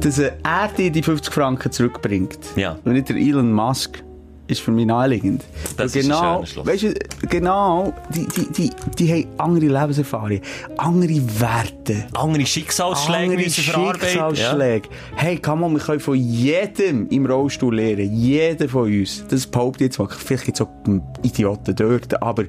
Dass 0.00 0.18
äh, 0.18 0.32
er 0.42 0.68
dir 0.76 0.90
die 0.90 1.02
50 1.02 1.32
Franken 1.32 1.72
zurückbringt. 1.72 2.38
Ja. 2.56 2.78
Und 2.84 2.92
nicht 2.92 3.08
der 3.08 3.16
Elon 3.16 3.52
Musk. 3.52 4.02
Ist 4.46 4.60
für 4.60 4.72
mich 4.72 4.84
naheliegend. 4.84 5.42
Das 5.78 5.94
Und 5.94 6.00
ist 6.00 6.04
ein 6.04 6.10
genau. 6.10 6.44
Weißt 6.64 6.82
du, 6.82 6.94
genau, 7.30 7.94
die, 8.10 8.26
die, 8.26 8.52
die, 8.52 8.70
die 8.98 9.12
haben 9.12 9.26
andere 9.38 9.80
Lebenserfahrungen, 9.80 10.42
andere 10.76 11.40
Werte. 11.40 12.06
Andere 12.12 12.44
Schicksalsschläge 12.44 13.32
andere 13.32 13.50
verarbeiten. 13.50 14.00
Ja. 14.02 14.30
Schicksalsschläge. 14.30 14.88
Hey, 15.16 15.38
komm 15.40 15.60
mal, 15.60 15.70
wir 15.70 15.78
können 15.78 16.00
von 16.00 16.16
jedem 16.16 17.08
im 17.08 17.24
Rollstuhl 17.24 17.74
lernen. 17.74 18.14
Jeder 18.14 18.68
von 18.68 18.82
uns. 18.82 19.24
Das 19.28 19.46
behaupte 19.46 19.84
ich 19.84 19.88
jetzt 19.88 19.98
mal. 19.98 20.08
Vielleicht 20.08 20.44
gibt 20.44 20.60
es 20.60 20.66
auch 20.66 20.70
Idioten 21.22 21.74
dort, 21.74 22.22
aber 22.22 22.44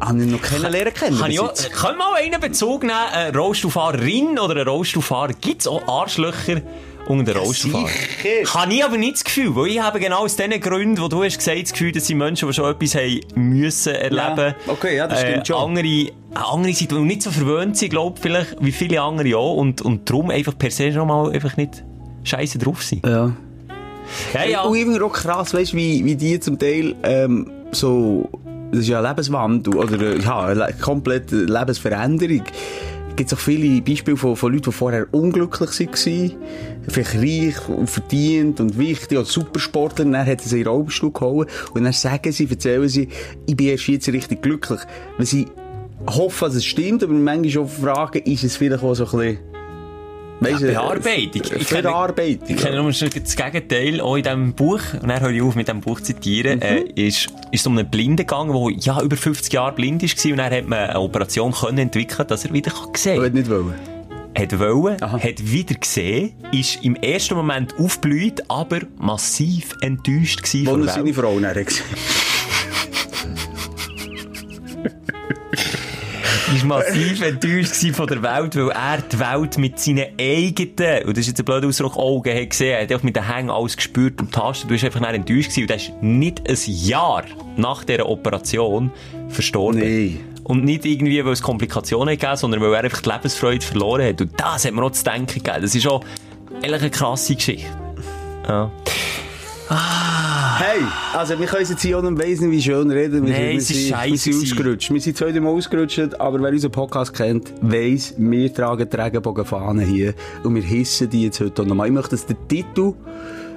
habe 0.00 0.22
ich 0.22 0.30
noch. 0.30 0.42
Kann 0.42 1.30
ich 1.30 1.40
auch, 1.40 1.48
jetzt. 1.48 1.72
können 1.72 1.98
wir 1.98 2.10
mal 2.10 2.14
einen 2.20 2.40
Bezug 2.40 2.82
nehmen? 2.82 2.92
Eine 2.92 3.36
Rollstuhlfahrerin 3.36 4.38
oder 4.38 4.56
ein 4.60 4.68
Rollstuhlfahrer? 4.68 5.32
Gibt 5.40 5.62
es 5.62 5.66
auch 5.66 5.86
Arschlöcher 5.88 6.62
unter 7.06 7.32
den 7.32 7.42
Rollstuhlfahrern? 7.42 7.88
sicher. 8.22 8.54
Habe 8.54 8.72
ich 8.74 8.84
aber 8.84 8.96
nicht 8.96 9.14
das 9.14 9.24
Gefühl, 9.24 9.54
weil 9.56 9.66
ich 9.68 9.80
habe 9.80 9.98
genau 10.00 10.20
aus 10.24 10.36
den 10.36 10.58
Gründen, 10.60 11.00
wo 11.02 11.08
du 11.08 11.24
hast 11.24 11.38
gesagt, 11.38 11.62
das 11.62 11.72
Gefühl, 11.72 11.92
dass 11.92 12.04
die 12.04 12.14
Menschen, 12.14 12.48
die 12.48 12.54
schon 12.54 12.70
etwas 12.70 12.94
haben 12.94 13.20
müssen 13.34 13.94
erleben. 13.94 14.54
Ja, 14.66 14.72
okay, 14.72 14.96
ja, 14.96 15.06
das 15.06 15.20
stimmt 15.20 15.46
schon. 15.46 15.56
Andere, 15.56 15.86
äh, 15.86 16.12
andere 16.34 16.72
sind, 16.72 16.90
die 16.90 16.98
nicht 17.00 17.22
so 17.22 17.30
verwöhnt 17.30 17.76
sind, 17.76 17.90
glaube 17.90 18.14
ich, 18.16 18.22
vielleicht, 18.22 18.56
wie 18.60 18.72
viele 18.72 19.00
andere 19.02 19.36
auch, 19.36 19.56
und, 19.56 19.82
und 19.82 20.08
darum 20.08 20.30
einfach 20.30 20.56
per 20.56 20.70
se 20.70 20.92
schon 20.92 21.08
mal 21.08 21.30
einfach 21.32 21.56
nicht 21.56 21.82
scheiße 22.24 22.58
drauf 22.58 22.82
sind. 22.82 23.04
Ja. 23.06 23.32
Ja, 24.34 24.44
ja. 24.44 24.62
Und 24.62 24.76
irgendwie 24.76 25.00
auch 25.00 25.12
krass, 25.12 25.54
weißt 25.54 25.72
du, 25.72 25.76
wie, 25.76 26.04
wie 26.04 26.16
die 26.16 26.38
zum 26.40 26.58
Teil 26.58 26.96
ähm, 27.04 27.50
so, 27.70 28.28
das 28.72 28.80
ist 28.80 28.88
ja 28.88 28.98
ein 29.00 29.06
Lebenswandel 29.08 29.76
oder 29.76 30.00
äh, 30.00 30.18
ja, 30.18 30.40
eine 30.40 30.54
le- 30.54 30.74
komplette 30.80 31.44
Lebensveränderung. 31.44 32.42
Es 33.20 33.26
gibt 33.26 33.34
auch 33.34 33.44
viele 33.44 33.82
Beispiele 33.82 34.16
von, 34.16 34.34
von 34.34 34.50
Leuten, 34.50 34.70
die 34.70 34.72
vorher 34.72 35.06
unglücklich 35.12 35.78
waren, 35.78 36.32
vielleicht 36.88 37.14
reich 37.16 37.68
und 37.68 37.90
verdient 37.90 38.60
und 38.60 38.78
wichtig 38.78 39.18
und 39.18 39.26
Supersportler, 39.26 40.06
und 40.06 40.12
dann 40.12 40.26
hat 40.26 40.40
sie 40.40 40.56
in 40.56 40.64
den 40.64 40.72
Rollstuhl 40.72 41.12
geholt. 41.12 41.50
Und 41.74 41.84
dann 41.84 41.92
sagen 41.92 42.32
sie, 42.32 42.48
erzählen 42.48 42.88
sie, 42.88 43.08
ich 43.46 43.54
bin 43.54 43.66
erst 43.66 43.88
jetzt 43.88 44.08
richtig 44.08 44.40
glücklich. 44.40 44.80
Weil 45.18 45.26
sie 45.26 45.48
hoffen, 46.06 46.46
dass 46.46 46.54
es 46.54 46.64
stimmt, 46.64 47.02
aber 47.02 47.12
manchmal 47.12 47.50
schon 47.50 47.68
fragen, 47.68 48.22
ist 48.22 48.42
es 48.42 48.56
vielleicht 48.56 48.82
auch 48.82 48.94
so 48.94 49.04
ein 49.04 49.10
bisschen 49.10 49.49
Weißt 50.40 50.62
du, 50.62 50.66
Bearbeitung. 50.68 51.42
äh, 51.42 51.58
Verarbeitung. 51.64 52.48
Ich 52.48 52.56
kenne 52.56 52.76
nur 52.82 52.90
das 52.92 53.36
Gegenteil, 53.36 54.00
auch 54.00 54.16
in 54.16 54.22
diesem 54.22 54.52
Buch, 54.54 54.80
und 55.00 55.08
dann 55.08 55.20
höre 55.20 55.30
ich 55.30 55.42
auf 55.42 55.54
mit 55.54 55.68
diesem 55.68 55.80
Buch 55.80 56.00
zu 56.00 56.06
zitieren, 56.14 56.62
äh, 56.62 56.80
ist, 56.94 57.28
ist 57.52 57.66
um 57.66 57.76
einen 57.78 57.90
Blinden 57.90 58.16
gegangen, 58.16 58.52
der 58.52 58.76
ja 58.78 59.02
über 59.02 59.16
50 59.16 59.52
Jahre 59.52 59.72
blind 59.74 60.02
war, 60.02 60.30
und 60.32 60.38
dann 60.38 60.52
hat 60.52 60.66
man 60.66 60.78
eine 60.78 61.00
Operation 61.00 61.52
können 61.52 61.78
entwickeln, 61.78 62.26
dass 62.26 62.44
er 62.44 62.52
wieder 62.52 62.72
sehen 62.96 63.12
Ich 63.14 63.20
kann. 63.20 63.22
will 63.22 63.30
nicht 63.30 63.50
wollen. 63.50 63.74
Hat 64.38 64.58
wollen, 64.58 65.02
Aha. 65.02 65.18
hat 65.18 65.52
wieder 65.52 65.74
gesehen, 65.74 66.32
ist 66.52 66.82
im 66.84 66.94
ersten 66.96 67.34
Moment 67.34 67.74
aufgeblüht, 67.78 68.42
aber 68.48 68.78
massiv 68.98 69.74
enttäuscht 69.82 70.42
gewesen 70.42 70.66
Wo 70.66 70.70
von 70.70 70.86
er 70.86 70.94
seine. 70.94 71.12
Frau 71.12 71.38
dann 71.40 71.64
gesehen 71.64 71.84
ist 76.52 76.64
massiv 76.64 77.22
enttäuscht 77.22 77.94
von 77.94 78.06
der 78.06 78.22
Welt, 78.22 78.56
weil 78.56 78.70
er 78.70 79.02
die 79.02 79.18
Welt 79.18 79.58
mit 79.58 79.78
seinen 79.78 80.06
eigenen, 80.18 81.04
und 81.04 81.16
das 81.16 81.22
ist 81.22 81.28
jetzt 81.28 81.38
ein 81.40 81.44
blöder 81.44 81.68
Ausdruck, 81.68 81.96
Augen 81.96 82.34
hat 82.34 82.50
gesehen, 82.50 82.72
er 82.72 82.82
hat 82.82 82.92
auch 82.92 83.02
mit 83.02 83.16
den 83.16 83.26
Hängen 83.26 83.50
alles 83.50 83.76
gespürt 83.76 84.20
und 84.20 84.32
tastet, 84.32 84.70
du 84.70 84.74
bist 84.74 84.84
einfach 84.84 85.00
dann 85.00 85.14
enttäuscht 85.14 85.50
gewesen, 85.50 85.62
und 85.62 85.70
er 85.70 85.76
ist 85.76 85.92
nicht 86.02 86.48
ein 86.48 86.56
Jahr 86.66 87.24
nach 87.56 87.84
dieser 87.84 88.08
Operation 88.08 88.90
verstorben. 89.28 89.80
Nee. 89.80 90.20
Und 90.44 90.64
nicht 90.64 90.84
irgendwie, 90.84 91.24
weil 91.24 91.32
es 91.32 91.42
Komplikationen 91.42 92.18
hat, 92.20 92.38
sondern 92.38 92.60
weil 92.60 92.74
er 92.74 92.84
einfach 92.84 93.02
die 93.02 93.10
Lebensfreude 93.10 93.64
verloren 93.64 94.02
hat. 94.02 94.20
Und 94.20 94.32
das 94.36 94.64
hat 94.64 94.72
mir 94.72 94.82
auch 94.82 94.90
zu 94.90 95.04
denken 95.04 95.26
gegeben. 95.26 95.62
Das 95.62 95.74
ist 95.74 95.86
auch 95.86 96.02
eigentlich 96.62 96.80
eine 96.80 96.90
krasse 96.90 97.36
Geschichte. 97.36 97.68
Ja. 98.48 98.70
Hey, 99.72 100.82
also 101.14 101.38
wir 101.38 101.46
können 101.46 101.64
jetzt 101.64 101.80
hier 101.80 101.96
auch 101.98 102.02
noch 102.02 102.18
weiss 102.18 102.40
nicht, 102.40 102.50
wie 102.50 102.60
schön 102.60 102.90
reden. 102.90 103.24
Wir, 103.24 103.32
Nein, 103.32 103.56
es 103.56 103.70
ist 103.70 103.86
sind- 103.86 103.96
wir 104.04 104.16
sind 104.18 104.34
ausgerutscht. 104.42 104.90
Wir 104.92 105.00
sind 105.00 105.16
zweimal 105.16 105.52
ausgerutscht, 105.52 106.14
aber 106.18 106.42
wer 106.42 106.50
unseren 106.50 106.72
Podcast 106.72 107.14
kennt, 107.14 107.52
weiss, 107.60 108.14
wir 108.18 108.52
tragen 108.52 108.88
die 108.90 108.96
Regenbogenfahnen 108.96 109.86
hier 109.86 110.14
und 110.42 110.56
wir 110.56 110.62
hissen 110.62 111.08
die 111.08 111.22
jetzt 111.24 111.40
heute 111.40 111.64
nochmal. 111.64 111.86
Ich 111.86 111.92
möchte, 111.92 112.10
dass 112.10 112.26
der 112.26 112.36
Titel 112.48 112.94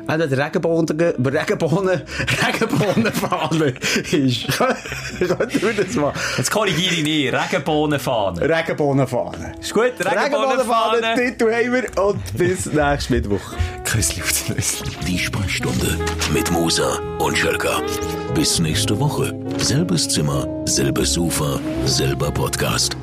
entweder 0.07 0.27
der 0.27 0.45
Regenbogen, 0.45 0.99
Regenbogen, 0.99 2.01
Regenbogenfahne 2.45 3.73
ist. 4.11 4.47
Könnt 4.57 5.55
ihr 5.55 5.83
das 5.83 5.95
mal? 5.95 6.13
Jetzt 6.37 6.51
korrigiere 6.51 6.93
ich 6.93 7.03
nicht. 7.03 7.33
Regenbohnenfahne. 7.33 8.41
Regenbogenfahne. 8.41 9.53
Ist 9.59 9.73
gut, 9.73 9.93
Regenbohnenfahne. 9.99 11.15
Titel 11.15 11.51
haben 11.51 11.73
wir 11.73 12.03
und 12.03 12.37
bis 12.37 12.65
nächsten 12.65 13.13
Mittwoch. 13.13 13.53
Küssli 13.83 14.21
auf 14.21 14.31
den 14.31 14.55
Nüssli. 14.55 14.89
Die 15.07 15.19
Sprechstunde 15.19 15.97
mit 16.33 16.51
Musa 16.51 16.99
und 17.19 17.37
Schelka. 17.37 17.81
Bis 18.33 18.59
nächste 18.59 18.99
Woche. 18.99 19.33
Selbes 19.57 20.07
Zimmer, 20.09 20.47
selbes 20.65 21.13
Sofa, 21.13 21.59
selber 21.85 22.31
Podcast. 22.31 22.97